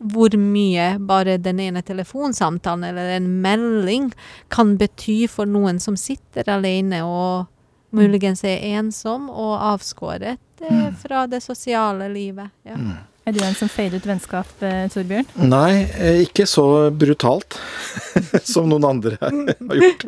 hvor 0.05 0.35
mye 0.37 0.99
bare 0.99 1.39
den 1.41 1.59
ene 1.63 1.81
telefonsamtalen 1.81 2.83
eller 2.91 3.15
en 3.15 3.29
melding 3.41 4.11
kan 4.53 4.75
bety 4.77 5.23
for 5.31 5.49
noen 5.49 5.79
som 5.81 5.97
sitter 5.97 6.49
alene 6.51 7.01
og 7.07 7.47
muligens 7.95 8.43
er 8.47 8.63
ensom 8.75 9.29
og 9.31 9.57
avskåret 9.73 10.39
eh, 10.61 10.87
fra 11.01 11.25
det 11.31 11.41
sosiale 11.45 12.09
livet. 12.11 12.51
Ja. 12.67 12.77
Er 13.25 13.33
du 13.33 13.39
en 13.41 13.55
som 13.57 13.69
fader 13.71 13.97
ut 13.97 14.05
vennskap, 14.05 14.49
eh, 14.61 14.83
Torbjørn? 14.93 15.25
Nei, 15.49 15.87
eh, 15.97 16.19
ikke 16.27 16.45
så 16.45 16.91
brutalt 16.93 17.57
som 18.45 18.67
noen 18.69 18.85
andre 18.85 19.17
har 19.21 19.79
gjort. 19.79 20.05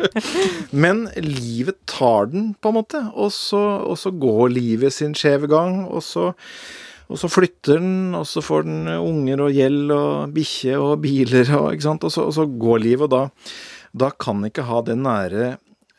Men 0.69 1.07
livet 1.17 1.79
tar 1.89 2.29
den, 2.29 2.51
på 2.61 2.69
en 2.69 2.77
måte. 2.77 3.01
Og 3.17 3.31
så, 3.33 3.61
og 3.81 3.97
så 3.97 4.13
går 4.13 4.53
livet 4.53 4.93
sin 4.93 5.17
skjeve 5.17 5.49
gang. 5.49 5.79
Og 5.89 6.05
så, 6.05 6.27
og 7.09 7.17
så 7.17 7.31
flytter 7.31 7.81
den, 7.81 8.13
og 8.19 8.27
så 8.29 8.43
får 8.45 8.69
den 8.69 8.85
unger 8.99 9.47
og 9.47 9.57
gjeld 9.57 9.97
og 9.97 10.37
bikkje 10.37 10.77
og 10.77 10.99
biler, 11.01 11.49
og, 11.57 11.71
ikke 11.73 11.87
sant? 11.89 12.05
Og, 12.05 12.13
så, 12.13 12.27
og 12.29 12.37
så 12.37 12.45
går 12.45 12.85
livet, 12.85 13.07
og 13.09 13.15
da, 13.15 13.49
da 14.05 14.13
kan 14.13 14.45
ikke 14.45 14.67
ha 14.69 14.83
den 14.85 15.07
nære, 15.07 15.55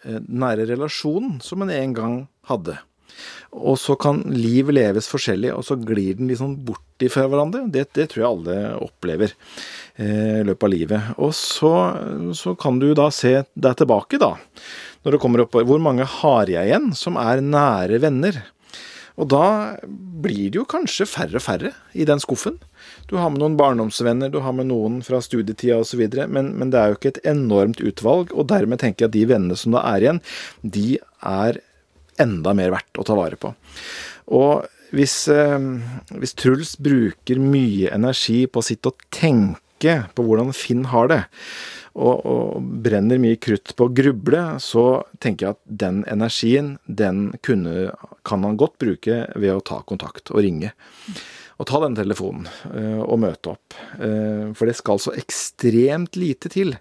nære 0.07 0.69
relasjonen 0.71 1.39
som 1.45 1.65
en 1.65 1.73
en 1.75 1.97
gang 1.97 2.21
hadde. 2.51 2.79
Og 3.57 3.79
så 3.81 3.97
kan 3.99 4.21
liv 4.31 4.69
leves 4.75 5.09
forskjellig, 5.11 5.51
og 5.57 5.65
så 5.65 5.79
glir 5.81 6.19
den 6.19 6.29
liksom 6.31 6.57
borti 6.67 6.85
bort 7.09 7.15
fra 7.15 7.27
hverandre. 7.31 7.65
Det, 7.73 7.87
det 7.95 8.09
tror 8.11 8.23
jeg 8.23 8.29
alle 8.29 8.57
opplever 8.85 9.33
eh, 9.97 10.41
i 10.41 10.45
løpet 10.47 10.67
av 10.67 10.73
livet. 10.73 11.11
Og 11.17 11.33
så, 11.35 11.73
så, 12.35 12.55
kan 12.59 12.79
du 12.79 12.93
da 12.95 13.09
se 13.15 13.43
deg 13.55 13.79
tilbake, 13.79 14.21
da. 14.21 14.35
Når 15.07 15.15
det 15.15 15.21
kommer 15.23 15.45
opp 15.45 15.55
Hvor 15.55 15.79
mange 15.81 16.05
har 16.05 16.51
jeg 16.51 16.67
igjen 16.67 16.91
som 16.99 17.17
er 17.21 17.41
nære 17.45 18.01
venner? 18.03 18.43
Og 19.19 19.27
da 19.33 19.77
blir 20.23 20.53
det 20.53 20.61
jo 20.61 20.67
kanskje 20.69 21.09
færre 21.11 21.41
og 21.41 21.43
færre 21.43 21.73
i 21.99 22.07
den 22.07 22.23
skuffen. 22.23 22.59
Du 23.11 23.17
har 23.19 23.33
med 23.33 23.43
noen 23.43 23.57
barndomsvenner, 23.59 24.31
du 24.31 24.41
har 24.45 24.55
med 24.55 24.71
noen 24.71 25.01
fra 25.07 25.21
studietida 25.25 25.81
osv., 25.83 26.05
men, 26.31 26.53
men 26.59 26.71
det 26.71 26.81
er 26.81 26.93
jo 26.93 26.99
ikke 26.99 27.15
et 27.17 27.25
enormt 27.27 27.83
utvalg. 27.83 28.31
Og 28.35 28.49
dermed 28.53 28.83
tenker 28.83 29.07
jeg 29.07 29.11
at 29.11 29.17
de 29.17 29.27
vennene 29.33 29.59
som 29.59 29.75
da 29.75 29.83
er 29.91 30.07
igjen, 30.07 30.23
de 30.63 31.01
er 31.27 31.61
enda 32.23 32.55
mer 32.57 32.75
verdt 32.75 33.01
å 33.01 33.07
ta 33.07 33.19
vare 33.19 33.39
på. 33.41 33.53
Og 34.39 34.69
hvis, 34.95 35.17
eh, 35.33 35.59
hvis 36.15 36.37
Truls 36.39 36.77
bruker 36.81 37.43
mye 37.43 37.91
energi 37.95 38.45
på 38.47 38.63
å 38.63 38.69
sitte 38.69 38.93
og 38.93 39.03
tenke 39.15 39.99
på 40.15 40.25
hvordan 40.27 40.55
Finn 40.57 40.87
har 40.93 41.11
det, 41.11 41.23
og, 41.99 42.27
og, 42.27 42.69
brenner 42.85 43.21
mye 43.23 43.39
krutt 43.43 43.75
på 43.77 43.89
å 43.89 43.95
gruble, 43.95 44.43
så 44.63 45.03
tenker 45.23 45.47
jeg 45.47 45.57
at 45.57 45.63
den 45.83 46.05
energien, 46.11 46.77
den 46.87 47.33
kunne, 47.45 47.91
kan 48.29 48.47
han 48.47 48.61
godt 48.61 48.79
bruke 48.83 49.25
ved 49.35 49.57
å 49.57 49.65
ta 49.65 49.83
kontakt 49.89 50.33
og 50.33 50.43
ringe. 50.47 50.73
Og 51.59 51.67
ta 51.67 51.81
den 51.83 51.99
telefonen 51.99 52.47
eh, 52.71 53.03
og 53.03 53.19
møte 53.25 53.57
opp. 53.57 53.75
Eh, 53.99 54.55
for 54.55 54.71
det 54.71 54.77
skal 54.79 55.03
så 55.03 55.17
ekstremt 55.19 56.15
lite 56.21 56.53
til 56.55 56.77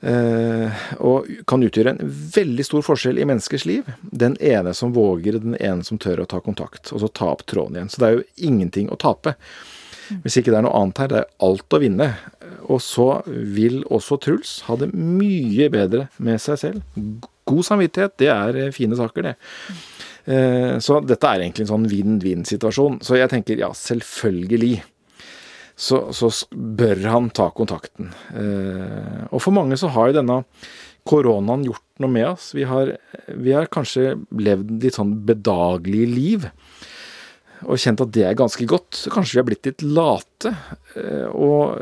Eh, 0.00 0.82
og 1.02 1.26
kan 1.50 1.62
utgjøre 1.66 1.96
en 1.96 2.12
veldig 2.34 2.66
stor 2.66 2.84
forskjell 2.86 3.18
i 3.18 3.26
menneskers 3.26 3.64
liv. 3.66 3.88
Den 4.02 4.36
ene 4.38 4.74
som 4.74 4.94
våger, 4.94 5.40
den 5.42 5.56
ene 5.58 5.86
som 5.86 5.98
tør 5.98 6.22
å 6.22 6.28
ta 6.30 6.40
kontakt, 6.44 6.92
og 6.92 7.02
så 7.02 7.10
ta 7.10 7.32
opp 7.32 7.42
tråden 7.50 7.78
igjen. 7.78 7.90
Så 7.90 8.02
det 8.02 8.08
er 8.08 8.18
jo 8.18 8.28
ingenting 8.50 8.92
å 8.94 9.00
tape. 9.00 9.34
Hvis 10.24 10.38
ikke 10.40 10.52
det 10.52 10.60
er 10.60 10.66
noe 10.66 10.76
annet 10.78 11.02
her, 11.02 11.10
det 11.12 11.20
er 11.22 11.30
alt 11.48 11.76
å 11.76 11.80
vinne. 11.82 12.08
Og 12.68 12.80
så 12.84 13.08
vil 13.26 13.80
også 13.94 14.18
Truls 14.22 14.58
ha 14.68 14.76
det 14.80 14.90
mye 14.94 15.68
bedre 15.72 16.08
med 16.24 16.40
seg 16.42 16.60
selv. 16.60 16.98
God 17.48 17.64
samvittighet, 17.64 18.18
det 18.20 18.28
er 18.32 18.60
eh, 18.60 18.74
fine 18.74 18.98
saker, 18.98 19.30
det. 19.30 19.34
Eh, 20.28 20.74
så 20.84 20.98
dette 21.04 21.30
er 21.30 21.44
egentlig 21.44 21.64
en 21.64 21.72
sånn 21.72 21.88
vinn-vinn-situasjon. 21.88 23.00
Så 23.04 23.16
jeg 23.16 23.32
tenker 23.32 23.60
ja, 23.60 23.70
selvfølgelig 23.76 24.76
så, 25.78 26.08
så, 26.12 26.30
bør 26.52 27.04
han 27.06 27.30
ta 27.30 27.48
kontakten. 27.54 28.12
Eh, 28.34 29.24
og 29.30 29.40
for 29.44 29.54
mange 29.54 29.78
så 29.80 29.90
har 29.94 30.10
jo 30.10 30.18
denne 30.18 30.42
koronaen 31.08 31.64
gjort 31.64 31.84
noe 32.02 32.12
med 32.12 32.26
oss. 32.34 32.50
Vi 32.56 32.66
har, 32.68 32.96
vi 33.30 33.54
har 33.54 33.70
kanskje 33.72 34.16
levd 34.34 34.74
litt 34.82 34.98
sånn 34.98 35.14
bedagelige 35.28 36.10
liv 36.12 36.48
og 37.66 37.80
kjent 37.80 38.02
at 38.04 38.12
det 38.14 38.24
er 38.28 38.36
ganske 38.38 38.64
godt. 38.68 38.94
Så 38.94 39.10
kanskje 39.12 39.38
vi 39.38 39.40
er 39.42 39.46
blitt 39.48 39.68
litt 39.68 39.84
late. 39.86 40.52
Eh, 40.98 41.26
og 41.32 41.80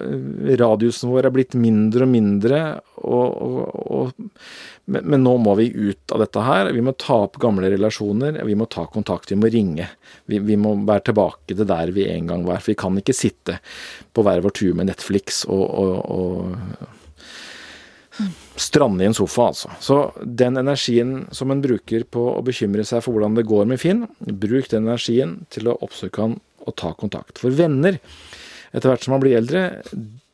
radiusen 0.60 1.12
vår 1.12 1.28
er 1.28 1.34
blitt 1.34 1.56
mindre 1.58 2.06
og 2.06 2.12
mindre. 2.12 2.60
Og, 3.02 3.42
og, 3.46 3.60
og, 3.98 4.40
men 4.86 5.20
nå 5.22 5.36
må 5.42 5.56
vi 5.60 5.68
ut 5.74 6.14
av 6.14 6.24
dette 6.24 6.44
her. 6.46 6.72
Vi 6.76 6.84
må 6.84 6.96
ta 6.96 7.20
opp 7.26 7.40
gamle 7.42 7.70
relasjoner. 7.74 8.40
Vi 8.48 8.56
må 8.58 8.68
ta 8.72 8.86
kontakt, 8.92 9.32
vi 9.32 9.40
må 9.40 9.50
ringe. 9.52 9.90
Vi, 10.30 10.40
vi 10.40 10.58
må 10.60 10.74
være 10.88 11.10
tilbake 11.10 11.52
til 11.52 11.68
der 11.68 11.92
vi 11.96 12.08
en 12.12 12.32
gang 12.32 12.46
var. 12.48 12.62
For 12.62 12.72
vi 12.72 12.80
kan 12.86 13.02
ikke 13.02 13.16
sitte 13.16 13.60
på 14.16 14.24
hver 14.26 14.44
vår 14.44 14.56
tur 14.56 14.76
med 14.78 14.90
Netflix 14.92 15.44
og, 15.50 15.66
strande 18.56 19.04
i 19.04 19.08
en 19.10 19.16
sofa, 19.16 19.50
altså. 19.52 19.70
Så 19.80 19.98
den 20.22 20.56
energien 20.60 21.26
som 21.34 21.52
en 21.52 21.62
bruker 21.64 22.06
på 22.08 22.22
å 22.32 22.42
bekymre 22.44 22.84
seg 22.88 23.04
for 23.04 23.16
hvordan 23.16 23.36
det 23.36 23.46
går 23.48 23.68
med 23.70 23.80
Finn, 23.82 24.04
bruk 24.18 24.70
den 24.72 24.86
energien 24.86 25.38
til 25.52 25.70
å 25.70 25.78
oppsøke 25.84 26.24
han 26.24 26.38
og 26.66 26.76
ta 26.80 26.92
kontakt. 26.98 27.38
For 27.42 27.54
venner, 27.54 27.98
etter 28.72 28.90
hvert 28.90 29.06
som 29.06 29.16
man 29.16 29.22
blir 29.22 29.38
eldre, 29.38 29.66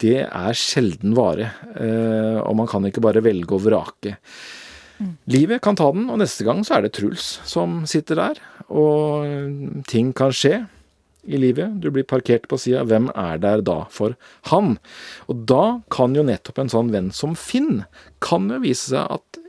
det 0.03 0.23
er 0.25 0.59
sjelden 0.59 1.17
vare. 1.19 1.53
Eh, 1.77 2.39
og 2.43 2.57
man 2.59 2.71
kan 2.71 2.87
ikke 2.89 3.05
bare 3.05 3.25
velge 3.25 3.59
og 3.59 3.67
vrake. 3.67 4.17
Mm. 5.03 5.13
Livet 5.35 5.63
kan 5.65 5.79
ta 5.79 5.91
den, 5.95 6.09
og 6.13 6.21
neste 6.23 6.47
gang 6.47 6.63
så 6.67 6.79
er 6.79 6.87
det 6.87 6.95
Truls 6.97 7.37
som 7.49 7.83
sitter 7.91 8.23
der. 8.23 8.41
Og 8.71 9.85
ting 9.91 10.15
kan 10.17 10.35
skje 10.35 10.63
i 11.23 11.39
livet. 11.39 11.81
Du 11.81 11.91
blir 11.95 12.07
parkert 12.09 12.49
på 12.51 12.59
sida. 12.61 12.83
Hvem 12.89 13.11
er 13.15 13.39
der 13.43 13.63
da 13.65 13.83
for 13.93 14.17
han? 14.51 14.77
Og 15.31 15.45
da 15.49 15.81
kan 15.93 16.17
jo 16.19 16.25
nettopp 16.27 16.59
en 16.63 16.73
sånn 16.73 16.93
venn 16.95 17.13
som 17.15 17.37
Finn 17.39 17.85
kan 18.25 18.51
jo 18.51 18.61
vise 18.65 18.93
seg 18.93 19.19
at 19.19 19.41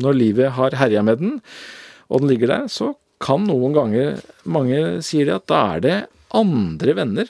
når 0.00 0.16
livet 0.16 0.54
har 0.56 0.78
herja 0.80 1.02
med 1.04 1.20
den, 1.20 1.38
og 2.08 2.22
den 2.22 2.32
ligger 2.32 2.48
der, 2.48 2.68
så 2.72 2.94
kan 3.22 3.44
noen 3.46 3.74
ganger 3.76 4.22
Mange 4.48 5.02
sier 5.04 5.28
det 5.28 5.34
at 5.36 5.50
da 5.52 5.58
er 5.74 5.82
det 5.84 5.96
andre 6.34 6.94
venner 6.96 7.28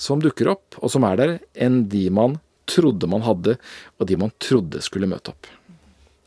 som 0.00 0.20
dukker 0.20 0.50
opp, 0.50 0.76
og 0.80 0.90
som 0.92 1.04
er 1.06 1.16
der, 1.20 1.32
enn 1.54 1.84
de 1.92 2.08
man 2.12 2.38
trodde 2.70 3.08
man 3.10 3.24
hadde, 3.24 3.56
og 3.98 4.08
de 4.08 4.18
man 4.18 4.32
trodde 4.42 4.80
skulle 4.82 5.08
møte 5.10 5.32
opp. 5.32 5.48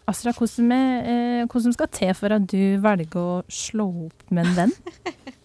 Astra, 0.09 0.33
hvordan, 0.35 1.47
hvordan 1.49 1.75
skal 1.75 1.91
til 1.95 2.11
for 2.17 2.35
at 2.35 2.47
du 2.51 2.79
velger 2.83 3.19
å 3.19 3.43
slå 3.51 3.87
opp 4.07 4.33
med 4.35 4.49
en 4.49 4.57
venn? 4.57 4.75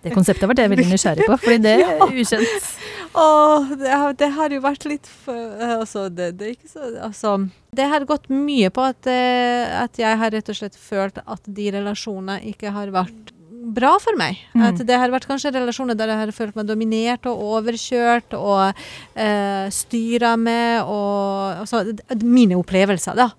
Det 0.00 0.12
konseptet 0.14 0.46
har 0.46 0.56
det 0.56 0.66
jeg 0.66 0.72
veldig 0.74 0.88
nysgjerrig 0.90 1.26
på, 1.28 1.38
fordi 1.40 1.58
det 1.64 1.74
er 1.86 2.04
ukjent. 2.06 2.68
Åh, 3.10 3.72
det, 3.80 3.90
har, 3.90 4.14
det 4.14 4.28
har 4.36 4.54
jo 4.54 4.60
vært 4.62 4.86
litt 4.86 5.08
for 5.24 5.64
Altså, 5.66 6.06
det, 6.14 6.30
det, 6.38 6.52
så 6.70 6.92
Altså, 7.02 7.34
det 7.74 7.88
har 7.90 8.06
gått 8.06 8.28
mye 8.30 8.70
på 8.74 8.84
at, 8.86 9.08
eh, 9.10 9.66
at 9.82 9.98
jeg 9.98 10.20
har 10.20 10.32
rett 10.34 10.52
og 10.52 10.58
slett 10.58 10.78
følt 10.78 11.18
at 11.24 11.52
de 11.58 11.70
relasjonene 11.74 12.38
ikke 12.52 12.70
har 12.74 12.92
vært 12.94 13.34
bra 13.60 13.94
for 14.00 14.16
meg. 14.18 14.38
Mm. 14.54 14.62
At 14.70 14.80
det 14.86 14.96
har 14.98 15.12
vært 15.12 15.28
kanskje 15.28 15.52
relasjoner 15.54 15.98
der 15.98 16.12
jeg 16.12 16.22
har 16.22 16.32
følt 16.34 16.56
meg 16.58 16.68
dominert 16.68 17.26
og 17.28 17.42
overkjørt 17.58 18.36
og 18.38 18.70
eh, 19.14 19.66
styra 19.74 20.36
med 20.40 20.86
og 20.86 21.64
altså, 21.64 21.84
Mine 22.24 22.58
opplevelser, 22.60 23.18
da. 23.18 23.30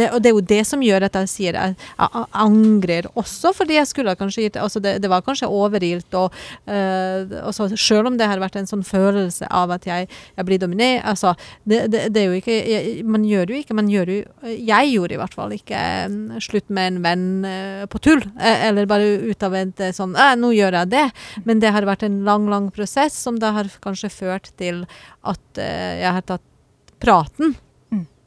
Det, 0.00 0.08
og 0.14 0.22
det 0.22 0.30
er 0.30 0.36
jo 0.36 0.44
det 0.52 0.60
som 0.68 0.82
gjør 0.84 1.04
at 1.06 1.16
jeg 1.20 1.30
sier 1.30 1.56
jeg, 1.58 1.76
jeg 1.76 2.24
angrer 2.40 3.08
også, 3.18 3.52
fordi 3.56 3.76
jeg 3.76 3.88
skulle 3.90 4.16
kanskje 4.18 4.46
gitt 4.46 4.58
altså 4.60 4.80
det, 4.82 4.96
det 5.02 5.10
var 5.12 5.24
kanskje 5.26 5.50
overilt. 5.50 6.14
Og, 6.16 6.34
uh, 6.70 7.76
selv 7.76 8.08
om 8.08 8.16
det 8.18 8.28
har 8.30 8.40
vært 8.42 8.56
en 8.60 8.68
sånn 8.70 8.84
følelse 8.86 9.48
av 9.50 9.74
at 9.74 9.86
jeg, 9.88 10.08
jeg 10.36 10.48
blir 10.48 10.60
dominert 10.62 11.04
altså, 11.08 11.34
det, 11.68 11.82
det, 11.92 12.06
det, 12.14 12.22
er 12.22 12.30
jo 12.30 12.38
ikke 12.40 12.56
jeg, 12.56 13.04
Man 13.08 13.24
gjør 13.26 13.52
jo 13.52 13.60
ikke 13.60 13.76
man 13.76 13.90
gjør 13.90 14.12
jo, 14.12 14.18
Jeg 14.54 14.90
gjorde 14.92 15.16
i 15.16 15.20
hvert 15.20 15.36
fall 15.36 15.54
ikke 15.56 15.80
um, 16.10 16.18
slutt 16.42 16.68
med 16.72 16.92
en 16.92 17.00
venn 17.04 17.26
uh, 17.46 17.86
på 17.90 18.02
tull, 18.02 18.24
uh, 18.38 18.58
eller 18.70 18.88
bare 18.90 19.08
ut 19.30 19.46
av 19.46 19.56
et 19.58 19.82
sånn 19.96 20.16
Nå 20.40 20.52
gjør 20.54 20.80
jeg 20.80 20.92
det. 20.92 21.06
Men 21.46 21.60
det 21.62 21.72
har 21.74 21.86
vært 21.88 22.04
en 22.06 22.20
lang, 22.26 22.46
lang 22.50 22.68
prosess 22.74 23.16
som 23.16 23.38
da 23.40 23.52
har 23.56 23.70
kanskje 23.84 24.12
ført 24.12 24.50
til 24.60 24.84
at 25.26 25.60
jeg 25.60 26.12
har 26.14 26.24
tatt 26.26 26.44
praten 27.02 27.54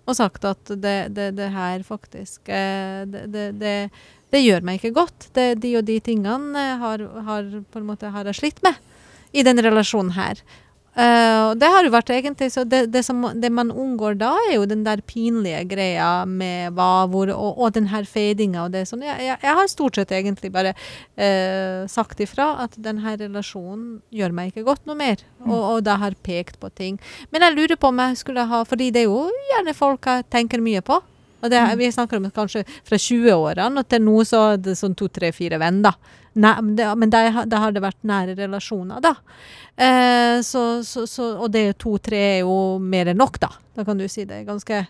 og 0.04 0.18
sagt 0.18 0.45
at 0.47 0.74
det, 0.76 0.97
det, 1.16 1.30
det 1.38 1.49
her 1.54 1.84
faktisk 1.88 2.49
eh, 2.51 3.04
det, 3.08 3.45
det, 3.60 4.41
gjør 4.43 4.66
meg 4.66 4.80
ikke 4.80 4.95
godt. 4.97 5.30
de 5.34 5.76
og 5.80 5.86
de 5.88 5.99
tingene 6.04 6.66
har, 6.82 7.06
har, 7.28 7.47
en 7.80 7.88
måte 7.88 8.12
har 8.12 8.28
jeg 8.28 8.41
slitt 8.41 8.64
med 8.66 8.80
i 9.34 9.45
den 9.45 9.62
relasjonen 9.64 10.14
her. 10.18 10.41
Uh, 10.93 11.55
det 11.57 11.69
har 11.73 11.87
jo 11.87 11.91
vært 11.93 12.11
egentlig 12.13 12.51
så 12.53 12.61
det, 12.69 12.83
det, 12.93 13.01
som, 13.01 13.23
det, 13.41 13.49
man 13.49 13.71
unngår 13.73 14.13
da, 14.19 14.29
er 14.45 14.59
jo 14.59 14.67
den 14.69 14.83
der 14.85 15.01
pinlige 15.09 15.63
greia 15.71 16.09
med 16.29 16.75
hva, 16.77 17.07
hvor, 17.09 17.31
og, 17.33 17.57
og 17.57 17.73
den 17.73 17.87
her 17.89 18.05
fadinga 18.05 18.67
og 18.67 18.75
det 18.75 18.83
sånn. 18.89 19.01
Jeg, 19.07 19.17
jeg, 19.25 19.39
jeg, 19.41 19.57
har 19.57 19.71
stort 19.71 19.97
sett 19.97 20.13
egentlig 20.13 20.53
bare 20.53 20.75
uh, 20.77 21.89
sagt 21.89 22.21
ifra 22.21 22.51
at 22.67 22.77
den 22.77 23.01
her 23.01 23.17
relasjonen 23.23 24.03
gjør 24.13 24.37
meg 24.37 24.51
ikke 24.51 24.67
godt 24.67 24.85
noe 24.85 24.99
mer. 24.99 25.23
Mm. 25.41 25.49
Og, 25.49 25.63
og 25.71 25.81
da 25.87 25.97
har 26.03 26.19
pekt 26.21 26.61
på 26.61 26.69
ting. 26.77 27.01
Men 27.33 27.47
jeg 27.47 27.57
lurer 27.57 27.79
på 27.79 27.89
om 27.89 27.99
jeg 27.99 28.19
skulle 28.21 28.45
ha 28.47 28.61
Fordi 28.67 28.91
det 28.93 29.01
er 29.03 29.09
jo 29.09 29.25
gjerne 29.49 29.73
folk 29.75 30.07
jeg 30.07 30.27
tenker 30.31 30.61
mye 30.63 30.83
på. 30.85 31.01
Det, 31.51 31.61
vi 31.79 31.91
snakker 31.91 32.19
om 32.19 32.29
kanskje 32.31 32.63
fra 32.87 32.99
20-årene 32.99 33.81
og 33.81 33.89
til 33.91 34.03
nå 34.05 34.19
så 34.27 34.43
er 34.53 34.61
det 34.63 34.77
sånn 34.79 34.95
to, 34.99 35.09
tre, 35.11 35.33
fire 35.35 35.59
venner. 35.61 35.97
Nei, 36.33 36.53
det, 36.77 36.87
men 36.97 37.11
da 37.13 37.27
har 37.29 37.73
det 37.75 37.83
vært 37.83 37.99
nære 38.09 38.33
relasjoner, 38.39 39.01
da. 39.03 39.13
Eh, 39.75 40.39
så, 40.45 40.83
så, 40.85 41.05
så, 41.09 41.27
og 41.37 41.51
det 41.53 41.75
to-tre 41.81 42.19
er 42.37 42.39
jo 42.41 42.79
mer 42.81 43.11
enn 43.11 43.19
nok, 43.21 43.37
da. 43.41 43.51
Da 43.73 43.85
kan 43.85 43.97
du 43.97 44.05
si 44.09 44.25
det 44.29 44.43
ganske 44.47 44.83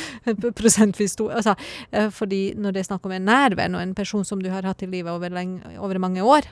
prosentvis 0.60 1.16
stor. 1.16 1.32
Altså, 1.40 1.54
eh, 1.92 2.10
fordi 2.12 2.50
når 2.56 2.76
det 2.76 2.82
er 2.82 2.90
snakk 2.90 3.08
om 3.08 3.16
en 3.16 3.28
nær 3.28 3.56
venn 3.56 3.76
og 3.76 3.84
en 3.84 3.96
person 3.96 4.26
som 4.28 4.42
du 4.42 4.50
har 4.52 4.68
hatt 4.68 4.84
i 4.84 4.90
livet 4.90 5.12
over, 5.12 5.32
lenge, 5.32 5.60
over 5.80 6.00
mange 6.02 6.24
år, 6.24 6.48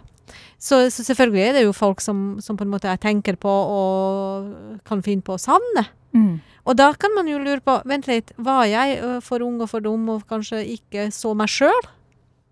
så, 0.60 0.88
så 0.92 1.04
selvfølgelig 1.04 1.44
er 1.44 1.52
det 1.58 1.64
jo 1.64 1.76
folk 1.76 2.00
som, 2.04 2.38
som 2.44 2.56
på 2.56 2.66
en 2.66 2.72
måte 2.72 2.88
jeg 2.90 3.00
tenker 3.00 3.38
på 3.40 3.48
og 3.52 4.80
kan 4.88 5.04
finne 5.04 5.24
på 5.24 5.36
å 5.36 5.40
savne. 5.40 5.86
Mm. 6.16 6.38
Og 6.68 6.76
da 6.76 6.90
kan 7.00 7.14
man 7.16 7.28
jo 7.30 7.40
lure 7.40 7.62
på 7.64 7.78
Vent 7.88 8.08
litt, 8.10 8.34
var 8.36 8.66
jeg 8.68 9.00
for 9.24 9.44
ung 9.44 9.62
og 9.64 9.70
for 9.70 9.84
dum 9.84 10.08
og 10.12 10.26
kanskje 10.28 10.60
ikke 10.76 11.08
så 11.14 11.32
meg 11.38 11.48
sjøl 11.52 11.88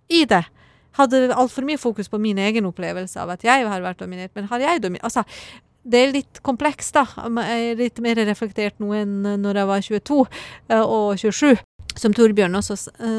i 0.08 0.24
det? 0.28 0.42
Hadde 0.96 1.28
altfor 1.36 1.66
mye 1.68 1.80
fokus 1.80 2.08
på 2.08 2.20
min 2.22 2.40
egen 2.40 2.64
opplevelse 2.68 3.20
av 3.20 3.34
at 3.34 3.44
jeg 3.44 3.68
har 3.68 3.84
vært 3.84 4.00
dominert, 4.00 4.32
men 4.34 4.48
har 4.48 4.64
jeg 4.64 4.80
dominert 4.80 5.04
Altså, 5.04 5.26
det 5.86 6.00
er 6.00 6.14
litt 6.16 6.40
komplekst, 6.42 6.96
da. 6.96 7.04
Jeg 7.46 7.70
er 7.70 7.78
litt 7.78 8.00
mer 8.02 8.18
reflektert 8.26 8.80
nå 8.82 8.90
enn 8.96 9.20
når 9.42 9.60
jeg 9.60 9.70
var 9.70 9.84
22 9.86 10.20
og 10.80 11.20
27. 11.20 11.64
Som 11.96 12.12
Torbjørn 12.12 12.58
også 12.58 12.74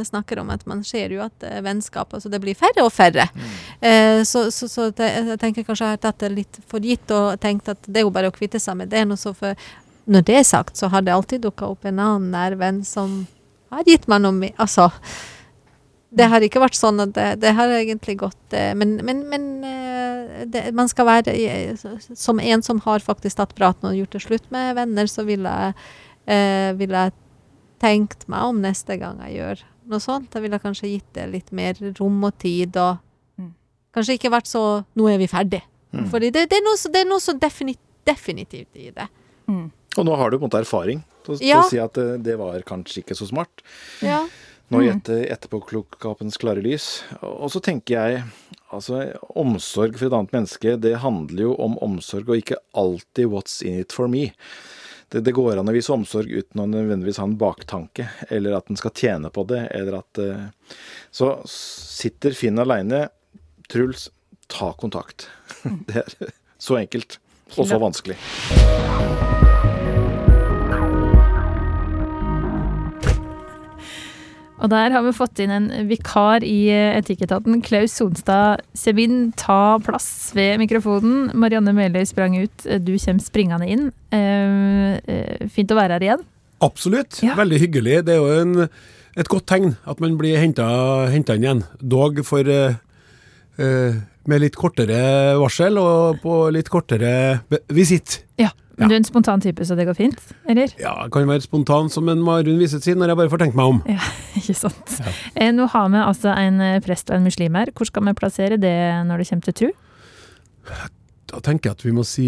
snakker 0.05 0.41
om, 0.41 0.51
at 0.53 0.65
man 0.69 0.83
ser 0.85 1.13
jo 1.15 1.23
at 1.23 1.45
vennskap 1.65 2.11
altså 2.13 2.29
det 2.29 2.41
blir 2.43 2.57
færre 2.57 2.83
og 2.85 2.91
færre. 2.93 3.25
Eh, 3.81 4.21
så 4.21 4.51
så, 4.53 4.67
så 4.69 4.91
jeg 4.91 5.39
tenker 5.41 5.65
kanskje 5.65 5.87
jeg 5.87 5.95
har 5.95 6.03
tatt 6.03 6.19
det 6.21 6.29
litt 6.35 6.59
for 6.69 6.83
gitt 6.85 7.09
og 7.15 7.39
tenkt 7.41 7.71
at 7.73 7.87
det 7.87 8.03
er 8.03 8.05
jo 8.05 8.13
bare 8.13 8.29
å 8.29 8.35
kvitte 8.35 8.61
seg 8.61 8.77
med 8.77 8.91
det. 8.93 9.01
Og 9.09 9.17
så 9.17 9.33
for, 9.37 9.57
når 10.07 10.23
det 10.27 10.35
er 10.39 10.45
sagt, 10.47 10.77
så 10.79 10.87
har 10.93 11.03
det 11.03 11.13
alltid 11.13 11.41
dukka 11.43 11.67
opp 11.73 11.85
en 11.85 11.99
annen 11.99 12.29
nær 12.31 12.55
venn 12.59 12.83
som 12.87 13.25
har 13.73 13.83
gitt 13.87 14.07
meg 14.07 14.21
noe 14.23 14.49
Altså, 14.63 14.87
det 16.17 16.29
har 16.31 16.41
ikke 16.45 16.61
vært 16.63 16.77
sånn 16.79 17.01
at 17.03 17.11
det, 17.17 17.25
det 17.43 17.51
har 17.57 17.67
egentlig 17.75 18.15
gått 18.21 18.55
eh, 18.55 18.71
Men, 18.79 18.95
men, 19.03 19.25
men 19.27 19.47
eh, 19.67 20.45
det, 20.47 20.61
man 20.77 20.87
skal 20.87 21.09
være 21.09 21.33
eh, 21.35 21.75
Som 22.15 22.39
en 22.39 22.63
som 22.63 22.79
har 22.85 23.03
faktisk 23.03 23.41
tatt 23.41 23.55
praten 23.57 23.89
og 23.89 23.97
gjort 23.99 24.15
det 24.15 24.23
slutt 24.23 24.47
med 24.55 24.75
venner, 24.79 25.09
så 25.11 25.25
ville 25.27 25.51
jeg, 25.51 25.75
eh, 26.31 26.69
vil 26.79 26.95
jeg 26.95 27.11
tenkt 27.83 28.23
meg 28.31 28.47
om 28.47 28.61
neste 28.63 28.95
gang 28.97 29.19
jeg 29.27 29.35
gjør 29.37 29.59
noe 29.91 30.01
sånt. 30.03 30.33
Jeg 30.33 30.43
ville 30.47 30.57
kanskje 30.59 30.89
gitt 30.95 31.11
det 31.15 31.27
litt 31.31 31.51
mer 31.55 31.77
rom 31.99 32.23
og 32.27 32.37
tid, 32.41 32.75
og 32.77 33.03
Mm. 33.37 33.51
kanskje 33.93 34.15
ikke 34.17 34.31
vært 34.33 34.47
så 34.49 34.63
Nå 34.97 35.05
er 35.11 35.19
vi 35.21 35.27
ferdig. 35.29 35.59
Mm. 35.93 36.07
Fordi 36.09 36.31
det, 36.33 36.47
det 36.49 36.57
er 36.57 36.63
noe 36.65 36.79
så, 36.79 36.89
det 36.89 37.03
er 37.03 37.09
noe 37.11 37.21
så 37.21 37.35
definitivt 37.37 38.73
i 38.81 38.89
det. 38.95 39.05
Mm. 39.47 39.67
Og 39.97 40.05
nå 40.05 40.15
har 40.17 40.29
du 40.31 40.37
på 40.37 40.43
en 40.45 40.49
måte 40.49 40.61
erfaring 40.61 41.03
til, 41.25 41.35
å- 41.35 41.39
til 41.41 41.55
å 41.57 41.69
si 41.69 41.79
at 41.81 41.93
det, 41.97 42.23
det 42.23 42.35
var 42.37 42.59
kanskje 42.61 43.01
ikke 43.03 43.15
så 43.17 43.27
smart. 43.29 43.63
Ja. 44.05 44.27
Nå 44.69 44.81
i 44.83 44.89
Mm. 44.91 44.97
etter, 44.99 45.21
etterpåklokskapens 45.31 46.37
klare 46.37 46.61
lys. 46.61 47.03
Og 47.23 47.49
så 47.49 47.61
tenker 47.63 47.95
jeg 47.95 48.23
altså 48.71 49.17
omsorg 49.39 49.95
for 49.97 50.07
et 50.09 50.13
annet 50.17 50.33
menneske, 50.35 50.73
det 50.79 50.97
handler 50.99 51.41
jo 51.47 51.53
om 51.63 51.77
omsorg, 51.81 52.27
og 52.29 52.35
ikke 52.41 52.57
alltid 52.75 53.27
'what's 53.31 53.61
in 53.63 53.79
it 53.79 53.91
for 53.93 54.07
me'. 54.07 54.33
Det, 55.09 55.23
det 55.23 55.33
går 55.33 55.57
an 55.57 55.69
å 55.69 55.71
vise 55.71 55.87
omsorg 55.95 56.27
uten 56.27 56.59
å 56.59 56.67
nødvendigvis 56.67 57.15
ha 57.17 57.23
en 57.23 57.37
baktanke, 57.37 58.09
eller 58.29 58.57
at 58.57 58.69
en 58.69 58.75
skal 58.75 58.91
tjene 58.91 59.31
på 59.31 59.47
det, 59.47 59.69
eller 59.71 59.99
at 59.99 60.17
eh, 60.19 60.49
Så 61.13 61.41
sitter 61.47 62.31
Finn 62.35 62.59
aleine, 62.59 63.07
Truls, 63.69 64.09
ta 64.49 64.73
kontakt. 64.73 65.29
Det 65.87 65.95
er 65.95 66.31
så 66.59 66.75
enkelt, 66.77 67.19
og 67.57 67.65
så 67.67 67.79
vanskelig. 67.79 68.17
Og 74.57 74.71
der 74.71 74.93
har 74.93 75.03
vi 75.05 75.13
fått 75.13 75.41
inn 75.43 75.53
en 75.53 75.67
vikar 75.89 76.45
i 76.45 76.69
eh, 76.73 76.95
Etikketaten. 76.97 77.59
Klaus 77.65 77.93
Sonstad 77.99 78.63
Sebin, 78.77 79.31
ta 79.37 79.77
plass 79.83 80.31
ved 80.37 80.57
mikrofonen. 80.63 81.29
Marianne 81.37 81.75
Meløy 81.77 82.07
sprang 82.09 82.37
ut, 82.39 82.65
du 82.65 82.95
kommer 82.97 83.23
springende 83.23 83.69
inn. 83.69 83.87
Eh, 84.15 84.97
eh, 84.97 85.47
fint 85.53 85.73
å 85.73 85.77
være 85.77 85.97
her 85.99 86.07
igjen. 86.07 86.25
Absolutt. 86.65 87.21
Ja. 87.21 87.37
Veldig 87.37 87.61
hyggelig. 87.67 88.01
Det 88.07 88.15
er 88.15 88.21
jo 88.23 88.41
en, 88.41 88.69
et 89.17 89.29
godt 89.29 89.47
tegn 89.51 89.75
at 89.85 90.01
man 90.01 90.17
blir 90.17 90.41
henta 90.41 90.67
inn 91.13 91.45
igjen. 91.45 91.65
Dog 91.77 92.23
for 92.25 92.49
eh, 92.49 92.79
eh, 93.61 93.99
med 94.27 94.43
litt 94.43 94.57
kortere 94.59 95.37
varsel 95.39 95.77
og 95.81 96.23
på 96.23 96.47
litt 96.55 96.71
kortere 96.73 97.43
visitt. 97.73 98.23
Ja. 98.41 98.51
Men 98.77 98.91
du 98.91 98.93
er 98.93 98.99
en 99.01 99.07
spontan 99.07 99.41
type, 99.41 99.65
så 99.65 99.75
det 99.77 99.87
går 99.89 99.97
fint? 99.97 100.19
Eller? 100.49 100.73
Ja, 100.77 100.93
jeg 101.03 101.13
kan 101.15 101.25
være 101.29 101.45
spontan 101.45 101.89
som 101.89 102.09
en 102.11 102.21
Marun 102.25 102.59
Viset 102.61 102.85
sin 102.85 102.99
når 103.01 103.13
jeg 103.13 103.19
bare 103.21 103.31
får 103.33 103.41
tenkt 103.41 103.57
meg 103.57 103.71
om. 103.73 103.79
Ja, 103.89 104.11
ikke 104.39 104.53
sant. 104.57 104.99
Eh, 105.33 105.49
nå 105.55 105.65
har 105.73 105.89
vi 105.93 106.03
altså 106.03 106.35
en 106.37 106.61
eh, 106.61 106.77
prest 106.85 107.09
og 107.09 107.17
en 107.17 107.25
muslim 107.25 107.57
her. 107.57 107.73
Hvor 107.73 107.89
skal 107.89 108.05
vi 108.05 108.13
plassere 108.17 108.61
det 108.61 108.77
når 109.09 109.23
det 109.23 109.29
kommer 109.31 109.49
til 109.49 109.57
tro? 109.63 109.71
Da 111.27 111.41
tenker 111.43 111.71
jeg 111.71 111.75
at 111.79 111.83
vi 111.83 111.93
må 111.95 112.05
si 112.07 112.27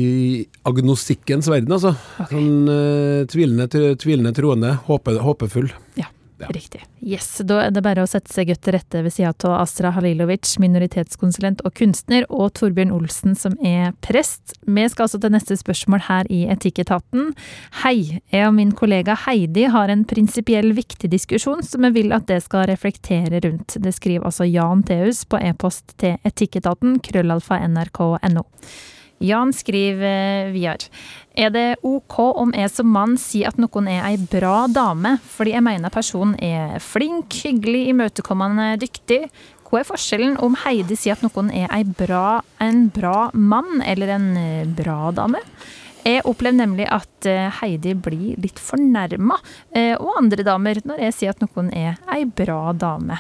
agnostikkens 0.68 1.48
verden, 1.52 1.72
altså. 1.78 1.94
Sånn 2.32 2.72
eh, 2.74 3.28
tvilende, 3.32 3.70
tvilende 4.02 4.34
troende, 4.36 4.74
håpe, 4.90 5.16
håpefull. 5.24 5.70
Ja. 6.02 6.10
Riktig. 6.48 6.82
Yes, 7.04 7.42
Da 7.44 7.60
er 7.66 7.72
det 7.76 7.84
bare 7.84 8.04
å 8.04 8.10
sette 8.10 8.32
seg 8.32 8.48
godt 8.50 8.62
til 8.64 8.76
rette 8.76 9.02
ved 9.04 9.14
sida 9.14 9.34
av 9.50 9.58
Astra 9.60 9.92
Halilovic, 9.96 10.48
minoritetskonsulent 10.62 11.64
og 11.68 11.74
kunstner, 11.76 12.26
og 12.30 12.54
Torbjørn 12.60 12.94
Olsen, 12.96 13.36
som 13.36 13.58
er 13.66 13.92
prest. 14.06 14.56
Vi 14.64 14.86
skal 14.90 15.08
altså 15.08 15.20
til 15.20 15.34
neste 15.36 15.58
spørsmål 15.60 16.06
her 16.08 16.30
i 16.32 16.46
Etikketaten. 16.54 17.34
Hei, 17.84 18.22
jeg 18.32 18.48
og 18.48 18.56
min 18.56 18.72
kollega 18.72 19.18
Heidi 19.26 19.68
har 19.74 19.92
en 19.92 20.06
prinsipiell 20.08 20.72
viktig 20.78 21.12
diskusjon 21.12 21.64
som 21.66 21.88
jeg 21.88 21.98
vil 21.98 22.16
at 22.16 22.30
det 22.32 22.42
skal 22.46 22.70
reflektere 22.72 23.44
rundt. 23.44 23.76
Det 23.82 23.94
skriver 23.96 24.30
altså 24.30 24.48
Jan 24.48 24.86
Theus 24.88 25.26
på 25.28 25.42
e-post 25.44 25.98
til 26.00 26.18
etikketaten, 26.28 27.02
krøllalfa 27.04 27.60
nrk.no. 27.68 28.48
Jan 29.20 29.52
skriver 29.56 30.06
eh, 30.10 30.52
videre. 30.56 30.90
Er 31.40 31.54
det 31.54 31.68
ok 31.88 32.18
om 32.42 32.52
jeg 32.56 32.72
som 32.74 32.90
mann 32.92 33.16
sier 33.20 33.52
at 33.52 33.60
noen 33.62 33.88
er 33.88 34.04
ei 34.08 34.18
bra 34.20 34.66
dame, 34.72 35.18
fordi 35.24 35.54
jeg 35.56 35.64
mener 35.64 35.94
personen 35.94 36.36
er 36.44 36.82
flink, 36.84 37.38
hyggelig, 37.46 37.86
imøtekommende, 37.94 38.74
dyktig? 38.82 39.28
Hva 39.70 39.84
er 39.84 39.88
forskjellen 39.88 40.40
om 40.44 40.58
Heidi 40.64 40.98
sier 40.98 41.16
at 41.16 41.24
noen 41.24 41.52
er 41.54 41.70
ei 41.76 41.84
bra, 41.86 42.42
en 42.64 42.88
bra 42.92 43.30
mann 43.38 43.84
eller 43.86 44.16
en 44.18 44.32
eh, 44.40 44.66
bra 44.80 45.14
dame? 45.16 45.44
Jeg 46.10 46.26
opplever 46.26 46.58
nemlig 46.58 46.88
at 46.90 47.28
eh, 47.30 47.48
Heidi 47.60 47.94
blir 47.94 48.38
litt 48.42 48.60
fornærma, 48.62 49.38
eh, 49.78 49.96
og 50.00 50.16
andre 50.18 50.46
damer, 50.48 50.80
når 50.88 51.04
jeg 51.06 51.18
sier 51.18 51.36
at 51.36 51.42
noen 51.44 51.70
er 51.76 52.00
ei 52.14 52.24
bra 52.26 52.72
dame. 52.74 53.20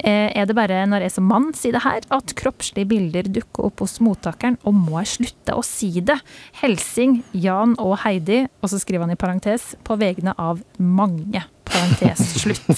Eh, 0.00 0.30
Er 0.32 0.46
det 0.48 0.54
bare 0.56 0.84
når 0.88 1.04
jeg 1.04 1.12
som 1.16 1.26
mann 1.28 1.50
sier 1.56 1.74
det 1.76 1.82
her, 1.84 2.04
at 2.14 2.34
kroppslige 2.38 2.88
bilder 2.88 3.28
dukker 3.28 3.66
opp 3.68 3.82
hos 3.84 3.98
mottakeren, 4.04 4.56
og 4.64 4.76
må 4.78 5.00
jeg 5.02 5.10
slutte 5.16 5.56
å 5.58 5.64
si 5.66 5.90
det? 6.00 6.16
Helsing 6.62 7.18
Jan 7.36 7.74
og 7.82 7.98
Heidi, 8.04 8.44
og 8.62 8.72
så 8.72 8.80
skriver 8.80 9.04
han 9.08 9.16
i 9.16 9.20
parentes, 9.20 9.74
på 9.84 9.98
vegne 10.00 10.36
av 10.40 10.62
mange. 10.78 11.42
Parentes 11.68 12.22
slutt. 12.40 12.70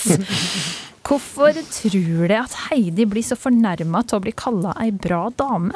Hvorfor 1.07 1.57
tror 1.75 1.99
du 2.27 2.35
at 2.39 2.55
Heidi 2.69 3.05
blir 3.11 3.25
så 3.27 3.37
fornærma 3.39 4.05
til 4.07 4.19
å 4.19 4.23
bli 4.23 4.33
kalla 4.39 4.75
ei 4.81 4.93
bra 4.95 5.27
dame? 5.35 5.75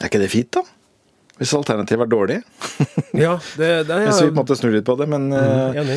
Er 0.00 0.08
ikke 0.08 0.22
det 0.22 0.30
fint, 0.32 0.54
da? 0.54 0.62
Hvis 1.42 1.52
alternativet 1.58 2.06
er 2.06 2.12
dårlig? 2.12 2.40
Ja, 3.12 3.34
det, 3.60 3.66
det 3.88 3.92
er 3.92 4.06
Hvis 4.06 4.22
vi 4.22 4.30
på 4.30 4.32
en 4.32 4.38
måte 4.38 4.56
snur 4.56 4.72
litt 4.72 4.86
på 4.88 4.94
det. 4.96 5.04
Men, 5.12 5.26
mm, 5.28 5.90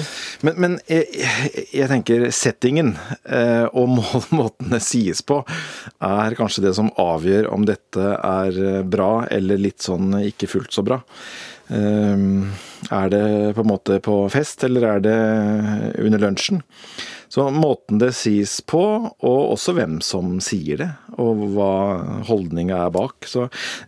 men, 0.44 0.58
men 0.60 0.74
jeg, 0.92 1.06
jeg- 1.22 1.64
jeg 1.80 1.88
tenker 1.94 2.26
settingen 2.36 2.90
eh, 3.24 3.64
og 3.72 3.88
må- 3.96 4.24
måten 4.36 4.74
det 4.76 4.82
sies 4.84 5.22
på, 5.24 5.38
er 6.04 6.36
kanskje 6.36 6.66
det 6.68 6.74
som 6.76 6.92
avgjør 7.00 7.48
om 7.56 7.64
dette 7.70 8.10
er 8.20 8.60
eh, 8.68 8.82
bra 8.84 9.12
eller 9.32 9.62
litt 9.64 9.86
sånn 9.86 10.12
ikke 10.26 10.50
fullt 10.58 10.76
så 10.76 10.84
bra. 10.86 11.00
Eh, 11.72 12.28
Er 12.94 13.10
det 13.10 13.24
på 13.58 13.64
en 13.64 13.72
måte 13.72 13.96
på 14.06 14.20
fest, 14.30 14.62
eller 14.68 14.84
er 14.92 15.00
det 15.02 15.16
under 16.04 16.20
lunsjen? 16.22 16.60
Så 17.30 17.48
måten 17.52 18.00
det 18.00 18.12
sies 18.16 18.60
på, 18.62 18.82
og 19.26 19.40
også 19.56 19.74
hvem 19.78 19.98
som 20.06 20.38
sier 20.44 20.78
det, 20.84 20.90
og 21.18 21.42
hva 21.56 21.70
holdninga 22.28 22.84
er 22.86 22.92
bak. 22.96 23.26
Så 23.28 23.48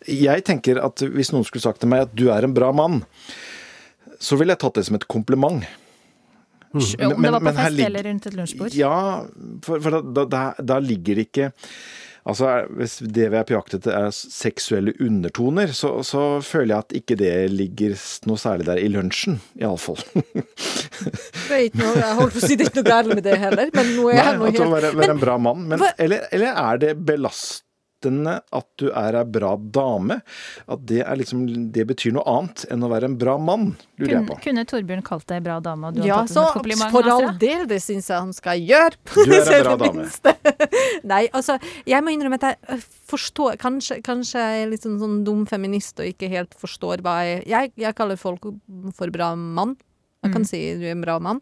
jeg 0.10 0.44
tenker 0.48 0.80
at 0.84 1.04
hvis 1.14 1.32
noen 1.34 1.46
skulle 1.48 1.64
sagt 1.64 1.80
til 1.84 1.92
meg 1.92 2.08
at 2.08 2.16
du 2.18 2.28
er 2.34 2.48
en 2.48 2.56
bra 2.58 2.72
mann, 2.76 3.04
så 4.20 4.38
ville 4.40 4.56
jeg 4.56 4.64
tatt 4.64 4.80
det 4.80 4.88
som 4.88 4.98
et 4.98 5.08
kompliment. 5.08 5.64
Om 6.74 6.82
Men- 7.00 7.22
det 7.24 7.32
var 7.32 7.40
på 7.40 7.54
fest 7.56 7.72
ligger- 7.78 7.86
eller 7.88 8.04
rundt 8.10 8.26
et 8.28 8.34
lunsjbord? 8.36 8.74
Ja, 8.76 9.26
for, 9.64 9.80
for 9.80 10.02
da, 10.02 10.26
da, 10.26 10.42
da 10.62 10.80
ligger 10.84 11.22
ikke 11.24 11.52
Altså, 12.28 12.66
Hvis 12.76 12.98
det 13.00 13.30
vi 13.32 13.40
er 13.40 13.46
på 13.48 13.56
jakt 13.56 13.78
etter 13.78 13.94
er 13.96 14.10
seksuelle 14.12 14.94
undertoner, 15.04 15.72
så, 15.76 15.94
så 16.04 16.42
føler 16.44 16.74
jeg 16.74 16.86
at 16.86 16.96
ikke 17.00 17.18
det 17.20 17.36
ligger 17.54 17.96
noe 18.28 18.42
særlig 18.42 18.68
der 18.68 18.82
i 18.82 18.90
lunsjen, 18.92 19.40
iallfall. 19.62 20.02
Ikke 21.58 21.80
noe, 21.80 21.94
jeg 21.96 22.18
holdt 22.18 22.36
på 22.36 22.42
å 22.42 22.44
si 22.44 22.58
det 22.58 22.68
er 22.68 22.72
ikke 22.72 22.82
noe 22.82 22.90
galt 22.90 23.14
med 23.14 23.24
det 23.26 23.38
heller, 23.40 23.72
men 23.74 23.94
nå 23.96 24.10
er 24.12 24.18
Nei, 24.18 24.26
jeg 24.26 24.40
nå 24.42 24.48
at 24.48 24.60
å 24.60 24.66
helt 24.66 24.76
være, 24.76 24.92
være 25.00 25.16
en 25.16 25.22
bra 25.24 25.38
mann. 25.48 25.64
Men, 25.72 25.82
for... 25.82 26.04
eller, 26.04 26.28
eller 26.36 26.60
er 26.68 26.84
det 26.84 26.92
belast, 28.04 28.42
at 28.54 28.68
du 28.78 28.88
er 28.92 29.16
ei 29.20 29.24
bra 29.26 29.56
dame, 29.58 30.20
at 30.68 30.84
det, 30.88 31.00
er 31.04 31.16
liksom, 31.20 31.46
det 31.74 31.86
betyr 31.90 32.14
noe 32.14 32.24
annet 32.30 32.66
enn 32.72 32.84
å 32.86 32.90
være 32.92 33.10
en 33.10 33.18
bra 33.18 33.38
mann, 33.42 33.72
lurer 33.98 34.18
jeg 34.20 34.28
på. 34.28 34.38
kunne 34.44 34.66
Torbjørn 34.70 35.04
kalt 35.08 35.26
deg 35.28 35.44
bra 35.46 35.60
dame, 35.64 35.88
og 35.90 35.98
du 35.98 36.04
Ja, 36.06 36.20
har 36.22 36.28
tatt 36.28 36.64
det 36.64 36.78
så 36.78 36.92
for 36.94 37.10
all 37.12 37.38
del, 37.42 37.66
det 37.70 37.80
syns 37.82 38.10
jeg 38.12 38.18
han 38.20 38.34
skal 38.38 38.60
gjøre. 38.62 39.00
Du 39.16 39.22
er 39.34 39.52
en 39.58 39.64
bra 39.68 39.76
dame. 39.82 40.08
Nei, 41.14 41.24
altså, 41.34 41.58
jeg 41.88 42.04
må 42.06 42.14
innrømme 42.14 42.38
at 42.42 42.48
jeg 42.52 42.58
øh, 42.78 42.86
forstår 43.12 43.58
Kanskje, 43.62 44.00
kanskje 44.06 44.42
jeg 44.44 44.64
er 44.66 44.70
litt 44.72 44.84
sånn, 44.86 45.00
sånn 45.02 45.20
dum 45.28 45.46
feminist 45.50 46.00
og 46.04 46.10
ikke 46.10 46.30
helt 46.32 46.54
forstår 46.60 47.02
hva 47.06 47.18
jeg 47.26 47.44
Jeg, 47.50 47.72
jeg 47.80 47.96
kaller 47.98 48.18
folk 48.20 48.46
for 48.98 49.10
bra 49.14 49.34
mann. 49.36 49.76
Jeg 50.24 50.34
kan 50.34 50.42
Mm. 50.42 50.48
si 50.50 50.60
du 50.80 50.86
er 50.86 50.92
en 50.96 51.02
bra 51.06 51.18
mann. 51.24 51.40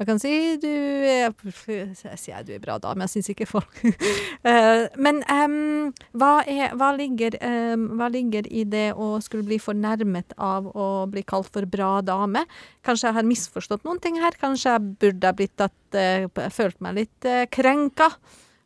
Jeg 0.00 0.08
kan 0.08 0.20
si 0.20 0.32
du 0.56 0.70
er 1.04 1.34
Jeg 1.68 2.16
sier 2.16 2.44
du 2.46 2.54
er 2.54 2.62
bra 2.62 2.78
dame, 2.80 3.04
jeg 3.04 3.18
syns 3.18 3.32
ikke 3.34 3.48
folk 3.50 3.82
Eh, 4.50 4.86
Men 4.96 5.20
um, 5.28 5.90
hva, 6.16 6.40
er, 6.48 6.72
hva, 6.80 6.94
ligger, 6.96 7.36
um, 7.44 7.90
hva 8.00 8.08
ligger 8.12 8.46
i 8.48 8.64
det 8.64 8.94
å 8.96 9.12
skulle 9.20 9.44
bli 9.44 9.58
fornærmet 9.60 10.32
av 10.40 10.70
å 10.72 10.86
bli 11.10 11.22
kalt 11.28 11.50
for 11.52 11.68
bra 11.68 11.98
dame? 12.00 12.46
Kanskje 12.86 13.10
jeg 13.10 13.18
har 13.18 13.28
misforstått 13.28 13.84
noen 13.84 14.00
ting 14.00 14.16
her? 14.22 14.36
Kanskje 14.40 14.72
jeg 14.72 14.94
burde 15.02 15.28
ha 15.28 15.36
blitt 15.36 15.66
at, 15.66 15.76
uh, 15.92 16.48
følt 16.54 16.80
meg 16.80 17.02
litt 17.02 17.28
uh, 17.28 17.44
krenka 17.52 18.08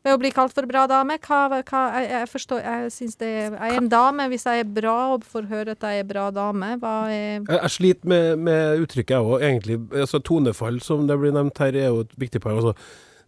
ved 0.04 0.16
å 0.16 0.20
bli 0.20 0.30
kalt 0.34 0.52
for 0.56 0.68
bra 0.68 0.84
dame? 0.90 1.16
Hva, 1.24 1.40
hva, 1.54 1.84
jeg, 1.96 2.10
jeg 2.12 2.28
forstår 2.32 2.60
Jeg 2.64 2.92
syns 2.92 3.16
det 3.20 3.30
er 3.30 3.56
Jeg 3.56 3.70
er 3.70 3.78
en 3.80 3.88
dame. 3.92 4.28
Hvis 4.32 4.44
jeg 4.48 4.64
er 4.64 4.74
bra 4.80 4.98
og 5.14 5.24
får 5.28 5.48
høre 5.52 5.78
at 5.78 5.88
jeg 5.88 6.04
er 6.04 6.08
bra 6.08 6.28
dame, 6.34 6.74
hva 6.82 6.94
er 7.08 7.40
Jeg, 7.40 7.48
jeg 7.56 7.72
sliter 7.78 8.12
med, 8.12 8.44
med 8.50 8.84
uttrykket, 8.84 9.16
jeg 9.16 9.32
òg, 9.32 9.40
egentlig. 9.40 9.80
Altså, 10.04 10.20
tonefall, 10.20 10.78
som 10.84 11.08
det 11.08 11.18
blir 11.20 11.34
nevnt 11.34 11.64
her, 11.64 11.80
er 11.80 11.90
jo 11.90 12.04
et 12.04 12.14
viktig 12.26 12.44
poeng. 12.44 12.60
Altså, 12.60 12.76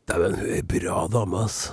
Dæven, 0.07 0.39
hun 0.39 0.55
er 0.55 0.62
bra 0.70 1.01
dame, 1.11 1.43
ass. 1.49 1.64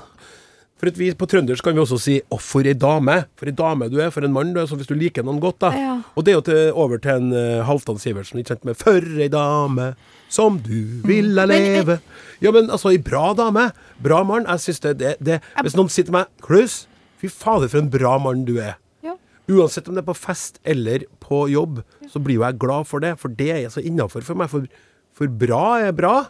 For 0.83 0.91
at 0.91 0.97
vi 0.99 1.11
på 1.15 1.27
trøndersk 1.31 1.63
kan 1.63 1.77
vi 1.77 1.79
også 1.79 1.97
si 2.01 2.15
'å, 2.19 2.37
for 2.41 2.67
ei 2.67 2.73
dame'. 2.75 3.23
For 3.39 3.47
ei 3.47 3.55
dame 3.55 3.87
du 3.87 4.01
er, 4.01 4.09
for 4.11 4.25
en 4.25 4.33
mann 4.33 4.51
du 4.51 4.59
er. 4.59 4.65
Så 4.67 4.75
hvis 4.75 4.89
du 4.89 4.95
liker 4.95 5.23
noen 5.23 5.39
godt, 5.39 5.59
da. 5.61 5.69
Ja. 5.71 5.93
Og 6.17 6.25
det 6.25 6.33
er 6.33 6.35
jo 6.35 6.41
til, 6.41 6.71
over 6.73 6.97
til 6.97 7.11
en 7.11 7.31
uh, 7.31 7.63
Halvdan 7.63 8.01
Sivertsen, 8.01 8.39
ikke 8.39 8.51
sant, 8.51 8.65
med 8.65 8.75
'For 8.75 8.99
ei 8.99 9.29
dame 9.29 9.93
som 10.27 10.57
du 10.59 10.99
ville 11.05 11.45
leve'. 11.47 11.99
Ja, 12.41 12.51
men 12.51 12.69
altså, 12.69 12.91
ei 12.91 12.97
bra 12.97 13.33
dame. 13.33 13.71
Bra 14.03 14.23
mann. 14.23 14.47
Jeg 14.49 14.59
syns 14.59 14.79
det, 14.83 14.93
det, 14.99 15.15
det 15.23 15.41
Hvis 15.61 15.75
noen 15.77 15.91
sier 15.91 16.07
til 16.07 16.15
meg 16.15 16.31
'Klaus, 16.41 16.87
fy 17.21 17.29
fader, 17.31 17.67
for 17.71 17.79
en 17.79 17.91
bra 17.93 18.17
mann 18.17 18.45
du 18.45 18.57
er'. 18.57 18.79
Ja. 19.03 19.17
Uansett 19.51 19.87
om 19.87 19.95
det 19.95 20.03
er 20.03 20.11
på 20.11 20.17
fest 20.17 20.59
eller 20.65 21.05
på 21.19 21.47
jobb, 21.51 21.83
så 22.09 22.19
blir 22.19 22.39
jo 22.39 22.45
jeg 22.47 22.59
glad 22.59 22.87
for 22.89 22.99
det. 22.99 23.19
For 23.19 23.27
det 23.27 23.51
er 23.51 23.69
så 23.69 23.83
innafor 23.83 24.21
for 24.21 24.39
meg. 24.39 24.49
For, 24.49 24.65
for 25.13 25.27
bra 25.27 25.79
er 25.79 25.91
bra. 25.91 26.29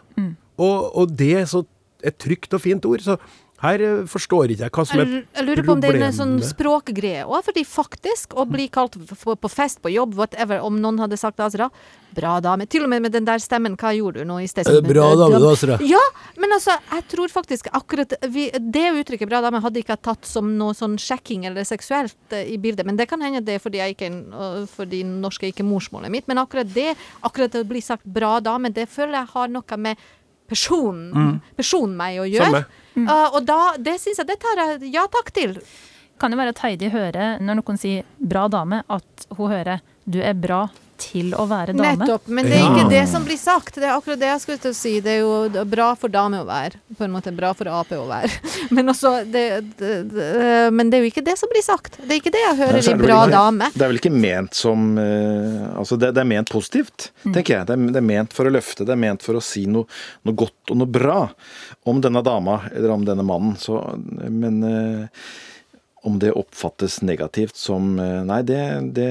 Og, 0.58 0.96
og 0.96 1.18
det 1.18 1.32
er 1.40 1.46
så 1.50 1.64
et 2.04 2.16
trygt 2.20 2.54
og 2.54 2.60
fint 2.60 2.84
ord. 2.84 3.00
Så 3.00 3.16
her 3.64 3.84
eh, 3.84 4.04
forstår 4.10 4.54
ikke 4.54 4.66
jeg 4.66 4.74
hva 4.74 4.84
som 4.86 5.00
er 5.00 5.04
problemet. 5.04 5.28
jeg 5.38 5.48
lurer 5.48 5.66
på 5.66 5.74
om 5.74 5.82
det 5.82 5.90
er 5.90 6.00
en 6.06 6.16
sånn 6.16 6.36
språkgreie 6.44 7.26
òg, 7.26 7.42
fordi 7.48 7.64
faktisk 7.68 8.36
å 8.38 8.46
bli 8.48 8.68
kalt 8.72 8.98
på 8.98 9.50
fest, 9.52 9.80
på 9.84 9.92
jobb, 9.94 10.16
whatever, 10.18 10.62
om 10.64 10.78
noen 10.82 11.00
hadde 11.02 11.18
sagt 11.20 11.42
Azra, 11.44 11.70
bra 12.14 12.36
dame, 12.44 12.68
til 12.70 12.84
og 12.86 12.92
med 12.92 13.02
med 13.04 13.14
den 13.16 13.26
der 13.26 13.42
stemmen, 13.42 13.74
hva 13.80 13.90
gjorde 13.96 14.22
du 14.22 14.28
nå 14.28 14.38
i 14.44 14.48
sted? 14.50 14.68
Eh, 14.70 14.80
bra 14.84 15.10
dame, 15.18 15.40
du, 15.42 15.48
Azra. 15.50 15.78
Ja, 15.84 16.02
men 16.40 16.54
altså, 16.56 16.76
jeg 16.92 17.06
tror 17.10 17.32
faktisk 17.32 17.70
akkurat 17.74 18.16
vi, 18.30 18.48
det 18.54 18.86
uttrykket 19.00 19.30
bra 19.30 19.42
dame 19.44 19.62
hadde 19.64 19.82
ikke 19.82 19.98
tatt 19.98 20.28
som 20.28 20.54
noe 20.58 20.76
sånn 20.76 20.98
sjekking 21.00 21.48
eller 21.48 21.66
seksuelt 21.68 22.36
eh, 22.36 22.46
i 22.54 22.58
bildet, 22.60 22.86
men 22.86 23.00
det 23.00 23.08
kan 23.10 23.22
hende 23.24 23.42
det 23.44 23.58
er 23.58 23.64
fordi 23.64 23.80
jeg 23.82 23.96
ikke 23.96 24.12
fordi 24.74 25.02
norsk 25.08 25.44
er 25.44 25.54
ikke 25.54 25.66
morsmålet 25.66 26.12
mitt, 26.12 26.28
men 26.30 26.40
akkurat 26.42 26.68
det, 26.74 26.92
akkurat 27.26 27.52
det 27.54 27.64
å 27.64 27.68
bli 27.68 27.82
sagt 27.84 28.06
bra 28.06 28.36
dame, 28.44 28.70
det 28.74 28.86
føler 28.92 29.22
jeg 29.22 29.32
har 29.34 29.50
noe 29.52 29.80
med 29.80 30.12
personen, 30.50 31.40
personen 31.56 31.96
meg 31.98 32.20
å 32.22 32.28
gjøre. 32.28 32.64
Mm. 32.94 33.08
Uh, 33.08 33.28
og 33.34 33.42
da, 33.48 33.58
det 33.80 33.96
syns 34.02 34.20
jeg 34.22 34.28
det 34.28 34.38
tar 34.42 34.60
jeg 34.60 34.92
ja 34.94 35.06
takk 35.10 35.32
til. 35.34 35.56
Kan 36.20 36.30
det 36.30 36.38
være 36.38 36.54
at 36.54 36.62
Heidi 36.62 36.92
hører, 36.94 37.40
når 37.42 37.58
noen 37.58 37.80
sier 37.80 38.06
'bra 38.18 38.46
dame', 38.48 38.84
at 38.86 39.26
hun 39.34 39.50
hører 39.50 39.82
'du 40.06 40.20
er 40.22 40.34
bra 40.38 40.68
til 41.04 41.32
å 41.38 41.44
være 41.50 41.74
dame'? 41.76 41.94
Nettopp. 42.00 42.28
Men 42.28 42.44
det 42.48 42.56
er 42.58 42.64
Ja. 42.64 42.70
ikke 42.74 42.90
det 42.90 43.02
som 43.10 43.24
blir 43.24 43.38
sagt. 43.40 43.74
Det 43.76 43.84
er 43.88 43.94
akkurat 43.96 44.18
det 44.20 44.28
jeg 44.32 44.40
skulle 44.44 44.60
til 44.64 44.70
å 44.72 44.78
si. 44.78 44.92
Det 45.04 45.12
er 45.14 45.20
jo 45.20 45.64
bra 45.70 45.94
for 45.94 46.08
dame 46.08 46.40
å 46.42 46.46
være. 46.48 46.80
På 46.98 47.04
en 47.04 47.12
måte 47.12 47.34
bra 47.36 47.52
for 47.54 47.68
Ap 47.68 47.90
å 47.92 48.06
være. 48.08 48.30
Men 48.76 48.86
også 48.92 49.14
det, 49.30 49.44
det, 49.78 49.92
det, 50.12 50.72
Men 50.72 50.90
det 50.90 50.98
er 50.98 51.04
jo 51.06 51.10
ikke 51.12 51.24
det 51.26 51.36
som 51.38 51.48
blir 51.52 51.62
sagt. 51.62 51.98
Det 52.00 52.10
er 52.10 52.20
ikke 52.22 52.32
det 52.34 52.42
jeg 52.44 52.56
hører 52.62 52.80
er 52.80 52.90
i 52.90 52.98
bra 53.06 53.20
ikke- 53.26 53.34
dame. 53.36 53.70
Det 53.74 53.82
er 53.82 53.88
vel 53.92 54.00
ikke 54.02 54.14
ment 54.14 54.54
som 54.54 54.98
eh, 54.98 55.78
Altså, 55.78 55.98
det, 55.98 56.12
det 56.14 56.20
er 56.22 56.28
ment 56.30 56.48
positivt, 56.50 57.10
tenker 57.24 57.58
jeg. 57.58 57.66
Det 57.66 57.74
er, 57.76 57.86
det 57.92 57.96
er 58.00 58.06
ment 58.06 58.32
for 58.32 58.46
å 58.48 58.52
løfte, 58.54 58.84
det 58.86 58.94
er 58.94 59.00
ment 59.00 59.22
for 59.22 59.34
å 59.38 59.42
si 59.42 59.66
noe, 59.66 59.84
noe 60.24 60.34
godt 60.34 60.70
og 60.70 60.76
noe 60.80 60.86
bra 60.90 61.28
om 61.86 62.00
denne 62.00 62.22
dama, 62.24 62.60
eller 62.72 62.90
om 62.94 63.04
denne 63.04 63.24
mannen. 63.26 63.56
Så, 63.60 63.76
men 64.30 64.62
eh, 64.64 65.08
om 66.04 66.18
det 66.20 66.32
oppfattes 66.36 67.00
negativt 67.02 67.56
som 67.56 67.98
eh, 67.98 68.22
Nei, 68.24 68.42
det, 68.42 68.60
det 68.96 69.10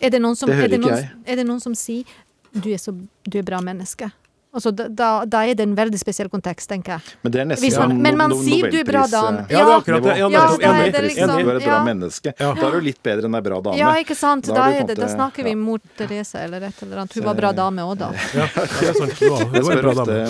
Er 0.00 0.10
det 0.10 0.20
noen 0.22 0.36
som, 0.36 0.48
Det 0.48 0.56
hører 0.56 0.64
er 0.64 0.68
det 0.76 0.80
ikke 0.80 0.96
jeg. 0.96 1.10
er 1.26 1.36
det 1.36 1.46
noen 1.46 1.60
som 1.60 1.74
sier 1.74 2.04
du 2.52 2.70
er, 2.72 2.78
så, 2.80 2.94
du 3.28 3.38
er 3.38 3.42
bra 3.44 3.58
menneske? 3.60 4.10
Altså, 4.48 4.70
da, 4.72 4.86
da, 5.28 5.42
er 5.44 5.52
det 5.54 5.60
en 5.60 5.74
veldig 5.76 5.98
spesiell 6.00 6.30
kontekst, 6.32 6.66
tenker 6.70 6.94
jeg. 6.96 7.16
Men 7.22 7.32
det 7.34 7.40
er 7.42 7.44
nesten 7.50 7.74
man- 7.78 7.98
men 8.02 8.16
man 8.16 8.30
no- 8.32 8.38
sier 8.42 8.70
du 8.72 8.78
er 8.80 8.84
bra 8.88 9.02
dame. 9.06 9.42
eh, 9.44 9.52
Ja, 9.52 9.58
det 9.60 9.74
er 9.74 9.80
akkurat 9.82 10.02
det. 10.02 10.14
Ja. 10.18 10.28
Ja, 10.32 10.72
er 10.72 10.90
det 10.90 11.02
liksom- 11.04 11.28
Du 11.36 11.50
er 11.50 11.56
et 11.58 11.62
bra 11.64 11.74
ja. 11.76 11.84
menneske. 11.84 12.32
Da 12.38 12.52
er 12.54 12.70
du 12.72 12.80
litt 12.80 13.02
bedre 13.02 13.24
enn 13.28 13.34
ei 13.36 13.40
bra 13.44 13.60
dame. 13.60 13.76
Ja, 13.76 13.92
ikke 14.00 14.16
sant. 14.16 14.46
Da 14.46 14.54
Da, 14.54 14.70
er 14.72 14.84
det, 14.88 14.96
da 14.96 15.06
snakker 15.06 15.44
vi 15.44 15.54
mot 15.54 15.82
Therese 15.98 16.34
eller 16.40 16.62
et 16.64 16.82
eller 16.82 16.96
annet. 17.04 17.12
Hun 17.14 17.24
var 17.24 17.34
bra 17.34 17.52
dame 17.52 17.82
òg, 17.84 17.98
da. 17.98 18.10
Ja, 18.34 18.46
det 18.54 18.88
er 18.88 18.94
sant. 18.94 19.18
Det 19.20 19.30
var, 19.30 19.44
det 19.44 19.52
Jeg 19.52 19.64
var 19.68 19.72
en 19.76 19.82
bra 19.84 19.94
dame. 20.04 20.26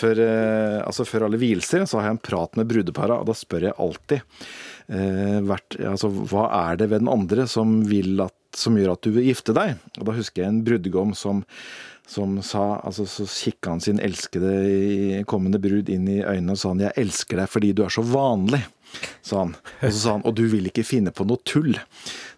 før, 0.00 0.18
eh, 0.18 0.82
altså 0.86 1.04
før 1.06 1.24
alle 1.28 1.36
vielser, 1.38 1.82
så 1.86 2.00
har 2.00 2.04
jeg 2.08 2.10
en 2.16 2.18
prat 2.24 2.56
med 2.56 2.66
brudepara, 2.68 3.20
og 3.20 3.26
da 3.26 3.32
spør 3.36 3.60
jeg 3.68 3.74
alltid 3.78 4.22
eh, 4.90 5.40
hvert, 5.44 5.76
altså, 5.84 6.08
hva 6.08 6.48
er 6.72 6.76
det 6.80 6.88
ved 6.88 7.00
den 7.04 7.08
andre 7.12 7.46
som, 7.46 7.84
vil 7.84 8.18
at, 8.24 8.32
som 8.58 8.78
gjør 8.78 8.94
at 8.94 9.04
du 9.06 9.12
vil 9.14 9.28
gifte 9.28 9.54
deg? 9.56 9.76
Og 9.98 10.08
da 10.08 10.16
husker 10.16 10.42
jeg 10.42 10.52
en 10.52 10.64
brudgom 10.66 11.14
som, 11.18 11.44
som 12.08 12.38
sa, 12.44 12.80
altså 12.82 13.06
så 13.08 13.26
kikka 13.28 13.76
han 13.76 13.84
sin 13.84 14.02
elskede 14.02 15.22
kommende 15.30 15.60
brud 15.62 15.90
inn 15.92 16.08
i 16.10 16.20
øynene 16.24 16.56
og 16.56 16.60
sa 16.60 16.74
han 16.74 16.82
'jeg 16.82 16.98
elsker 17.04 17.42
deg 17.42 17.48
fordi 17.48 17.72
du 17.72 17.84
er 17.84 17.94
så 17.94 18.02
vanlig', 18.02 18.66
sa 19.22 19.44
han. 19.44 19.54
Og 19.82 19.92
så 19.92 19.98
sa 19.98 20.12
han 20.16 20.26
'og 20.26 20.34
du 20.34 20.46
vil 20.48 20.66
ikke 20.66 20.86
finne 20.86 21.10
på 21.12 21.26
noe 21.26 21.38
tull'. 21.44 21.78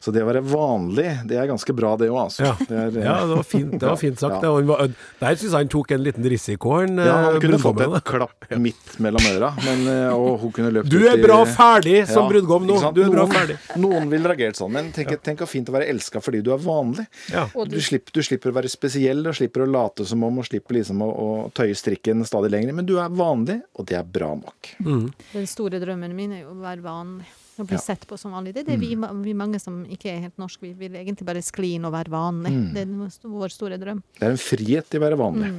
Så 0.00 0.12
det 0.16 0.22
å 0.24 0.28
være 0.30 0.40
vanlig, 0.40 1.04
det 1.28 1.36
er 1.36 1.44
ganske 1.50 1.74
bra 1.76 1.90
det 2.00 2.06
òg, 2.08 2.16
altså. 2.22 2.44
Ja. 2.46 2.54
Det 2.56 2.72
er, 2.72 2.94
eh, 2.96 3.04
ja, 3.04 3.16
det 3.28 3.34
var 3.36 3.44
fint, 3.44 3.72
det 3.76 3.84
var 3.84 3.98
fint 4.00 4.16
sagt. 4.18 4.32
Ja. 4.40 4.40
det. 4.40 4.52
Han 4.54 4.66
var- 4.70 4.92
Der 5.20 5.34
syns 5.36 5.42
jeg 5.52 5.58
han 5.60 5.68
tok 5.68 5.90
en 5.92 6.02
liten 6.06 6.24
risiko, 6.24 6.70
han 6.78 6.96
Ja, 6.96 7.16
han 7.26 7.40
kunne 7.42 7.58
fått 7.60 7.82
et 7.84 8.04
klapp 8.08 8.46
midt 8.64 8.94
mellom 8.98 9.26
øra, 9.28 9.50
men, 9.64 9.82
eh, 9.92 10.14
og 10.16 10.40
hun 10.40 10.52
kunne 10.56 10.70
løpt 10.72 10.88
Du 10.88 10.96
ut 11.02 11.04
er 11.10 11.18
i- 11.18 11.22
bra 11.26 11.44
ferdig 11.44 12.06
som 12.08 12.24
Ja, 12.24 12.30
brudgom 12.32 12.64
nå. 12.66 12.78
Du 12.96 13.02
er 13.04 13.10
bra 13.12 13.26
noen, 13.26 13.34
ferdig. 13.34 13.58
Noen 13.76 14.08
vil 14.08 14.22
reagert 14.24 14.56
sånn, 14.56 14.72
men 14.72 14.88
tenk, 14.96 15.12
tenk 15.22 15.38
hvor 15.44 15.48
fint 15.52 15.68
å 15.68 15.76
være 15.76 15.90
elska 15.92 16.22
fordi 16.24 16.40
du 16.42 16.50
er 16.54 16.62
vanlig. 16.64 17.04
Ja. 17.30 17.44
Du, 17.52 17.76
slipper, 17.80 18.10
du 18.16 18.22
slipper 18.24 18.50
å 18.54 18.56
være 18.56 18.70
spesiell, 18.72 19.20
og 19.28 19.34
slipper 19.36 19.66
å 19.66 19.70
late 19.70 20.06
som 20.08 20.24
om, 20.24 20.38
og 20.40 20.48
slipper 20.48 20.78
liksom 20.80 21.02
å, 21.04 21.10
å 21.12 21.28
tøye 21.52 21.76
strikken 21.76 22.24
stadig 22.24 22.50
lenger. 22.56 22.72
Men 22.72 22.86
du 22.88 22.96
er 22.98 23.12
vanlig, 23.12 23.60
og 23.76 23.84
det 23.84 23.98
er 24.00 24.02
bra 24.08 24.32
nok. 24.34 24.72
Den 24.80 25.46
store 25.46 25.76
drømmen 25.82 26.14
min 26.16 26.32
er 26.32 26.42
jo 26.46 26.54
å 26.54 26.60
være 26.64 26.80
vanlig. 26.88 27.28
Å 27.60 27.66
bli 27.66 27.76
Ja. 27.76 27.82
sett 27.82 28.06
på 28.08 28.16
som 28.18 28.32
vanlig. 28.32 28.54
Det 28.54 28.62
er 28.64 28.70
det 28.72 28.80
vi, 28.80 28.94
vi 28.96 29.34
mange 29.36 29.60
som 29.60 29.82
ikke 29.84 30.08
er 30.14 30.20
helt 30.26 30.38
norske. 30.40 30.62
Vi 30.62 30.72
vil 30.72 30.92
egentlig 30.96 31.26
bare 31.28 31.42
skli 31.44 31.74
inn 31.76 31.84
og 31.84 31.92
være 31.92 32.08
vanlig. 32.12 32.52
Mm. 32.52 32.72
Det 32.74 32.82
er 32.86 33.28
vår 33.28 33.52
store 33.52 33.76
drøm. 33.78 34.02
Det 34.18 34.22
er 34.26 34.30
en 34.30 34.40
frihet 34.40 34.94
i 34.94 34.98
å 34.98 35.04
være 35.04 35.18
vanlig. 35.20 35.50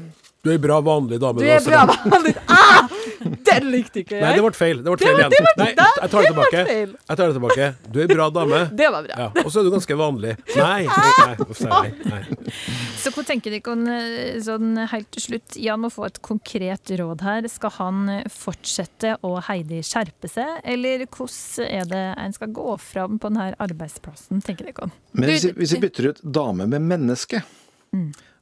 Du 0.41 0.49
er 0.49 0.55
ei 0.57 0.61
bra 0.61 0.79
vanlig 0.81 1.19
dame. 1.21 1.37
Du 1.37 1.45
du, 1.45 1.49
er 1.53 1.61
bra 1.61 1.83
vanlig! 1.85 2.31
Ah! 2.49 2.87
Den 3.21 3.67
likte 3.69 4.01
ikke 4.01 4.15
jeg! 4.17 4.23
Nei, 4.23 4.31
det 4.33 4.41
ble 4.41 4.51
feil. 4.57 4.79
Det 4.81 4.89
ble 4.89 4.97
feil 4.97 5.19
igjen. 5.19 5.33
Nei, 5.59 5.67
jeg 5.77 6.09
tar 6.09 6.23
det 6.25 6.29
tilbake. 6.31 6.61
Jeg 6.71 7.17
tar 7.19 7.21
det 7.21 7.35
tilbake. 7.35 7.67
Du 7.93 7.99
er 8.01 8.05
ei 8.07 8.15
bra 8.15 8.25
dame. 8.33 8.61
Det 8.81 8.87
var 8.95 9.05
bra. 9.05 9.17
Ja, 9.19 9.27
Og 9.43 9.51
så 9.53 9.61
er 9.61 9.67
du 9.67 9.69
ganske 9.75 9.97
vanlig. 9.99 10.31
Nei. 10.57 10.87
nei, 10.89 11.35
nei, 11.69 11.91
nei. 12.09 12.55
Så 13.03 13.11
hva 13.13 13.25
tenker 13.27 13.53
dere 13.53 13.75
om 13.75 13.83
eh, 13.93 14.39
sånn 14.41 14.71
helt 14.95 15.11
til 15.13 15.25
slutt? 15.27 15.59
Jan 15.61 15.83
må 15.85 15.91
få 15.93 16.07
et 16.09 16.17
konkret 16.25 16.89
råd 17.03 17.21
her. 17.27 17.45
Skal 17.53 17.75
han 17.77 18.01
eh, 18.15 18.25
fortsette 18.33 19.13
å 19.27 19.35
Heidi 19.45 19.83
skjerpe 19.85 20.31
seg, 20.31 20.57
eller 20.73 21.05
hvordan 21.05 21.69
er 21.69 21.85
det 21.93 22.03
en 22.25 22.33
skal 22.39 22.49
gå 22.57 22.73
fram 22.81 23.21
på 23.21 23.29
denne 23.29 23.51
arbeidsplassen, 23.61 24.41
tenker 24.45 24.71
dere 24.71 24.89
om? 24.89 24.97
Men 25.13 25.29
hvis, 25.35 25.45
vi- 25.51 25.55
hvis 25.61 25.77
vi 25.77 25.83
bytter 25.85 26.09
ut 26.15 26.25
dame 26.25 26.65
med 26.73 26.81
menneske, 26.89 27.43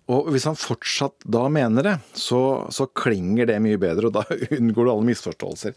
og 0.10 0.30
hvis 0.34 0.48
han 0.50 0.58
fortsatt 0.58 1.26
da 1.30 1.44
mener 1.54 1.86
det, 1.86 1.96
så, 2.18 2.40
så 2.74 2.88
klinger 2.98 3.46
det 3.50 3.60
mye 3.62 3.78
bedre, 3.82 4.10
og 4.10 4.16
da 4.18 4.24
unngår 4.60 4.88
du 4.90 4.92
alle 4.96 5.08
misforståelser. 5.12 5.76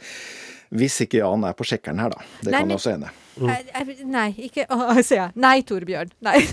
Hvis 0.72 0.94
ikke 1.04 1.18
Jan 1.20 1.42
er 1.44 1.52
på 1.52 1.66
sjekkeren 1.68 1.98
her, 2.00 2.14
da. 2.14 2.22
Det 2.40 2.48
Nei, 2.54 2.62
kan 2.62 2.70
men- 2.70 2.78
også 2.78 2.94
ene. 2.94 3.10
Nei, 4.12 4.26
ikke 4.48 4.66
Å, 4.72 4.78
sier 5.04 5.18
jeg. 5.22 5.32
Nei, 5.40 5.58
Torbjørn. 5.68 6.10
Nei. 6.24 6.38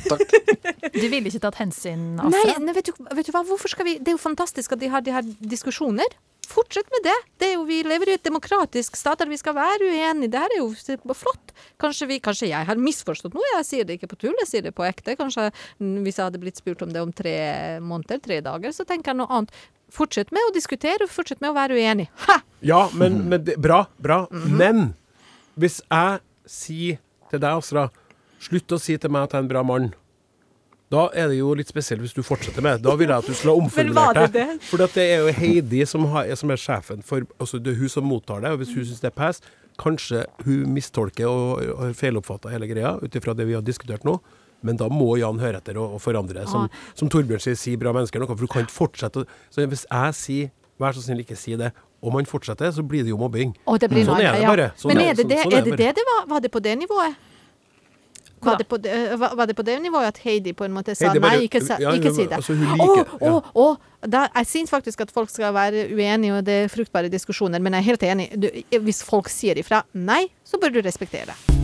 Du 0.89 1.05
ville 1.07 1.27
ikke 1.29 1.39
tatt 1.43 1.59
hensyn, 1.61 2.15
Nei, 2.17 2.25
Astra? 2.33 2.55
nei 2.63 2.73
vet, 2.75 2.87
du, 2.89 3.03
vet 3.15 3.27
du 3.27 3.31
hva, 3.35 3.43
hvorfor 3.47 3.69
skal 3.71 3.85
vi 3.85 3.91
Det 4.01 4.09
er 4.09 4.15
jo 4.15 4.19
fantastisk 4.19 4.73
at 4.73 4.81
de 4.81 4.89
har 4.91 5.03
de 5.05 5.13
her 5.13 5.27
diskusjoner. 5.51 6.15
Fortsett 6.49 6.87
med 6.89 7.03
det. 7.05 7.15
det 7.37 7.47
er 7.47 7.53
jo, 7.59 7.65
vi 7.67 7.83
lever 7.85 8.09
i 8.09 8.15
et 8.17 8.25
demokratisk 8.25 8.95
stat 8.97 9.21
der 9.21 9.29
vi 9.29 9.37
skal 9.37 9.53
være 9.53 9.85
uenige. 9.85 10.31
Det 10.33 10.39
her 10.41 10.55
er 10.55 10.61
jo 10.63 11.13
flott. 11.13 11.51
Kanskje, 11.81 12.07
vi, 12.09 12.17
kanskje 12.25 12.49
jeg 12.49 12.65
har 12.65 12.79
misforstått 12.81 13.35
noe. 13.37 13.45
Jeg 13.59 13.67
sier 13.67 13.85
det 13.85 13.99
ikke 13.99 14.09
på 14.15 14.21
tull, 14.25 14.37
jeg 14.41 14.49
sier 14.49 14.65
det 14.65 14.73
på 14.77 14.87
ekte. 14.87 15.13
Kanskje 15.19 15.49
mm, 15.51 15.99
hvis 16.07 16.17
jeg 16.17 16.25
hadde 16.25 16.41
blitt 16.41 16.57
spurt 16.57 16.81
om 16.85 16.93
det 16.95 17.03
om 17.03 17.11
tre 17.13 17.35
måneder, 17.85 18.21
tre 18.23 18.39
dager, 18.45 18.73
så 18.73 18.87
tenker 18.89 19.13
jeg 19.13 19.21
noe 19.21 19.29
annet. 19.29 19.53
Fortsett 19.93 20.33
med 20.33 20.49
å 20.49 20.53
diskutere, 20.53 21.05
og 21.05 21.13
fortsett 21.13 21.41
med 21.41 21.53
å 21.53 21.57
være 21.57 21.77
uenig. 21.77 22.09
Ha! 22.25 22.39
Ja, 22.65 22.81
men, 22.97 23.23
men 23.29 23.45
det, 23.45 23.59
bra, 23.61 23.83
bra. 24.01 24.23
Mhm. 24.33 24.57
Men 24.57 24.83
hvis 25.59 25.79
jeg 25.85 26.19
sier 26.49 26.99
til 27.29 27.41
deg, 27.45 27.61
Astra, 27.61 27.89
slutt 28.41 28.73
å 28.73 28.81
si 28.81 28.97
til 28.97 29.13
meg 29.13 29.27
at 29.27 29.35
jeg 29.35 29.43
er 29.43 29.45
en 29.45 29.53
bra 29.53 29.65
mann, 29.65 29.91
da 30.89 31.03
er 31.13 31.27
det 31.29 31.37
jo 31.37 31.51
litt 31.53 31.69
spesielt 31.69 32.01
hvis 32.01 32.15
du 32.17 32.23
fortsetter 32.25 32.61
med 32.65 32.79
det. 32.79 32.83
Da 32.89 32.95
vil 32.97 33.07
jeg 33.11 33.17
at 33.21 33.25
du 33.29 33.33
skulle 33.37 33.53
ha 33.53 33.61
omformulert 33.63 34.33
det. 34.33 34.47
For 34.65 34.77
det 34.81 34.97
er 35.03 35.19
jo 35.21 35.33
Heidi 35.37 35.85
som, 35.85 36.05
har, 36.13 36.31
som 36.35 36.49
er 36.49 36.57
sjefen 36.57 37.03
for 37.05 37.21
Altså 37.39 37.59
det 37.61 37.75
er 37.75 37.79
hun 37.83 37.89
som 37.93 38.03
mottar 38.09 38.41
det, 38.41 38.51
og 38.51 38.57
hvis 38.63 38.73
hun 38.73 38.85
syns 38.89 38.99
det 39.03 39.11
er 39.11 39.17
pass, 39.19 39.41
kanskje 39.79 40.25
hun 40.45 40.73
mistolker 40.73 41.29
og, 41.29 41.61
og 41.75 41.83
har 41.85 41.93
feiloppfatta 41.93 42.49
hele 42.51 42.67
greia 42.67 42.95
ut 42.99 43.15
ifra 43.15 43.35
det 43.37 43.45
vi 43.47 43.53
har 43.55 43.61
diskutert 43.61 44.03
nå. 44.03 44.17
Men 44.61 44.75
da 44.75 44.89
må 44.91 45.13
Jan 45.21 45.37
høre 45.39 45.61
etter 45.61 45.77
og, 45.79 45.93
og 45.95 46.01
forandre. 46.03 46.43
Som, 46.49 46.65
Ah. 46.67 46.89
som 46.97 47.07
Torbjørn 47.07 47.39
sier, 47.39 47.55
si 47.55 47.77
bra 47.79 47.93
mennesker 47.95 48.19
noe. 48.19 48.27
For 48.33 48.43
du 48.43 48.51
kan 48.51 48.65
ikke 48.65 48.75
fortsette 48.75 49.23
Så 49.53 49.63
hvis 49.71 49.85
jeg 49.87 50.17
sier 50.19 50.49
vær 50.79 50.91
så 50.97 51.01
snill, 51.05 51.21
ikke 51.23 51.35
si 51.39 51.55
det, 51.59 51.69
og 52.03 52.13
man 52.15 52.25
fortsetter, 52.27 52.71
så 52.71 52.83
blir 52.87 53.03
det 53.03 53.11
jo 53.13 53.17
mobbing. 53.19 53.53
Det 53.79 53.87
blir 53.91 54.05
Sånn 54.07 54.19
er 54.23 54.35
det 54.35 54.45
bare. 54.47 54.67
Sånn 54.79 54.93
Men 54.93 55.01
er- 55.05 55.13
det 55.15 55.27
det 55.27 55.37
sånn- 55.37 55.51
sånn 55.51 55.57
er 55.59 55.63
det, 55.63 55.71
det 55.75 55.77
det 55.77 55.95
det 55.95 56.05
var? 56.09 56.25
Var 56.33 56.39
det 56.45 56.51
på 56.51 56.61
det 56.63 56.75
nivået? 56.79 57.15
Var 58.41 58.57
det, 58.57 58.67
på 58.71 58.77
det, 58.79 58.95
var 59.19 59.35
var 59.35 59.45
det 59.49 59.55
på 59.55 59.65
det 59.67 59.75
nivået 59.83 60.07
at 60.07 60.17
Heidi 60.23 60.53
på 60.53 60.65
en 60.65 60.73
måte 60.73 60.95
sa 60.95 61.09
Heidi 61.09 61.19
nei, 61.19 61.35
ikke, 61.49 61.61
ja, 61.79 61.91
ikke 61.97 62.13
si 62.15 62.25
det? 62.25 62.39
altså, 62.39 62.55
hun 62.55 62.81
oh, 62.81 62.97
liker- 62.97 63.27
oh, 63.27 63.51
å, 63.53 63.67
da- 64.07 64.29
jeg 64.35 64.47
syns 64.47 64.69
faktisk 64.71 65.01
at 65.01 65.11
folk 65.11 65.29
skal 65.29 65.53
være 65.53 65.89
uenige, 65.91 66.37
og 66.39 66.45
det 66.47 66.59
er 66.65 66.71
fruktbare 66.71 67.11
diskusjoner, 67.11 67.59
men 67.59 67.73
jeg 67.75 67.83
er 67.83 67.89
helt 67.91 68.03
enig. 68.03 68.29
Du, 68.39 68.49
hvis 68.87 69.03
folk 69.03 69.27
sier 69.29 69.59
ifra 69.59 69.83
nei, 69.93 70.27
så 70.43 70.57
bør 70.61 70.77
du 70.77 70.81
respektere 70.85 71.33
det. 71.33 71.58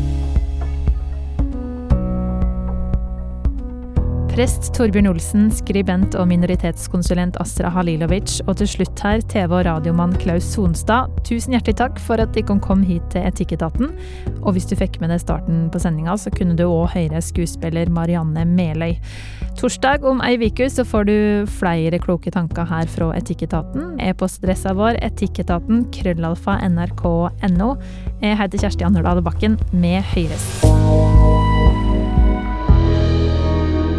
Prest 4.35 4.73
Torbjørn 4.75 5.07
Olsen, 5.07 5.45
skribent 5.47 6.15
og 6.19 6.25
minoritetskonsulent 6.27 7.37
Astra 7.39 7.69
Halilovic, 7.71 8.41
og 8.43 8.57
til 8.59 8.67
slutt 8.67 8.99
her 9.05 9.21
TV- 9.31 9.53
og 9.55 9.61
radiomann 9.63 10.11
Klaus 10.19 10.49
Sonstad. 10.51 11.07
Tusen 11.23 11.55
hjertelig 11.55 11.77
takk 11.79 12.01
for 12.03 12.19
at 12.19 12.33
dere 12.35 12.57
kom 12.59 12.83
hit 12.83 13.05
til 13.13 13.23
Etikketaten. 13.23 13.93
Og 14.41 14.57
hvis 14.57 14.67
du 14.67 14.75
fikk 14.75 14.99
med 14.99 15.13
deg 15.13 15.23
starten 15.23 15.69
på 15.71 15.79
sendinga, 15.79 16.17
så 16.19 16.33
kunne 16.35 16.57
du 16.59 16.65
òg 16.65 16.91
høre 16.97 17.23
skuespiller 17.23 17.87
Marianne 17.87 18.43
Meløy. 18.49 18.97
Torsdag 19.55 20.03
om 20.03 20.19
ei 20.27 20.35
uke 20.43 20.67
så 20.67 20.83
får 20.83 21.07
du 21.07 21.15
flere 21.61 22.03
kloke 22.03 22.35
tanker 22.35 22.67
her 22.67 22.91
fra 22.91 23.13
Etikketaten. 23.15 23.95
E-postadressa 24.03 24.75
vår 24.75 24.99
etikketaten 24.99 25.87
krøllalfa 25.95 26.59
nrk.no. 26.67 27.73
Jeg 28.19 28.39
heter 28.43 28.65
Kjersti 28.67 28.83
Anderdal 28.83 29.23
Bakken. 29.23 29.55
Vi 29.71 29.95
høres. 30.11 31.44